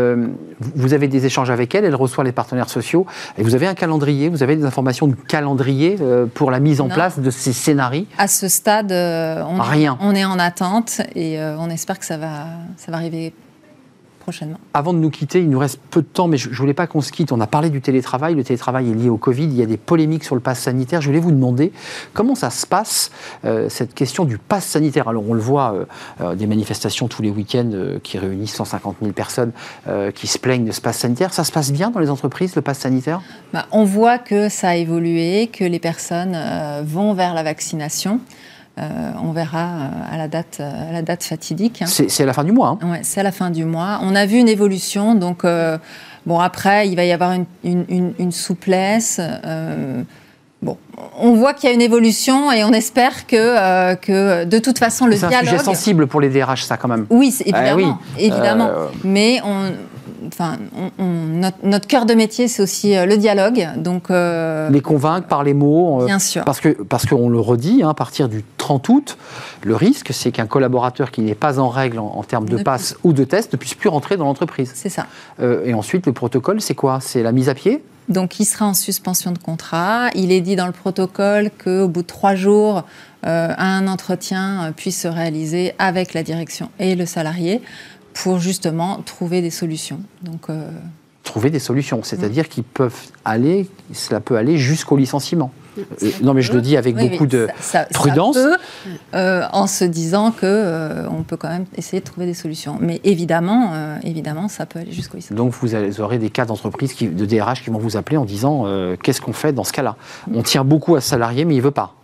vous 0.60 0.94
avez 0.94 1.08
des 1.08 1.26
échanges 1.26 1.50
avec 1.50 1.74
elle, 1.74 1.84
elle 1.84 1.94
reçoit 1.94 2.22
les 2.22 2.32
partenaires 2.32 2.70
sociaux, 2.70 3.06
et 3.38 3.42
vous 3.42 3.54
avez 3.54 3.66
un 3.66 3.74
calendrier, 3.74 4.28
vous 4.28 4.42
avez 4.42 4.56
des 4.56 4.64
informations 4.64 5.08
de 5.08 5.14
calendrier 5.14 5.96
pour 6.34 6.50
la 6.50 6.60
mise 6.60 6.80
en 6.80 6.88
place 6.88 7.18
de 7.18 7.30
ces 7.30 7.52
scénarios? 7.52 8.06
À 8.18 8.28
ce 8.28 8.48
stade, 8.48 8.92
on, 8.92 9.60
Rien. 9.60 9.98
on 10.00 10.14
est 10.14 10.24
en 10.24 10.38
attente 10.38 11.00
et 11.14 11.38
on 11.58 11.68
espère 11.70 11.98
que 11.98 12.06
ça 12.06 12.18
va, 12.18 12.19
ça 12.20 12.90
va 12.90 12.96
arriver 12.96 13.32
avant 14.74 14.92
de 14.92 14.98
nous 14.98 15.10
quitter, 15.10 15.40
il 15.40 15.50
nous 15.50 15.58
reste 15.58 15.80
peu 15.90 16.02
de 16.02 16.06
temps, 16.06 16.28
mais 16.28 16.36
je 16.36 16.50
ne 16.50 16.54
voulais 16.54 16.74
pas 16.74 16.86
qu'on 16.86 17.00
se 17.00 17.12
quitte. 17.12 17.32
On 17.32 17.40
a 17.40 17.46
parlé 17.46 17.70
du 17.70 17.80
télétravail. 17.80 18.34
Le 18.34 18.44
télétravail 18.44 18.90
est 18.90 18.94
lié 18.94 19.08
au 19.08 19.16
Covid. 19.16 19.44
Il 19.44 19.54
y 19.54 19.62
a 19.62 19.66
des 19.66 19.76
polémiques 19.76 20.24
sur 20.24 20.34
le 20.34 20.40
pass 20.40 20.60
sanitaire. 20.60 21.00
Je 21.00 21.08
voulais 21.08 21.20
vous 21.20 21.32
demander 21.32 21.72
comment 22.12 22.34
ça 22.34 22.50
se 22.50 22.66
passe, 22.66 23.10
euh, 23.44 23.68
cette 23.68 23.94
question 23.94 24.24
du 24.24 24.38
pass 24.38 24.64
sanitaire? 24.64 25.08
Alors, 25.08 25.24
on 25.28 25.34
le 25.34 25.40
voit, 25.40 25.72
euh, 25.72 25.84
euh, 26.20 26.34
des 26.34 26.46
manifestations 26.46 27.08
tous 27.08 27.22
les 27.22 27.30
week-ends 27.30 27.70
qui 28.02 28.18
réunissent 28.18 28.54
150 28.54 28.96
000 29.00 29.12
personnes 29.12 29.52
qui 30.14 30.26
se 30.26 30.38
plaignent 30.38 30.64
de 30.64 30.72
ce 30.72 30.80
pass 30.80 30.98
sanitaire. 30.98 31.32
Ça 31.32 31.44
se 31.44 31.52
passe 31.52 31.72
bien 31.72 31.90
dans 31.90 32.00
les 32.00 32.10
entreprises, 32.10 32.54
le 32.54 32.62
pass 32.62 32.78
sanitaire? 32.78 33.20
Bah, 33.52 33.66
On 33.72 33.84
voit 33.84 34.18
que 34.18 34.48
ça 34.48 34.70
a 34.70 34.76
évolué, 34.76 35.48
que 35.48 35.64
les 35.64 35.78
personnes 35.78 36.36
vont 36.84 37.14
vers 37.14 37.34
la 37.34 37.42
vaccination. 37.42 38.20
Euh, 38.78 39.10
on 39.22 39.32
verra 39.32 39.58
euh, 39.58 40.14
à 40.14 40.16
la 40.16 40.28
date, 40.28 40.58
euh, 40.60 40.90
à 40.90 40.92
la 40.92 41.02
date 41.02 41.24
fatidique. 41.24 41.82
Hein. 41.82 41.86
C'est 41.86 42.22
à 42.22 42.26
la 42.26 42.32
fin 42.32 42.44
du 42.44 42.52
mois. 42.52 42.78
Hein. 42.80 42.90
Ouais, 42.90 43.00
c'est 43.02 43.20
à 43.20 43.22
la 43.22 43.32
fin 43.32 43.50
du 43.50 43.64
mois. 43.64 43.98
On 44.02 44.14
a 44.14 44.26
vu 44.26 44.38
une 44.38 44.48
évolution, 44.48 45.14
donc 45.14 45.44
bon 46.26 46.38
après 46.38 46.88
il 46.88 46.96
va 46.96 47.04
y 47.04 47.12
avoir 47.12 47.34
une, 47.64 48.32
souplesse. 48.32 49.20
Bon, 50.62 50.76
on 51.18 51.32
voit 51.32 51.54
qu'il 51.54 51.70
y 51.70 51.72
a 51.72 51.74
une 51.74 51.80
évolution 51.80 52.52
et 52.52 52.64
on 52.64 52.72
espère 52.72 53.26
que, 53.26 53.94
que 53.94 54.44
de 54.44 54.58
toute 54.58 54.78
façon 54.78 55.06
le 55.06 55.16
dialogue. 55.16 55.32
C'est 55.32 55.48
un 55.48 55.52
sujet 55.52 55.64
sensible 55.64 56.06
pour 56.06 56.20
les 56.20 56.28
DRH, 56.28 56.64
ça 56.64 56.76
quand 56.76 56.88
même. 56.88 57.06
Oui, 57.08 57.34
évidemment, 57.40 57.98
oui. 58.18 58.24
évidemment. 58.24 58.70
Mais 59.02 59.40
on, 59.42 59.72
enfin, 60.26 60.58
notre, 60.98 61.86
cœur 61.86 62.06
de 62.06 62.14
métier, 62.14 62.48
c'est 62.48 62.62
aussi 62.62 62.96
euh, 62.96 63.06
le 63.06 63.16
dialogue. 63.16 63.68
Donc, 63.76 64.10
euh, 64.10 64.68
les 64.70 64.80
convaincre 64.80 65.26
par 65.26 65.44
les 65.44 65.54
mots. 65.54 66.02
Euh, 66.02 66.06
bien 66.06 66.18
sûr. 66.18 66.44
Parce 66.44 66.60
que 66.60 66.68
parce 66.68 67.06
qu'on 67.06 67.28
le 67.28 67.40
redit, 67.40 67.82
hein, 67.82 67.90
à 67.90 67.94
partir 67.94 68.28
du 68.28 68.44
30 68.58 68.88
août, 68.88 69.18
le 69.62 69.74
risque, 69.76 70.10
c'est 70.12 70.30
qu'un 70.30 70.46
collaborateur 70.46 71.10
qui 71.10 71.20
n'est 71.22 71.34
pas 71.34 71.58
en 71.58 71.68
règle 71.68 71.98
en, 71.98 72.22
termes 72.22 72.48
de 72.48 72.62
passe 72.62 72.96
ou 73.02 73.12
de 73.12 73.24
test 73.24 73.52
ne 73.52 73.58
puisse 73.58 73.74
plus 73.74 73.88
rentrer 73.88 74.16
dans 74.16 74.24
l'entreprise. 74.24 74.72
C'est 74.74 74.88
ça. 74.88 75.06
et 75.40 75.74
ensuite, 75.74 76.06
le 76.06 76.12
protocole, 76.12 76.60
c'est 76.60 76.74
quoi? 76.74 76.98
C'est 77.00 77.22
la 77.22 77.32
mise 77.32 77.48
à 77.48 77.54
pied? 77.54 77.82
Donc, 78.08 78.40
il 78.40 78.44
sera 78.44 78.66
en 78.66 78.74
suspension 78.74 79.32
de 79.32 79.38
contrat. 79.38 80.10
Il 80.14 80.32
est 80.32 80.40
dit 80.40 80.56
dans 80.56 80.66
le 80.66 80.72
protocole 80.72 81.50
qu'au 81.62 81.88
bout 81.88 82.02
de 82.02 82.06
trois 82.06 82.34
jours, 82.34 82.84
un 83.22 83.86
entretien 83.88 84.72
puisse 84.76 85.00
se 85.00 85.08
réaliser 85.08 85.74
avec 85.78 86.14
la 86.14 86.22
direction 86.22 86.70
et 86.78 86.94
le 86.94 87.06
salarié 87.06 87.60
pour 88.22 88.38
justement 88.38 89.00
trouver 89.02 89.40
des 89.40 89.50
solutions. 89.50 90.00
Donc, 90.22 90.50
euh, 90.50 90.70
Trouver 91.24 91.50
des 91.50 91.58
solutions, 91.58 92.02
c'est-à-dire 92.02 92.48
qu'ils 92.48 92.64
peuvent 92.64 93.08
aller, 93.24 93.68
cela 93.92 94.20
peut 94.20 94.36
aller 94.36 94.56
jusqu'au 94.56 94.96
licenciement. 94.96 95.52
Euh, 95.78 96.10
non, 96.22 96.34
mais 96.34 96.42
je 96.42 96.52
le 96.52 96.60
dis 96.60 96.76
avec 96.76 96.96
beaucoup 96.96 97.26
de 97.26 97.48
prudence. 97.92 98.38
Euh, 99.14 99.42
en 99.52 99.66
se 99.66 99.84
disant 99.84 100.30
que 100.30 101.06
on 101.10 101.22
peut 101.22 101.36
quand 101.36 101.48
même 101.48 101.66
essayer 101.76 102.00
de 102.00 102.04
trouver 102.04 102.26
des 102.26 102.34
solutions. 102.34 102.78
Mais 102.80 103.00
évidemment, 103.04 103.72
évidemment, 104.02 104.48
ça 104.48 104.66
peut 104.66 104.78
aller 104.78 104.92
jusqu'au 104.92 105.16
licenciement. 105.16 105.44
Donc 105.44 105.54
vous 105.54 106.00
aurez 106.00 106.18
des 106.18 106.30
cas 106.30 106.44
d'entreprise, 106.44 106.94
de 106.96 107.24
DRH 107.24 107.62
qui 107.62 107.70
vont 107.70 107.78
vous 107.78 107.96
appeler 107.96 108.16
en 108.16 108.24
disant 108.24 108.66
qu'est-ce 109.02 109.20
qu'on 109.20 109.32
fait 109.32 109.52
dans 109.52 109.64
ce 109.64 109.72
cas-là? 109.72 109.96
On 110.32 110.42
tient 110.42 110.64
beaucoup 110.64 110.96
à 110.96 111.00
ce 111.00 111.10
salarié, 111.10 111.44
mais 111.44 111.54
il 111.54 111.62
veut 111.62 111.70
pas. 111.70 111.94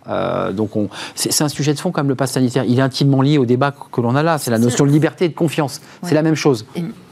donc 0.53 0.71
c'est 1.15 1.41
un 1.41 1.49
sujet 1.49 1.73
de 1.73 1.79
fond 1.79 1.91
comme 1.91 2.07
le 2.07 2.15
pass 2.15 2.31
sanitaire. 2.33 2.63
Il 2.65 2.79
est 2.79 2.83
intimement 2.83 3.21
lié 3.21 3.37
au 3.37 3.45
débat 3.45 3.71
que 3.71 4.01
l'on 4.01 4.15
a 4.15 4.23
là. 4.23 4.37
C'est 4.37 4.51
la 4.51 4.59
notion 4.59 4.85
de 4.85 4.91
liberté 4.91 5.25
et 5.25 5.29
de 5.29 5.35
confiance. 5.35 5.81
C'est 6.03 6.15
la 6.15 6.23
même 6.23 6.35
chose. 6.35 6.65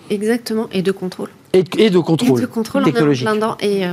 exactement, 0.10 0.68
et 0.72 0.82
de 0.82 0.92
contrôle. 0.92 1.30
Et, 1.54 1.64
de 1.64 2.00
contrôle. 2.00 2.40
Et 2.40 2.42
de 2.42 2.48
contrôle 2.48 2.84
technologique. 2.84 3.28
Et, 3.62 3.86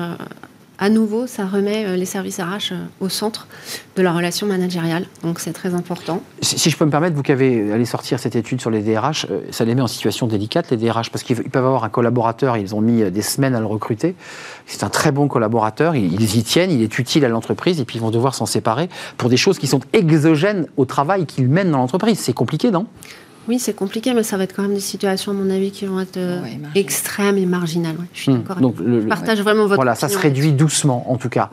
à 0.83 0.89
nouveau, 0.89 1.29
ça 1.29 1.47
remet 1.47 1.97
les 1.97 2.05
services 2.05 2.41
RH 2.41 2.75
au 3.01 3.09
centre 3.09 3.47
de 3.95 4.03
la 4.03 4.13
relation 4.13 4.49
managériale. 4.49 5.07
Donc 5.23 5.39
c'est 5.39 5.53
très 5.53 5.75
important. 5.75 6.21
Si, 6.41 6.71
je 6.71 6.77
peux 6.77 6.85
me 6.85 6.91
permettre, 6.91 7.15
vous 7.15 7.23
qui 7.23 7.31
avez 7.31 7.73
allé 7.73 7.85
sortir 7.85 8.19
cette 8.19 8.35
étude 8.35 8.61
sur 8.61 8.69
les 8.69 8.81
DRH, 8.81 9.29
ça 9.53 9.65
les 9.65 9.77
met 9.77 9.81
en 9.81 9.87
situation 9.87 10.27
délicate, 10.27 10.73
les 10.73 10.77
DRH, 10.77 11.11
parce 11.11 11.23
qu'ils 11.23 11.37
peuvent 11.37 11.65
avoir 11.65 11.85
un 11.85 11.89
collaborateur, 11.89 12.57
ils 12.57 12.75
ont 12.75 12.81
mis 12.81 13.09
des 13.13 13.23
semaines 13.23 13.55
à 13.55 13.61
le 13.61 13.67
recruter. 13.67 14.17
C'est 14.67 14.83
un 14.83 14.89
très 14.89 15.13
bon 15.13 15.29
collaborateur, 15.29 15.95
ils 15.95 16.37
y 16.37 16.43
tiennent, 16.43 16.73
il 16.73 16.83
est 16.83 16.99
utile 16.99 17.25
à 17.25 17.29
l'entreprise, 17.29 17.81
et 17.81 17.85
puis 17.85 17.99
ils 17.99 18.03
vont 18.03 18.11
devoir 18.11 18.35
s'en 18.35 18.47
séparer 18.47 18.89
pour 19.19 19.29
des 19.29 19.37
choses 19.37 19.61
qui 19.61 19.69
sont 19.69 19.81
exogènes 19.93 20.67
au 20.77 20.85
travail 20.85 21.27
qu'ils 21.27 21.47
mènent 21.47 21.71
dans 21.71 21.79
l'entreprise. 21.79 22.19
C'est 22.19 22.33
compliqué, 22.33 22.73
non? 22.73 22.89
Oui, 23.49 23.59
c'est 23.59 23.73
compliqué, 23.73 24.15
mais 24.15 24.23
ça 24.23 24.37
va 24.37 24.45
être 24.45 24.55
quand 24.55 24.63
même 24.63 24.75
des 24.75 24.81
situations, 24.81 25.33
à 25.33 25.35
mon 25.35 25.51
avis, 25.51 25.73
qui 25.73 25.87
vont 25.87 25.99
être 25.99 26.17
euh, 26.17 26.41
extrêmes 26.77 27.39
et 27.39 27.47
marginales. 27.47 27.97
je 28.13 28.21
suis 28.21 28.33
hmm. 28.33 28.39
d'accord. 28.39 28.57
Donc, 28.57 28.77
je 28.79 29.07
partage 29.09 29.41
vraiment 29.41 29.63
votre. 29.63 29.75
Voilà, 29.75 29.97
ça 29.97 30.09
se 30.09 30.17
réduit 30.17 30.53
doucement, 30.53 31.11
en 31.11 31.17
tout 31.17 31.29
cas. 31.29 31.51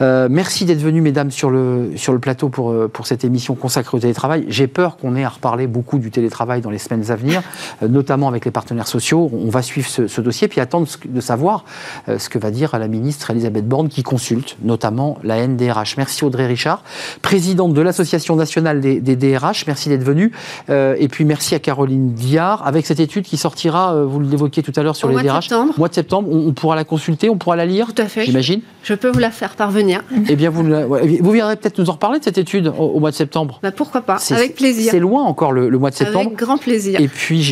Euh, 0.00 0.28
merci 0.30 0.64
d'être 0.64 0.80
venus, 0.80 1.02
mesdames, 1.02 1.32
sur 1.32 1.50
le, 1.50 1.92
sur 1.96 2.12
le 2.12 2.20
plateau 2.20 2.50
pour, 2.50 2.70
euh, 2.70 2.88
pour 2.88 3.06
cette 3.06 3.24
émission 3.24 3.56
consacrée 3.56 3.96
au 3.96 4.00
télétravail. 4.00 4.44
J'ai 4.48 4.68
peur 4.68 4.96
qu'on 4.96 5.16
ait 5.16 5.24
à 5.24 5.28
reparler 5.28 5.66
beaucoup 5.66 5.98
du 5.98 6.10
télétravail 6.10 6.60
dans 6.60 6.70
les 6.70 6.78
semaines 6.78 7.10
à 7.10 7.16
venir, 7.16 7.42
notamment 7.82 8.28
avec 8.28 8.44
les 8.44 8.50
partenaires 8.50 8.86
sociaux. 8.86 9.30
On 9.32 9.50
va 9.50 9.62
suivre 9.62 9.88
ce, 9.88 10.20
dossier, 10.20 10.46
puis 10.46 10.60
attendre 10.60 10.86
de 11.04 11.20
savoir 11.20 11.64
ce 12.06 12.28
que 12.28 12.38
va 12.38 12.50
dire 12.50 12.76
la 12.78 12.88
ministre 12.88 13.30
Elisabeth 13.30 13.66
Borne, 13.66 13.88
qui 13.88 14.02
consulte 14.02 14.56
notamment 14.62 15.18
la 15.22 15.46
NDRH. 15.46 15.96
Merci 15.96 16.24
Audrey 16.24 16.46
Richard, 16.46 16.82
présidente 17.22 17.74
de 17.74 17.80
l'Association 17.80 18.36
nationale 18.36 18.80
des, 18.80 19.00
des 19.00 19.16
DRH. 19.16 19.66
Merci 19.66 19.88
d'être 19.88 20.04
venue. 20.04 20.32
et 20.68 21.08
puis 21.08 21.23
merci 21.24 21.54
à 21.54 21.58
Caroline 21.58 22.12
Diard. 22.12 22.66
Avec 22.66 22.86
cette 22.86 23.00
étude 23.00 23.24
qui 23.24 23.36
sortira, 23.36 23.94
euh, 23.94 24.04
vous 24.04 24.20
l'évoquiez 24.20 24.62
tout 24.62 24.72
à 24.76 24.82
l'heure 24.82 24.96
sur 24.96 25.08
les 25.08 25.22
DRH, 25.22 25.50
mois 25.76 25.88
de 25.88 25.94
septembre, 25.94 26.28
on, 26.30 26.52
pourra 26.52 26.76
la 26.76 26.84
consulter, 26.84 27.28
on 27.28 27.36
pourra 27.36 27.56
la 27.56 27.66
lire 27.66 27.92
Tout 27.94 28.02
à 28.02 28.06
fait. 28.06 28.24
J'imagine 28.24 28.60
Je 28.82 28.94
peux 28.94 29.10
vous 29.10 29.18
la 29.18 29.30
faire 29.30 29.56
parvenir. 29.56 30.02
Eh 30.28 30.36
bien, 30.36 30.50
vous, 30.50 30.62
vous 30.62 31.30
viendrez 31.32 31.56
peut-être 31.56 31.78
nous 31.78 31.90
en 31.90 31.94
reparler 31.94 32.18
de 32.18 32.24
cette 32.24 32.38
étude 32.38 32.72
au, 32.78 33.00
mois 33.00 33.10
de 33.10 33.16
septembre 33.16 33.60
bah, 33.62 33.72
Pourquoi 33.72 34.02
pas, 34.02 34.18
avec 34.30 34.54
plaisir. 34.54 34.90
C'est 34.90 35.00
loin 35.00 35.22
encore 35.22 35.52
le, 35.52 35.70
mois 35.78 35.90
de 35.90 35.96
septembre. 35.96 36.26
Avec 36.26 36.38
grand 36.38 36.58
plaisir. 36.58 37.00
Et 37.00 37.08
puis, 37.08 37.42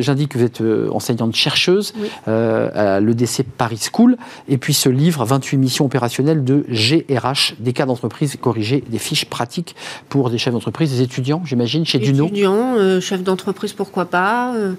j'indique 0.00 0.30
que 0.30 0.38
vous 0.38 0.44
êtes 0.44 0.60
euh, 0.60 0.88
enseignante 0.92 1.34
chercheuse 1.34 1.94
euh, 2.28 2.96
à 2.96 3.00
l'EDC 3.00 3.44
Paris 3.56 3.80
School. 3.92 4.16
Et 4.48 4.58
puis, 4.58 4.74
ce 4.74 4.88
livre, 4.88 5.24
28 5.24 5.56
missions 5.56 5.84
opérationnelles 5.84 6.44
de 6.44 6.64
GRH, 6.68 7.54
des 7.58 7.72
cas 7.72 7.86
d'entreprise 7.86 8.36
corrigés, 8.40 8.82
des 8.88 8.98
fiches 8.98 9.24
pratiques 9.24 9.74
pour 10.08 10.30
des 10.30 10.38
chefs 10.38 10.52
d'entreprise, 10.52 10.90
des 10.90 11.02
étudiants, 11.02 11.42
j'imagine, 11.44 11.84
chez 11.84 11.98
Duno. 11.98 12.26
Étudiants, 12.26 12.74
euh, 12.76 13.00
chefs 13.00 13.19
d'entreprise, 13.22 13.72
pourquoi 13.72 14.06
pas, 14.06 14.54
euh, 14.54 14.74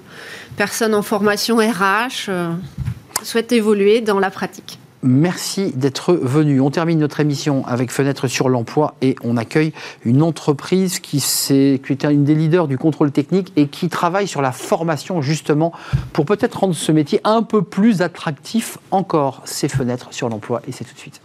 personnes 0.56 0.94
en 0.94 1.02
formation 1.02 1.56
RH, 1.56 2.28
euh, 2.28 2.52
souhaitent 3.22 3.52
évoluer 3.52 4.00
dans 4.00 4.18
la 4.18 4.30
pratique. 4.30 4.78
Merci 5.04 5.72
d'être 5.74 6.14
venu. 6.14 6.60
On 6.60 6.70
termine 6.70 7.00
notre 7.00 7.18
émission 7.18 7.66
avec 7.66 7.90
Fenêtre 7.90 8.28
sur 8.28 8.48
l'emploi 8.48 8.94
et 9.02 9.16
on 9.24 9.36
accueille 9.36 9.72
une 10.04 10.22
entreprise 10.22 11.00
qui, 11.00 11.16
est, 11.16 11.84
qui 11.84 11.92
est 11.92 12.04
une 12.04 12.22
des 12.22 12.36
leaders 12.36 12.68
du 12.68 12.78
contrôle 12.78 13.10
technique 13.10 13.52
et 13.56 13.66
qui 13.66 13.88
travaille 13.88 14.28
sur 14.28 14.42
la 14.42 14.52
formation 14.52 15.20
justement 15.20 15.72
pour 16.12 16.24
peut-être 16.24 16.60
rendre 16.60 16.76
ce 16.76 16.92
métier 16.92 17.20
un 17.24 17.42
peu 17.42 17.62
plus 17.62 18.00
attractif 18.00 18.78
encore. 18.92 19.42
C'est 19.44 19.68
Fenêtre 19.68 20.08
sur 20.12 20.28
l'emploi 20.28 20.62
et 20.68 20.72
c'est 20.72 20.84
tout 20.84 20.94
de 20.94 21.00
suite. 21.00 21.20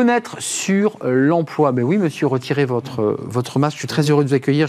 Fenêtre 0.00 0.36
sur 0.38 0.96
l'emploi. 1.04 1.72
Mais 1.72 1.82
oui, 1.82 1.98
monsieur, 1.98 2.26
retirez 2.26 2.64
votre, 2.64 3.18
votre 3.20 3.58
masque. 3.58 3.74
Je 3.74 3.80
suis 3.80 3.86
très 3.86 4.08
heureux 4.08 4.24
de 4.24 4.30
vous 4.30 4.34
accueillir. 4.34 4.66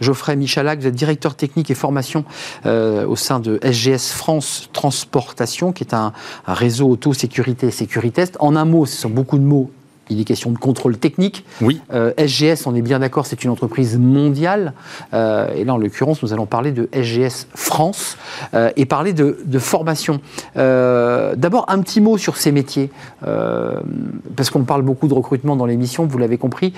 Geoffrey 0.00 0.34
Michalak, 0.34 0.80
vous 0.80 0.88
êtes 0.88 0.94
directeur 0.96 1.36
technique 1.36 1.70
et 1.70 1.76
formation 1.76 2.24
euh, 2.66 3.06
au 3.06 3.14
sein 3.14 3.38
de 3.38 3.60
SGS 3.62 4.10
France 4.10 4.68
Transportation, 4.72 5.70
qui 5.70 5.84
est 5.84 5.94
un, 5.94 6.12
un 6.48 6.54
réseau 6.54 6.88
auto-sécurité 6.88 7.68
et 7.68 7.70
sécuritest. 7.70 8.36
En 8.40 8.56
un 8.56 8.64
mot, 8.64 8.86
ce 8.86 8.96
sont 8.96 9.08
beaucoup 9.08 9.38
de 9.38 9.44
mots 9.44 9.70
il 10.10 10.20
est 10.20 10.24
question 10.24 10.50
de 10.50 10.58
contrôle 10.58 10.96
technique. 10.98 11.44
Oui. 11.60 11.80
Euh, 11.92 12.12
SGS, 12.18 12.66
on 12.66 12.74
est 12.74 12.82
bien 12.82 12.98
d'accord, 12.98 13.26
c'est 13.26 13.44
une 13.44 13.50
entreprise 13.50 13.98
mondiale. 13.98 14.72
Euh, 15.14 15.52
et 15.54 15.64
là, 15.64 15.74
en 15.74 15.78
l'occurrence, 15.78 16.22
nous 16.22 16.32
allons 16.32 16.46
parler 16.46 16.72
de 16.72 16.88
SGS 16.92 17.48
France 17.54 18.16
euh, 18.54 18.70
et 18.76 18.86
parler 18.86 19.12
de, 19.12 19.36
formation. 19.58 20.20
D'abord, 20.54 21.64
un 21.68 21.80
petit 21.80 22.00
mot 22.00 22.18
sur 22.18 22.36
ces 22.36 22.52
métiers, 22.52 22.90
parce 23.22 24.50
qu'on 24.50 24.64
parle 24.64 24.82
beaucoup 24.82 25.08
de 25.08 25.14
recrutement 25.14 25.56
dans 25.56 25.66
l'émission, 25.66 26.06
vous 26.06 26.18
l'avez 26.18 26.36
compris. 26.36 26.72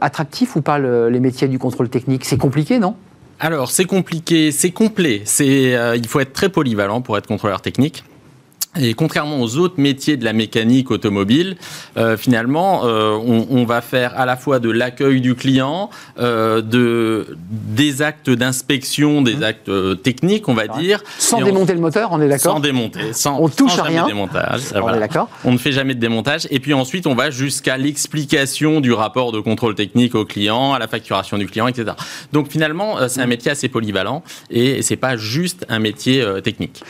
attractif 0.00 0.56
ou 0.56 0.62
pas 0.62 0.78
les 0.78 1.20
métiers 1.20 1.48
du 1.48 1.58
contrôle 1.58 1.88
technique? 1.88 2.24
C'est 2.24 2.38
compliqué, 2.38 2.78
non? 2.78 2.94
Alors, 3.40 3.70
c'est 3.70 3.84
compliqué, 3.84 4.52
c'est 4.52 4.70
complet. 4.70 5.24
Il 5.40 6.08
faut 6.08 6.20
être 6.20 6.32
très 6.32 6.48
polyvalent 6.48 7.00
pour 7.00 7.18
être 7.18 7.26
contrôleur 7.26 7.60
technique. 7.60 8.04
Et 8.80 8.94
contrairement 8.94 9.40
aux 9.40 9.56
autres 9.56 9.78
métiers 9.78 10.16
de 10.16 10.24
la 10.24 10.32
mécanique 10.32 10.90
automobile, 10.90 11.56
euh, 11.96 12.16
finalement, 12.16 12.82
euh, 12.84 13.16
on, 13.24 13.46
on, 13.50 13.64
va 13.64 13.80
faire 13.80 14.18
à 14.18 14.26
la 14.26 14.36
fois 14.36 14.58
de 14.58 14.68
l'accueil 14.68 15.20
du 15.20 15.36
client, 15.36 15.90
euh, 16.18 16.60
de 16.60 17.36
des 17.50 18.02
actes 18.02 18.30
d'inspection, 18.30 19.22
des 19.22 19.36
mmh. 19.36 19.42
actes 19.44 20.02
techniques, 20.02 20.48
on 20.48 20.54
va 20.54 20.66
dire. 20.66 21.02
Sans 21.18 21.40
démonter 21.40 21.74
le 21.74 21.80
moteur, 21.80 22.08
on 22.10 22.20
est 22.20 22.28
d'accord. 22.28 22.54
Sans 22.54 22.60
démonter, 22.60 23.12
sans 23.12 23.40
on 23.40 23.48
touche 23.48 23.76
sans 23.76 23.82
à 23.82 23.84
rien. 23.84 24.06
Démontage, 24.06 24.62
on 24.74 24.92
est 24.92 24.98
d'accord. 24.98 25.28
On 25.44 25.52
ne 25.52 25.58
fait 25.58 25.72
jamais 25.72 25.94
de 25.94 26.00
démontage. 26.00 26.48
Et 26.50 26.58
puis 26.58 26.74
ensuite, 26.74 27.06
on 27.06 27.14
va 27.14 27.30
jusqu'à 27.30 27.76
l'explication 27.76 28.80
du 28.80 28.92
rapport 28.92 29.30
de 29.30 29.38
contrôle 29.38 29.76
technique 29.76 30.16
au 30.16 30.24
client, 30.24 30.74
à 30.74 30.80
la 30.80 30.88
facturation 30.88 31.38
du 31.38 31.46
client, 31.46 31.68
etc. 31.68 31.92
Donc 32.32 32.50
finalement, 32.50 32.96
c'est 33.08 33.20
un 33.20 33.26
mmh. 33.26 33.28
métier 33.28 33.50
assez 33.52 33.68
polyvalent 33.68 34.24
et 34.50 34.82
c'est 34.82 34.96
pas 34.96 35.16
juste 35.16 35.64
un 35.68 35.78
métier 35.78 36.24
technique. 36.42 36.82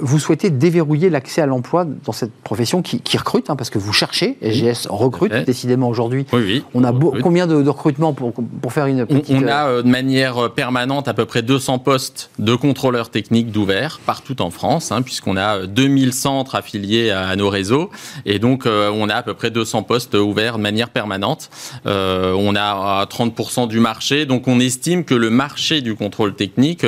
vous 0.00 0.18
souhaitez 0.18 0.48
déverrouiller 0.48 1.09
l'accès 1.10 1.42
à 1.42 1.46
l'emploi 1.46 1.84
dans 1.84 2.12
cette 2.12 2.32
profession 2.32 2.82
qui, 2.82 3.16
recrute, 3.16 3.50
hein, 3.50 3.56
parce 3.56 3.70
que 3.70 3.78
vous 3.78 3.92
cherchez, 3.92 4.38
SGS 4.42 4.86
recrute 4.88 5.32
décidément 5.46 5.88
aujourd'hui. 5.88 6.26
Oui, 6.32 6.42
oui. 6.44 6.64
On 6.74 6.84
a 6.84 6.92
combien 7.22 7.46
de, 7.46 7.68
recrutements 7.68 8.12
pour, 8.12 8.32
pour, 8.32 8.72
faire 8.72 8.86
une 8.86 9.06
petite... 9.06 9.36
On, 9.36 9.46
a 9.46 9.66
euh, 9.66 9.82
de 9.82 9.88
manière 9.88 10.38
euh, 10.38 10.48
permanente 10.48 11.08
à 11.08 11.14
peu 11.14 11.24
près 11.24 11.42
200 11.42 11.78
postes 11.78 12.30
de 12.38 12.54
contrôleurs 12.54 13.10
techniques 13.10 13.50
d'ouvert 13.50 14.00
partout 14.04 14.40
en 14.42 14.50
France, 14.50 14.92
hein, 14.92 15.02
puisqu'on 15.02 15.36
a 15.36 15.66
2000 15.66 16.08
euh, 16.08 16.12
centres 16.12 16.54
affiliés 16.54 17.10
à, 17.10 17.34
nos 17.36 17.48
réseaux, 17.48 17.90
et 18.26 18.38
donc 18.38 18.66
on 18.66 19.08
a 19.08 19.14
à 19.14 19.22
peu 19.22 19.34
près 19.34 19.50
200 19.50 19.84
postes 19.84 20.14
ouverts 20.14 20.58
de 20.58 20.62
manière 20.62 20.90
permanente. 20.90 21.50
on 21.84 22.54
a 22.56 23.06
30% 23.06 23.68
du 23.68 23.80
marché, 23.80 24.26
donc 24.26 24.48
on 24.48 24.60
estime 24.60 25.04
que 25.04 25.14
le 25.14 25.30
marché 25.30 25.80
du 25.80 25.94
contrôle 25.94 26.34
technique 26.34 26.84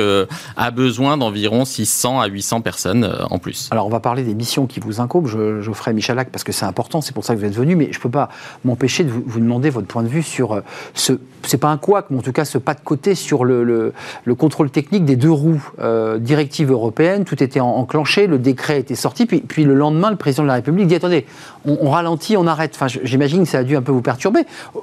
a 0.57 0.71
besoin 0.71 1.17
d'environ 1.17 1.65
600 1.65 2.21
à 2.21 2.27
800 2.27 2.61
personnes 2.61 3.11
en 3.29 3.39
plus. 3.39 3.69
Alors 3.71 3.87
on 3.87 3.89
va 3.89 3.99
parler 3.99 4.12
des 4.21 4.35
missions 4.35 4.67
qui 4.67 4.79
vous 4.79 5.01
incombent. 5.01 5.25
Je, 5.25 5.71
ferai 5.73 5.93
Michalak 5.93 6.29
parce 6.29 6.43
que 6.43 6.51
c'est 6.51 6.65
important, 6.65 7.01
c'est 7.01 7.13
pour 7.13 7.25
ça 7.25 7.33
que 7.33 7.39
vous 7.39 7.45
êtes 7.45 7.55
venu, 7.55 7.75
mais 7.75 7.89
je 7.91 7.97
ne 7.97 8.01
peux 8.03 8.09
pas 8.09 8.29
m'empêcher 8.63 9.03
de 9.03 9.09
vous, 9.09 9.39
demander 9.39 9.71
votre 9.71 9.87
point 9.87 10.03
de 10.03 10.07
vue 10.07 10.21
sur 10.21 10.53
euh, 10.53 10.61
ce, 10.93 11.13
c'est 11.41 11.57
pas 11.57 11.69
un 11.69 11.77
couac, 11.77 12.05
mais 12.11 12.19
en 12.19 12.21
tout 12.21 12.31
cas 12.31 12.45
ce 12.45 12.59
pas 12.59 12.75
de 12.75 12.81
côté 12.81 13.15
sur 13.15 13.43
le, 13.43 13.63
le, 13.63 14.35
contrôle 14.35 14.69
technique 14.69 15.05
des 15.05 15.15
deux 15.15 15.31
roues. 15.31 15.63
Euh, 15.79 16.19
directive 16.19 16.71
européenne, 16.71 17.25
tout 17.25 17.41
était 17.41 17.59
enclenché, 17.59 18.27
le 18.27 18.37
décret 18.37 18.79
était 18.79 18.95
sorti, 18.95 19.25
puis, 19.25 19.41
puis 19.41 19.63
le 19.63 19.73
lendemain, 19.73 20.11
le 20.11 20.17
président 20.17 20.43
de 20.43 20.49
la 20.49 20.55
République 20.55 20.87
dit 20.87 20.95
attendez, 20.95 21.25
on, 21.65 21.89
ralentit, 21.89 22.37
on 22.37 22.45
arrête. 22.45 22.73
Enfin, 22.75 22.87
j'imagine 22.87 23.43
que 23.43 23.49
ça 23.49 23.59
a 23.59 23.63
dû 23.63 23.75
un 23.75 23.81
peu 23.81 23.91
vous 23.91 24.01
perturber. 24.01 24.41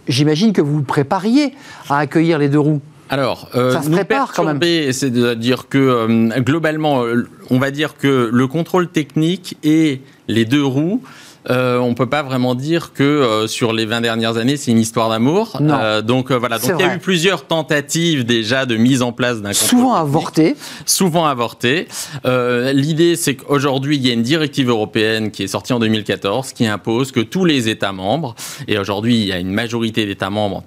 J'imagine 0.08 0.52
que 0.52 0.60
vous 0.60 0.78
vous 0.78 0.82
prépariez 0.82 1.54
à 1.88 1.98
accueillir 1.98 2.38
les 2.38 2.48
deux 2.48 2.58
roues. 2.58 2.80
Alors, 3.11 3.48
euh, 3.56 3.72
ça 3.72 3.82
se 3.82 3.90
prépare 3.90 4.32
quand 4.32 4.44
même. 4.44 4.61
C'est 4.92 5.11
de 5.11 5.34
dire 5.34 5.68
que 5.68 5.78
euh, 5.78 6.28
globalement, 6.40 7.02
euh, 7.02 7.28
on 7.50 7.58
va 7.58 7.72
dire 7.72 7.96
que 7.96 8.30
le 8.32 8.46
contrôle 8.46 8.88
technique 8.88 9.58
et 9.64 10.00
les 10.28 10.44
deux 10.44 10.64
roues. 10.64 11.02
Euh, 11.48 11.78
on 11.78 11.94
peut 11.94 12.08
pas 12.08 12.22
vraiment 12.22 12.54
dire 12.54 12.92
que 12.92 13.02
euh, 13.02 13.46
sur 13.46 13.72
les 13.72 13.86
20 13.86 14.02
dernières 14.02 14.36
années, 14.36 14.58
c'est 14.58 14.70
une 14.70 14.78
histoire 14.78 15.08
d'amour. 15.08 15.58
donc 16.04 16.30
voilà, 16.30 16.58
donc 16.58 16.70
il 16.78 16.84
y 16.84 16.88
a 16.88 16.94
eu 16.94 16.98
plusieurs 16.98 17.46
tentatives 17.46 18.26
déjà 18.26 18.66
de 18.66 18.76
mise 18.76 19.00
en 19.00 19.12
place 19.12 19.40
d'un 19.40 19.54
souvent 19.54 19.94
avorté, 19.94 20.54
souvent 20.84 21.24
avorté. 21.24 21.88
L'idée, 22.24 23.16
c'est 23.16 23.36
qu'aujourd'hui, 23.36 23.96
il 23.96 24.06
y 24.06 24.11
a 24.11 24.12
une 24.12 24.22
directive 24.22 24.68
européenne 24.68 25.30
qui 25.30 25.42
est 25.42 25.48
sortie 25.48 25.72
en 25.72 25.80
2014 25.80 26.52
qui 26.52 26.66
impose 26.66 27.11
que 27.11 27.20
tous 27.20 27.46
les 27.46 27.70
États 27.70 27.92
membres, 27.92 28.34
et 28.68 28.78
aujourd'hui, 28.78 29.16
il 29.16 29.26
y 29.26 29.32
a 29.32 29.38
une 29.38 29.50
majorité 29.50 30.04
d'États 30.04 30.30
membres 30.30 30.62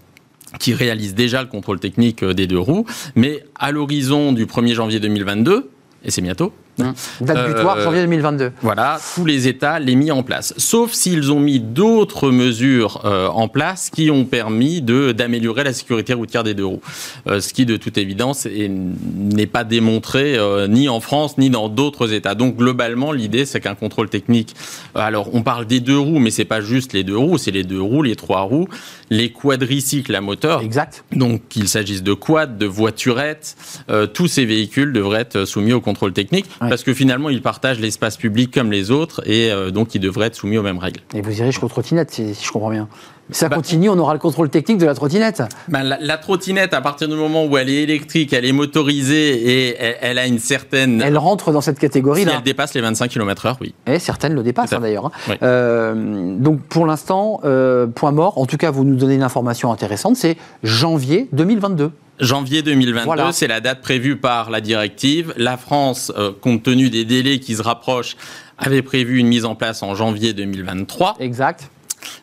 qui 0.60 0.74
réalise 0.74 1.16
déjà 1.16 1.42
le 1.42 1.48
contrôle 1.48 1.80
technique 1.80 2.24
euh, 2.24 2.34
des 2.34 2.48
deux 2.48 2.60
roues, 2.60 2.86
mais 3.16 3.44
à 3.56 3.72
l'horizon 3.72 4.32
du 4.32 4.46
1er 4.46 4.74
janvier 4.74 5.00
2022, 5.00 5.70
et 6.04 6.12
c'est 6.12 6.22
bientôt, 6.22 6.54
Mmh. 6.78 6.92
Date 7.22 7.48
butoir, 7.48 7.80
janvier 7.82 8.02
2022. 8.02 8.52
Voilà, 8.62 9.00
tous 9.16 9.26
les 9.26 9.48
États 9.48 9.80
les 9.80 9.96
mis 9.96 10.12
en 10.12 10.24
place. 10.24 10.54
Sauf 10.58 10.94
s'ils 10.94 11.32
ont 11.32 11.40
mis 11.40 11.60
d'autres 11.60 12.32
mesures 12.32 13.02
en 13.04 13.48
place 13.48 13.90
qui 13.90 14.10
ont 14.10 14.26
permis 14.26 14.82
d'améliorer 14.82 15.64
la 15.64 15.74
sécurité 15.74 16.14
routière 16.14 16.44
des 16.44 16.54
deux 16.54 16.66
roues. 16.66 16.82
ce 17.28 17.54
qui, 17.54 17.66
de 17.66 17.78
toute 17.78 17.98
évidence, 17.98 18.48
n'est 18.48 19.48
pas 19.48 19.64
démontré 19.64 20.38
ni 20.68 20.90
en 20.90 21.00
France 21.00 21.38
ni 21.38 21.50
dans 21.50 21.70
d'autres 21.70 22.14
États. 22.14 22.36
Donc, 22.36 22.56
globalement, 22.58 23.12
l'idée, 23.12 23.46
c'est 23.46 23.60
qu'un 23.60 23.76
contrôle 23.76 24.10
technique. 24.10 24.56
Alors, 24.96 25.34
on 25.34 25.44
parle 25.44 25.66
des 25.66 25.80
deux 25.80 25.98
roues, 25.98 26.20
mais 26.20 26.32
c'est 26.32 26.46
pas 26.46 26.62
juste 26.62 26.94
les 26.94 27.04
deux 27.04 27.18
roues, 27.18 27.38
c'est 27.38 27.52
les 27.52 27.64
deux 27.64 27.82
roues, 27.82 28.04
les 28.04 28.16
trois 28.16 28.42
roues, 28.42 28.68
les 29.10 29.32
quadricycles 29.32 30.16
à 30.16 30.22
moteur. 30.22 30.62
Exact. 30.62 31.04
Donc, 31.12 31.42
qu'il 31.50 31.68
s'agisse 31.68 32.04
de 32.04 32.14
quads, 32.14 32.46
de 32.48 32.66
voiturettes, 32.66 33.56
euh, 33.90 34.08
tous 34.08 34.28
ces 34.28 34.46
véhicules 34.46 34.94
devraient 34.94 35.22
être 35.22 35.46
soumis 35.46 35.74
au 35.74 35.82
contrôle 35.82 36.14
technique 36.14 36.46
parce 36.70 36.84
que 36.84 36.94
finalement, 36.94 37.30
ils 37.30 37.42
partagent 37.42 37.80
l'espace 37.80 38.18
public 38.18 38.54
comme 38.54 38.72
les 38.72 38.92
autres 38.92 39.22
et 39.26 39.52
euh, 39.52 39.72
donc 39.72 39.96
ils 39.96 40.00
devraient 40.00 40.28
être 40.28 40.36
soumis 40.36 40.58
aux 40.58 40.64
mêmes 40.64 40.78
règles. 40.78 41.02
Et 41.14 41.22
vous 41.22 41.38
irez 41.40 41.52
jusqu'au 41.52 41.68
trottinette, 41.68 42.12
si, 42.12 42.34
si 42.36 42.46
je 42.46 42.52
comprends 42.52 42.72
bien. 42.72 42.88
Ça 43.32 43.48
bah, 43.48 43.56
continue, 43.56 43.90
on 43.90 43.98
aura 43.98 44.14
le 44.14 44.20
contrôle 44.20 44.50
technique 44.50 44.80
de 44.80 44.86
la 44.86 44.94
trottinette. 44.94 45.44
Ben 45.70 45.84
la, 45.84 46.18
trottinette, 46.18 46.74
à 46.74 46.82
partir 46.82 47.08
du 47.08 47.16
moment 47.16 47.46
où 47.46 47.58
elle 47.58 47.70
est 47.70 47.84
électrique, 47.84 48.34
elle 48.34 48.46
est 48.46 48.52
motorisée 48.52 49.70
et 49.70 49.78
elle, 50.02 50.18
a 50.18 50.28
une 50.28 50.40
certaine. 50.40 51.02
Elle 51.02 51.18
rentre 51.18 51.52
dans 51.52 51.62
cette 51.62 51.80
catégorie-là. 51.80 52.32
Si 52.32 52.38
elle 52.38 52.44
dépasse 52.44 52.74
les 52.74 52.82
25 52.82 53.10
km/h, 53.10 53.56
oui. 53.62 53.74
Et 53.88 54.00
certaines 54.00 54.34
le 54.34 54.44
dépassent 54.44 54.74
hein, 54.74 54.82
d'ailleurs. 54.82 55.06
Hein. 55.06 55.36
Euh, 55.42 56.36
donc 56.38 56.62
pour 56.64 56.86
l'instant, 56.86 57.40
euh, 57.46 57.88
point 57.88 58.12
mort. 58.12 58.38
En 58.38 58.46
tout 58.46 58.58
cas, 58.58 58.72
vous 58.72 58.84
nous 58.84 58.96
donnez 58.96 59.16
une 59.16 59.24
information 59.24 59.72
intéressante. 59.72 60.18
C'est 60.18 60.36
janvier 60.64 61.30
2022. 61.32 61.92
Janvier 62.20 62.62
2022, 62.62 63.32
c'est 63.32 63.48
la 63.48 63.60
date 63.60 63.82
prévue 63.82 64.18
par 64.18 64.50
la 64.50 64.62
directive. 64.62 65.34
La 65.36 65.58
France, 65.58 66.12
euh, 66.18 66.32
compte 66.32 66.64
tenu 66.64 66.90
des 66.90 67.06
délais 67.06 67.40
qui 67.40 67.56
se 67.56 67.62
rapprochent, 67.62 68.16
avait 68.58 68.82
prévu 68.82 69.18
une 69.18 69.28
mise 69.28 69.46
en 69.46 69.56
place 69.56 69.82
en 69.84 69.96
janvier 69.96 70.34
2023. 70.34 71.18
Exact. 71.20 71.70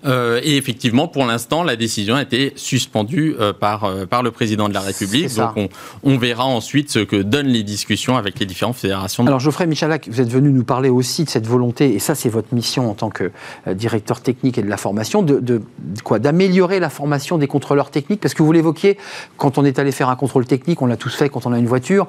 Euh, 0.04 0.40
et 0.42 0.56
effectivement, 0.56 1.08
pour 1.08 1.26
l'instant, 1.26 1.62
la 1.62 1.76
décision 1.76 2.14
a 2.14 2.22
été 2.22 2.52
suspendue 2.56 3.36
euh, 3.38 3.52
par, 3.52 3.84
euh, 3.84 4.06
par 4.06 4.22
le 4.22 4.30
président 4.30 4.68
de 4.68 4.74
la 4.74 4.80
République. 4.80 5.34
Donc 5.34 5.56
on, 5.56 5.68
on, 6.02 6.18
verra 6.18 6.44
ensuite 6.44 6.90
ce 6.90 7.00
que 7.00 7.16
donnent 7.16 7.48
les 7.48 7.62
discussions 7.62 8.16
avec 8.16 8.38
les 8.38 8.46
différentes 8.46 8.76
fédérations. 8.76 9.26
Alors 9.26 9.40
Geoffrey 9.40 9.66
Michalak, 9.66 10.08
vous 10.08 10.20
êtes 10.20 10.30
venu 10.30 10.50
nous 10.50 10.64
parler 10.64 10.88
aussi 10.88 11.24
de 11.24 11.30
cette 11.30 11.46
volonté, 11.46 11.94
et 11.94 11.98
ça 11.98 12.14
c'est 12.14 12.28
votre 12.28 12.54
mission 12.54 12.90
en 12.90 12.94
tant 12.94 13.10
que 13.10 13.30
directeur 13.72 14.20
technique 14.20 14.58
et 14.58 14.62
de 14.62 14.68
la 14.68 14.76
formation, 14.76 15.22
de, 15.22 15.38
de, 15.40 15.62
quoi? 16.04 16.18
D'améliorer 16.18 16.80
la 16.80 16.90
formation 16.90 17.38
des 17.38 17.46
contrôleurs 17.46 17.90
techniques, 17.90 18.20
parce 18.20 18.34
que 18.34 18.42
vous 18.42 18.52
l'évoquiez, 18.52 18.98
quand 19.36 19.58
on 19.58 19.64
est 19.64 19.78
allé 19.78 19.92
faire 19.92 20.08
un 20.08 20.16
contrôle 20.16 20.46
technique, 20.46 20.82
on 20.82 20.86
l'a 20.86 20.96
tous 20.96 21.14
fait 21.14 21.28
quand 21.28 21.46
on 21.46 21.52
a 21.52 21.58
une 21.58 21.66
voiture, 21.66 22.08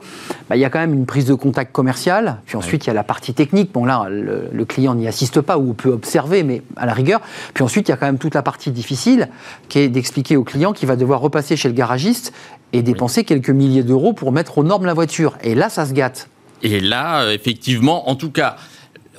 bah, 0.50 0.56
il 0.56 0.60
y 0.60 0.66
a 0.66 0.70
quand 0.70 0.80
même 0.80 0.94
une 0.94 1.06
prise 1.06 1.26
de 1.26 1.34
contact 1.34 1.72
commerciale, 1.72 2.42
puis 2.46 2.58
ensuite 2.58 2.86
il 2.86 2.88
y 2.88 2.92
a 2.92 2.94
la 2.94 3.04
partie 3.04 3.34
technique. 3.34 3.72
Bon 3.72 3.86
là, 3.86 4.08
le, 4.10 4.50
le 4.52 4.66
client 4.66 4.96
n'y 4.96 5.08
assiste 5.08 5.42
pas 5.42 5.58
ou 5.58 5.74
peut 5.74 5.92
observer, 5.92 6.44
mais 6.44 6.62
à 6.76 6.86
la 6.86 6.94
rigueur. 6.94 7.22
Puis 7.54 7.61
ensuite, 7.62 7.88
il 7.88 7.92
y 7.92 7.94
a 7.94 7.98
quand 7.98 8.06
même 8.06 8.18
toute 8.18 8.36
la 8.36 8.44
partie 8.44 8.72
difficile 8.72 9.30
qui 9.70 9.80
est 9.80 9.90
d'expliquer 9.90 10.38
au 10.38 10.44
client 10.44 10.74
qu'il 10.74 10.88
va 10.88 10.96
devoir 10.96 11.22
repasser 11.22 11.56
chez 11.56 11.68
le 11.68 11.74
garagiste 11.74 12.34
et 12.74 12.82
dépenser 12.82 13.24
quelques 13.24 13.50
milliers 13.50 13.84
d'euros 13.84 14.14
pour 14.14 14.32
mettre 14.32 14.58
aux 14.58 14.64
normes 14.64 14.86
la 14.86 14.94
voiture. 14.94 15.38
Et 15.44 15.56
là, 15.56 15.70
ça 15.70 15.86
se 15.86 15.94
gâte. 15.94 16.30
Et 16.64 16.80
là, 16.80 17.24
euh, 17.24 17.34
effectivement, 17.34 18.10
en 18.10 18.16
tout 18.16 18.32
cas, 18.32 18.56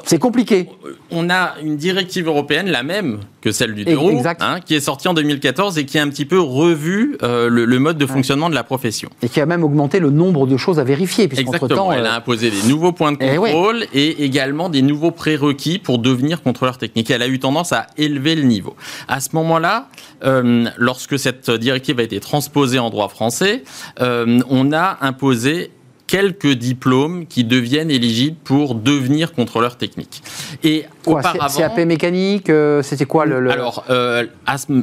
c'est 0.04 0.18
compliqué. 0.18 0.68
On 1.10 1.30
a 1.30 1.54
une 1.62 1.76
directive 1.76 2.26
européenne, 2.26 2.68
la 2.68 2.82
même 2.82 3.20
que 3.40 3.52
celle 3.52 3.74
du 3.74 3.84
deux 3.84 3.98
hein, 4.40 4.60
qui 4.64 4.74
est 4.74 4.80
sortie 4.80 5.08
en 5.08 5.14
2014 5.14 5.78
et 5.78 5.84
qui 5.84 5.98
a 5.98 6.02
un 6.02 6.08
petit 6.08 6.24
peu 6.24 6.40
revu 6.40 7.18
euh, 7.22 7.48
le, 7.48 7.78
mode 7.78 7.98
de 7.98 8.06
fonctionnement 8.06 8.48
de 8.48 8.54
la 8.54 8.62
profession. 8.62 9.10
Et 9.22 9.28
qui 9.28 9.40
a 9.40 9.46
même 9.46 9.64
augmenté 9.64 9.98
le 9.98 10.10
nombre 10.10 10.46
de 10.46 10.56
choses 10.56 10.78
à 10.78 10.84
vérifier. 10.84 11.24
Exactement. 11.24 11.92
Elle 11.92 12.06
a 12.06 12.14
euh, 12.14 12.16
imposé 12.18 12.50
des 12.50 12.68
nouveaux 12.68 12.92
points 12.92 13.12
de 13.12 13.18
eh 13.20 13.36
contrôle 13.36 13.84
et, 13.92 14.24
également 14.24 14.68
des 14.68 14.82
nouveaux 14.82 15.10
prérequis 15.10 15.78
pour 15.78 15.98
devenir 15.98 16.42
contrôleur 16.42 16.78
technique. 16.78 17.10
Elle 17.10 17.22
a 17.22 17.28
eu 17.28 17.38
tendance 17.38 17.72
à 17.72 17.88
élever 17.98 18.34
le 18.36 18.42
niveau. 18.42 18.76
À 19.08 19.20
ce 19.20 19.30
moment-là, 19.34 19.88
euh, 20.24 20.66
lorsque 20.76 21.18
cette 21.18 21.50
directive 21.50 21.98
a 21.98 22.02
été 22.04 22.20
transposée 22.20 22.78
en 22.78 22.90
droit 22.90 23.08
français, 23.08 23.64
on 24.00 24.72
a 24.72 24.98
imposé 25.00 25.70
quelques 26.12 26.52
diplômes 26.52 27.26
qui 27.26 27.42
deviennent 27.42 27.90
éligibles 27.90 28.36
pour 28.44 28.74
devenir 28.74 29.32
contrôleur 29.32 29.78
technique. 29.78 30.22
Et 30.62 30.84
auparavant, 31.06 31.48
CAP 31.56 31.78
mécanique, 31.86 32.50
euh, 32.50 32.82
c'était 32.82 33.06
quoi 33.06 33.24
le, 33.24 33.50
Alors 33.50 33.86
euh, 33.88 34.26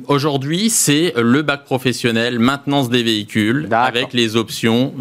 aujourd'hui, 0.08 0.72
c'est 0.72 1.14
le 1.16 1.44
bac 1.44 1.66
professionnel 1.66 2.40
maintenance 2.40 2.90
des 2.90 3.04
véhicules 3.04 3.68
avec 3.72 4.12
les 4.14 4.38
options 4.38 4.92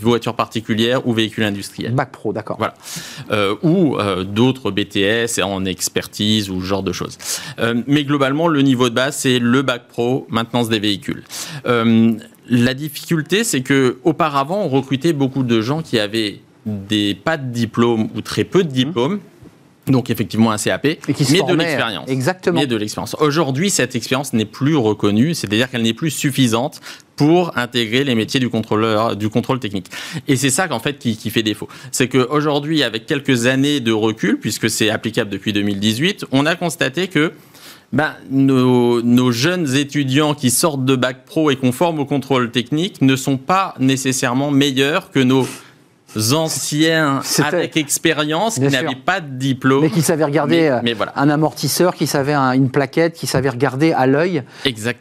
voitures 0.00 0.36
particulières 0.36 1.04
ou 1.04 1.14
véhicules 1.14 1.42
industriels. 1.42 1.94
Bac 1.94 2.12
pro, 2.12 2.32
d'accord. 2.32 2.58
Voilà. 2.58 2.74
Euh, 3.32 3.56
ou 3.62 3.96
d'autres 4.22 4.70
BTS 4.70 5.42
en 5.42 5.64
expertise 5.64 6.48
ou 6.48 6.60
ce 6.60 6.66
genre 6.66 6.84
de 6.84 6.92
choses. 6.92 7.18
mais 7.88 8.04
globalement, 8.04 8.46
le 8.46 8.62
niveau 8.62 8.88
de 8.88 8.94
base, 8.94 9.16
c'est 9.16 9.40
le 9.40 9.62
bac 9.62 9.88
pro 9.88 10.28
maintenance 10.30 10.68
des 10.68 10.78
véhicules. 10.78 11.24
La 12.48 12.74
difficulté, 12.74 13.44
c'est 13.44 13.62
que 13.62 13.98
auparavant, 14.04 14.62
on 14.64 14.68
recrutait 14.68 15.12
beaucoup 15.12 15.42
de 15.42 15.60
gens 15.60 15.82
qui 15.82 15.98
avaient 15.98 16.40
des 16.66 17.14
pas 17.14 17.36
de 17.36 17.50
diplôme 17.52 18.08
ou 18.14 18.20
très 18.20 18.44
peu 18.44 18.64
de 18.64 18.70
mmh. 18.70 18.72
diplômes. 18.72 19.20
Donc 19.88 20.10
effectivement 20.10 20.52
un 20.52 20.58
CAP, 20.58 20.84
mais 20.84 21.42
de 21.42 21.54
l'expérience. 21.54 22.08
Exactement. 22.08 22.60
Mais 22.60 22.68
de 22.68 22.76
l'expérience. 22.76 23.16
Aujourd'hui, 23.18 23.68
cette 23.68 23.96
expérience 23.96 24.32
n'est 24.32 24.44
plus 24.44 24.76
reconnue, 24.76 25.34
c'est-à-dire 25.34 25.68
qu'elle 25.68 25.82
n'est 25.82 25.92
plus 25.92 26.12
suffisante 26.12 26.80
pour 27.16 27.58
intégrer 27.58 28.04
les 28.04 28.14
métiers 28.14 28.38
du 28.38 28.48
contrôleur, 28.48 29.16
du 29.16 29.28
contrôle 29.28 29.58
technique. 29.58 29.86
Et 30.28 30.36
c'est 30.36 30.50
ça 30.50 30.68
qu'en 30.68 30.78
fait 30.78 30.98
qui, 30.98 31.16
qui, 31.16 31.30
fait 31.30 31.42
défaut. 31.42 31.66
C'est 31.90 32.06
qu'aujourd'hui, 32.06 32.84
avec 32.84 33.06
quelques 33.06 33.46
années 33.46 33.80
de 33.80 33.90
recul, 33.90 34.38
puisque 34.38 34.70
c'est 34.70 34.88
applicable 34.88 35.30
depuis 35.30 35.52
2018, 35.52 36.26
on 36.30 36.46
a 36.46 36.54
constaté 36.54 37.08
que 37.08 37.32
ben, 37.92 38.14
nos, 38.30 39.32
jeunes 39.32 39.74
étudiants 39.76 40.34
qui 40.34 40.50
sortent 40.50 40.84
de 40.84 40.96
bac 40.96 41.24
pro 41.26 41.50
et 41.50 41.56
conformes 41.56 42.00
au 42.00 42.06
contrôle 42.06 42.50
technique 42.50 43.02
ne 43.02 43.16
sont 43.16 43.36
pas 43.36 43.74
nécessairement 43.78 44.50
meilleurs 44.50 45.10
que 45.10 45.20
nos 45.20 45.46
anciens 46.32 47.20
avec 47.38 47.76
expérience 47.76 48.54
qui 48.54 48.60
n'avaient 48.62 48.94
pas 48.94 49.20
de 49.20 49.36
diplôme. 49.36 49.82
Mais 49.82 49.90
qui 49.90 50.02
savaient 50.02 50.24
regarder 50.24 50.68
euh, 50.68 50.80
un 51.16 51.28
amortisseur, 51.30 51.94
qui 51.94 52.06
savaient 52.06 52.34
une 52.34 52.70
plaquette, 52.70 53.14
qui 53.14 53.26
savaient 53.26 53.48
regarder 53.50 53.92
à 53.92 54.06
l'œil 54.06 54.42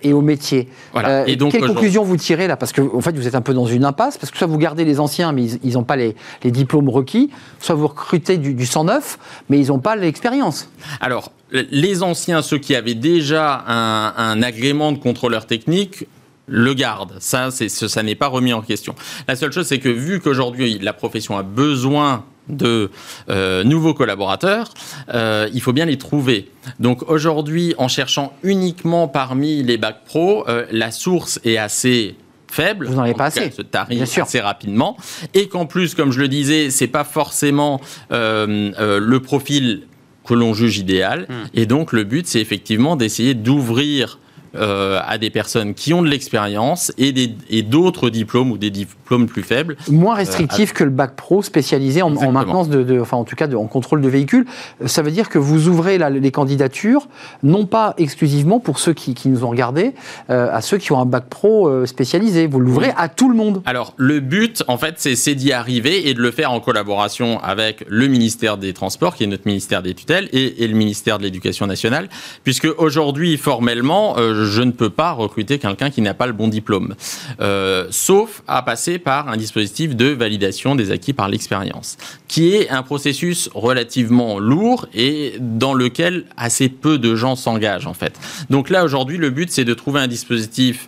et 0.04 0.14
au 0.14 0.22
métier. 0.22 0.70
Voilà. 0.94 1.10
Euh, 1.10 1.26
et 1.28 1.36
donc, 1.36 1.52
quelle 1.52 1.66
conclusion 1.66 2.04
vous 2.04 2.18
tirez 2.18 2.48
là? 2.48 2.58
Parce 2.58 2.72
que 2.72 2.82
en 2.82 3.02
fait, 3.02 3.16
vous 3.16 3.28
êtes 3.28 3.36
un 3.36 3.42
peu 3.42 3.54
dans 3.54 3.66
une 3.66 3.86
impasse, 3.86 4.18
parce 4.18 4.32
que 4.32 4.38
soit 4.38 4.48
vous 4.48 4.58
gardez 4.58 4.86
les 4.86 5.00
anciens, 5.00 5.32
mais 5.32 5.46
ils 5.64 5.74
n'ont 5.74 5.84
pas 5.84 5.96
les, 5.96 6.16
diplômes 6.44 6.90
requis, 6.90 7.30
soit 7.60 7.76
vous 7.76 7.88
recrutez 7.88 8.38
du, 8.38 8.54
du 8.54 8.66
109, 8.66 9.18
mais 9.50 9.60
ils 9.60 9.68
n'ont 9.68 9.80
pas 9.80 9.96
l'expérience. 9.96 10.70
Alors, 11.00 11.32
les 11.52 12.04
anciens, 12.04 12.42
ceux 12.42 12.58
qui 12.58 12.76
avaient 12.76 12.96
déjà 12.96 13.64
un, 13.68 14.42
agrément 14.42 14.92
de 14.92 14.98
contrôleur 14.98 15.46
technique, 15.46 16.08
le 16.48 16.74
gardent. 16.74 17.16
Ça, 17.20 17.50
ça 17.52 18.04
n'est 18.04 18.16
pas 18.16 18.28
remis 18.28 18.54
en 18.54 18.62
question. 18.62 18.96
La 19.28 19.36
seule 19.36 19.52
chose, 19.52 19.68
c'est 19.68 19.80
que 19.80 19.90
vu 19.90 20.20
qu'aujourd'hui 20.20 20.80
la 20.80 20.94
profession 20.94 21.38
a 21.38 21.44
besoin 21.44 22.26
de 22.50 22.90
euh, 23.30 23.64
nouveaux 23.64 23.94
collaborateurs, 23.94 24.74
euh, 25.14 25.50
il 25.54 25.62
faut 25.62 25.74
bien 25.74 25.86
les 25.86 25.98
trouver. 25.98 26.50
Donc 26.80 27.10
aujourd'hui, 27.10 27.74
en 27.78 27.88
cherchant 27.88 28.34
uniquement 28.44 29.08
parmi 29.08 29.64
les 29.64 29.78
bacs 29.78 30.04
pro, 30.06 30.48
euh, 30.50 30.66
la 30.72 30.92
source 30.92 31.40
est 31.46 31.58
assez 31.58 32.16
faible. 32.48 32.88
Vous 32.88 32.96
n'en 32.96 33.04
avez 33.04 33.14
pas 33.14 33.26
assez. 33.26 33.52
Se 33.52 33.62
tarit 33.62 34.02
assez 34.02 34.42
rapidement. 34.42 34.98
Et 35.34 35.48
qu'en 35.48 35.66
plus, 35.66 35.96
comme 35.96 36.12
je 36.12 36.20
le 36.20 36.28
disais, 36.28 36.70
c'est 36.70 36.88
pas 36.88 37.06
forcément 37.06 37.80
le 38.10 39.18
profil 39.20 39.84
que 40.26 40.34
l'on 40.34 40.54
juge 40.54 40.78
idéal. 40.78 41.26
Hmm. 41.30 41.48
Et 41.54 41.66
donc 41.66 41.94
le 41.94 42.04
but, 42.04 42.28
c'est 42.28 42.42
effectivement 42.42 42.96
d'essayer 42.96 43.34
d'ouvrir 43.34 44.20
euh, 44.54 45.00
à 45.08 45.18
des 45.18 45.30
personnes 45.30 45.74
qui 45.74 45.94
ont 45.94 46.02
de 46.02 46.10
l'expérience 46.10 46.92
et 46.98 47.62
d'autres 47.62 48.10
diplômes 48.10 48.52
ou 48.52 48.58
des 48.58 48.70
diplômes 48.70 49.28
plus 49.28 49.44
faibles. 49.44 49.78
Moins 49.90 50.14
restrictif 50.14 50.72
euh, 50.72 50.74
que 50.74 50.84
le 50.84 50.90
bac 50.90 51.16
pro 51.16 51.42
spécialisé 51.42 52.02
en, 52.02 52.10
maintenance, 52.10 52.68
de, 52.68 53.00
enfin 53.00 53.16
en 53.16 53.24
tout 53.24 53.38
cas 53.38 53.48
de, 53.48 53.56
en 53.56 53.68
contrôle 53.68 54.02
de 54.02 54.10
véhicules. 54.10 54.46
Ça 54.86 55.04
veut 55.04 55.12
dire 55.12 55.30
que 55.30 55.38
vous 55.38 55.70
ouvrez 55.70 55.98
les 55.98 56.32
candidatures, 56.32 57.08
non 57.44 57.66
pas 57.66 57.94
exclusivement 57.98 58.60
pour 58.60 58.80
ceux 58.80 58.92
qui, 58.92 59.14
qui 59.14 59.30
nous 59.30 59.46
ont 59.46 59.50
regardés, 59.50 59.94
euh, 60.30 60.50
à 60.52 60.60
ceux 60.60 60.78
qui 60.78 60.92
ont 60.92 61.00
un 61.00 61.06
bac 61.06 61.30
pro 61.30 61.86
spécialisé. 61.86 62.48
Vous 62.48 62.60
l'ouvrez 62.60 62.92
à 62.98 63.08
tout 63.08 63.30
le 63.30 63.36
monde. 63.36 63.62
Alors 63.66 63.94
le 63.96 64.20
but, 64.20 64.66
en 64.68 64.78
fait, 64.78 64.96
c'est 64.98 65.36
d'y 65.36 65.54
arriver 65.54 66.10
et 66.10 66.14
de 66.14 66.22
le 66.22 66.32
faire 66.32 66.52
en 66.52 66.60
collaboration 66.60 67.40
avec 67.42 67.86
le 67.88 68.08
ministère 68.08 68.58
des 68.58 68.74
Transports, 68.74 69.16
qui 69.16 69.24
est 69.24 69.28
notre 69.28 69.48
ministère 69.48 69.82
des 69.82 69.94
tutelles, 69.94 70.28
et, 70.34 70.66
et 70.66 70.68
le 70.68 70.76
ministère 70.76 71.20
de 71.20 71.24
l'Éducation 71.24 71.68
nationale, 71.68 72.10
puisque 72.44 72.68
aujourd'hui, 72.78 73.38
formellement, 73.38 74.16
je 74.46 74.62
ne 74.62 74.72
peux 74.72 74.90
pas 74.90 75.12
recruter 75.12 75.60
quelqu'un 75.60 75.90
qui 75.90 76.02
n'a 76.02 76.14
pas 76.14 76.28
le 76.28 76.34
bon 76.34 76.48
diplôme, 76.48 76.96
euh, 77.40 77.88
sauf 77.90 78.44
à 78.48 78.62
passer 78.62 79.00
par 79.00 79.30
un 79.30 79.38
dispositif 79.38 79.96
de 79.96 80.08
validation 80.08 80.76
des 80.76 80.92
acquis 80.92 81.14
par 81.14 81.30
l'expérience, 81.30 81.98
qui 82.28 82.56
est 82.56 82.70
un 82.70 82.84
processus 82.84 83.50
relativement 83.54 84.40
lourd 84.40 84.88
et 84.94 85.36
dans 85.40 85.74
lequel 85.74 86.26
assez 86.38 86.70
peu 86.70 86.98
de 86.98 87.16
gens 87.16 87.36
s'engagent 87.36 87.88
en 87.88 87.94
fait. 87.94 88.20
Donc 88.50 88.70
là 88.70 88.84
aujourd'hui, 88.84 89.18
le 89.18 89.30
but 89.30 89.52
c'est 89.52 89.66
de 89.66 89.74
trouver 89.74 90.00
un 90.02 90.08
dispositif 90.08 90.88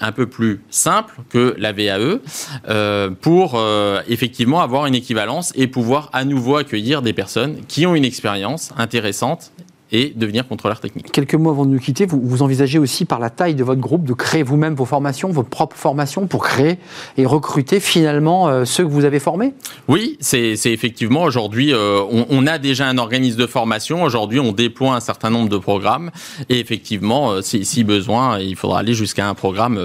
un 0.00 0.12
peu 0.12 0.26
plus 0.26 0.60
simple 0.70 1.14
que 1.30 1.54
la 1.58 1.72
VAE 1.72 2.20
euh, 2.68 3.10
pour 3.10 3.54
euh, 3.54 4.02
effectivement 4.08 4.60
avoir 4.60 4.86
une 4.86 4.94
équivalence 4.94 5.52
et 5.54 5.66
pouvoir 5.66 6.10
à 6.12 6.24
nouveau 6.24 6.56
accueillir 6.56 7.02
des 7.02 7.12
personnes 7.12 7.60
qui 7.68 7.86
ont 7.86 7.94
une 7.94 8.04
expérience 8.04 8.72
intéressante 8.76 9.52
et 9.94 10.12
devenir 10.16 10.48
contrôleur 10.48 10.80
technique. 10.80 11.12
Quelques 11.12 11.36
mois 11.36 11.52
avant 11.52 11.64
de 11.64 11.70
nous 11.70 11.78
quitter, 11.78 12.04
vous, 12.04 12.20
vous 12.20 12.42
envisagez 12.42 12.80
aussi 12.80 13.04
par 13.04 13.20
la 13.20 13.30
taille 13.30 13.54
de 13.54 13.62
votre 13.62 13.80
groupe 13.80 14.04
de 14.04 14.12
créer 14.12 14.42
vous-même 14.42 14.74
vos 14.74 14.84
formations, 14.84 15.30
vos 15.30 15.44
propres 15.44 15.76
formations 15.76 16.26
pour 16.26 16.42
créer 16.42 16.78
et 17.16 17.24
recruter 17.24 17.78
finalement 17.78 18.48
euh, 18.48 18.64
ceux 18.64 18.82
que 18.82 18.88
vous 18.88 19.04
avez 19.04 19.20
formés? 19.20 19.54
Oui, 19.86 20.18
c'est 20.20 20.56
effectivement 20.64 21.22
aujourd'hui, 21.22 21.72
euh, 21.72 22.00
on, 22.10 22.26
on, 22.28 22.46
a 22.48 22.58
déjà 22.58 22.88
un 22.88 22.98
organisme 22.98 23.38
de 23.38 23.46
formation. 23.46 24.02
Aujourd'hui, 24.02 24.40
on 24.40 24.50
déploie 24.50 24.96
un 24.96 25.00
certain 25.00 25.30
nombre 25.30 25.48
de 25.48 25.58
programmes 25.58 26.10
et 26.48 26.58
effectivement, 26.58 27.30
euh, 27.30 27.40
si, 27.40 27.64
si, 27.64 27.84
besoin, 27.84 28.40
il 28.40 28.56
faudra 28.56 28.80
aller 28.80 28.94
jusqu'à 28.94 29.28
un 29.28 29.34
programme 29.34 29.80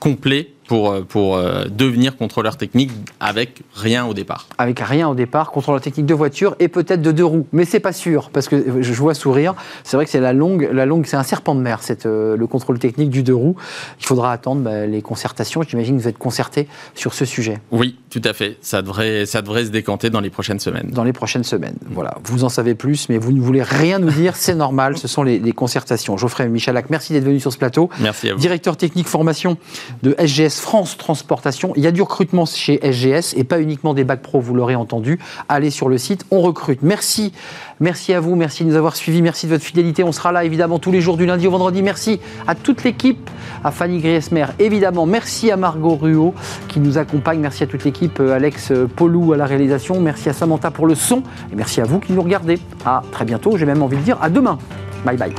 complet 0.00 0.53
pour, 0.66 0.90
euh, 0.90 1.02
pour 1.02 1.36
euh, 1.36 1.64
devenir 1.70 2.16
contrôleur 2.16 2.56
technique 2.56 2.90
avec 3.20 3.62
rien 3.74 4.06
au 4.06 4.14
départ. 4.14 4.46
Avec 4.58 4.80
rien 4.80 5.08
au 5.08 5.14
départ, 5.14 5.50
contrôleur 5.50 5.80
technique 5.80 6.06
de 6.06 6.14
voiture 6.14 6.56
et 6.58 6.68
peut-être 6.68 7.02
de 7.02 7.12
deux 7.12 7.24
roues, 7.24 7.46
mais 7.52 7.64
c'est 7.64 7.80
pas 7.80 7.92
sûr 7.92 8.30
parce 8.30 8.48
que 8.48 8.82
je 8.82 8.92
vois 8.94 9.14
sourire. 9.14 9.54
C'est 9.82 9.96
vrai 9.96 10.04
que 10.04 10.10
c'est 10.10 10.20
la 10.20 10.32
longue, 10.32 10.68
la 10.72 10.86
longue, 10.86 11.06
c'est 11.06 11.16
un 11.16 11.22
serpent 11.22 11.54
de 11.54 11.60
mer, 11.60 11.82
cette, 11.82 12.06
euh, 12.06 12.36
le 12.36 12.46
contrôle 12.46 12.78
technique 12.78 13.10
du 13.10 13.22
deux 13.22 13.34
roues. 13.34 13.56
Il 14.00 14.06
faudra 14.06 14.32
attendre 14.32 14.62
bah, 14.62 14.86
les 14.86 15.02
concertations. 15.02 15.62
J'imagine 15.62 15.96
que 15.96 16.02
vous 16.02 16.08
êtes 16.08 16.18
concerté 16.18 16.68
sur 16.94 17.14
ce 17.14 17.24
sujet. 17.24 17.58
Oui, 17.70 17.98
tout 18.10 18.22
à 18.24 18.32
fait. 18.32 18.56
Ça 18.60 18.82
devrait, 18.82 19.26
ça 19.26 19.42
devrait 19.42 19.66
se 19.66 19.70
décanter 19.70 20.10
dans 20.10 20.20
les 20.20 20.30
prochaines 20.30 20.60
semaines. 20.60 20.90
Dans 20.90 21.04
les 21.04 21.12
prochaines 21.12 21.44
semaines. 21.44 21.76
Voilà. 21.90 22.16
Vous 22.24 22.44
en 22.44 22.48
savez 22.48 22.74
plus, 22.74 23.08
mais 23.08 23.18
vous 23.18 23.32
ne 23.32 23.40
voulez 23.40 23.62
rien 23.62 23.98
nous 23.98 24.10
dire. 24.10 24.36
C'est 24.36 24.54
normal. 24.54 24.96
Ce 24.96 25.08
sont 25.08 25.22
les, 25.22 25.38
les 25.38 25.52
concertations. 25.52 26.16
Geoffrey 26.16 26.48
Michalak, 26.48 26.90
merci 26.90 27.12
d'être 27.12 27.24
venu 27.24 27.40
sur 27.40 27.52
ce 27.52 27.58
plateau. 27.58 27.90
Merci 28.00 28.30
à 28.30 28.34
vous. 28.34 28.40
Directeur 28.40 28.76
technique 28.76 29.08
formation 29.08 29.56
de 30.02 30.14
SGS 30.18 30.53
France 30.60 30.96
Transportation. 30.96 31.72
Il 31.76 31.82
y 31.82 31.86
a 31.86 31.90
du 31.90 32.02
recrutement 32.02 32.46
chez 32.46 32.80
SGS 32.82 33.34
et 33.36 33.44
pas 33.44 33.60
uniquement 33.60 33.94
des 33.94 34.04
bacs 34.04 34.22
pro, 34.22 34.40
vous 34.40 34.54
l'aurez 34.54 34.74
entendu. 34.74 35.18
Allez 35.48 35.70
sur 35.70 35.88
le 35.88 35.98
site, 35.98 36.24
on 36.30 36.40
recrute. 36.40 36.82
Merci, 36.82 37.32
merci 37.80 38.12
à 38.12 38.20
vous, 38.20 38.36
merci 38.36 38.64
de 38.64 38.70
nous 38.70 38.76
avoir 38.76 38.96
suivis, 38.96 39.22
merci 39.22 39.46
de 39.46 39.52
votre 39.52 39.64
fidélité. 39.64 40.04
On 40.04 40.12
sera 40.12 40.32
là 40.32 40.44
évidemment 40.44 40.78
tous 40.78 40.92
les 40.92 41.00
jours 41.00 41.16
du 41.16 41.26
lundi 41.26 41.46
au 41.46 41.50
vendredi. 41.50 41.82
Merci 41.82 42.20
à 42.46 42.54
toute 42.54 42.84
l'équipe, 42.84 43.30
à 43.62 43.70
Fanny 43.70 43.98
Griesmer 43.98 44.46
évidemment. 44.58 45.06
Merci 45.06 45.50
à 45.50 45.56
Margot 45.56 45.96
Ruot 45.96 46.34
qui 46.68 46.80
nous 46.80 46.98
accompagne. 46.98 47.40
Merci 47.40 47.64
à 47.64 47.66
toute 47.66 47.84
l'équipe, 47.84 48.20
euh, 48.20 48.34
Alex 48.34 48.72
Polou 48.96 49.32
à 49.32 49.36
la 49.36 49.46
réalisation. 49.46 50.00
Merci 50.00 50.28
à 50.28 50.32
Samantha 50.32 50.70
pour 50.70 50.86
le 50.86 50.94
son 50.94 51.22
et 51.52 51.56
merci 51.56 51.80
à 51.80 51.84
vous 51.84 52.00
qui 52.00 52.12
nous 52.12 52.22
regardez. 52.22 52.58
À 52.84 53.02
très 53.12 53.24
bientôt, 53.24 53.56
j'ai 53.56 53.66
même 53.66 53.82
envie 53.82 53.96
de 53.96 54.02
dire 54.02 54.18
à 54.20 54.30
demain. 54.30 54.58
Bye 55.04 55.16
bye. 55.16 55.34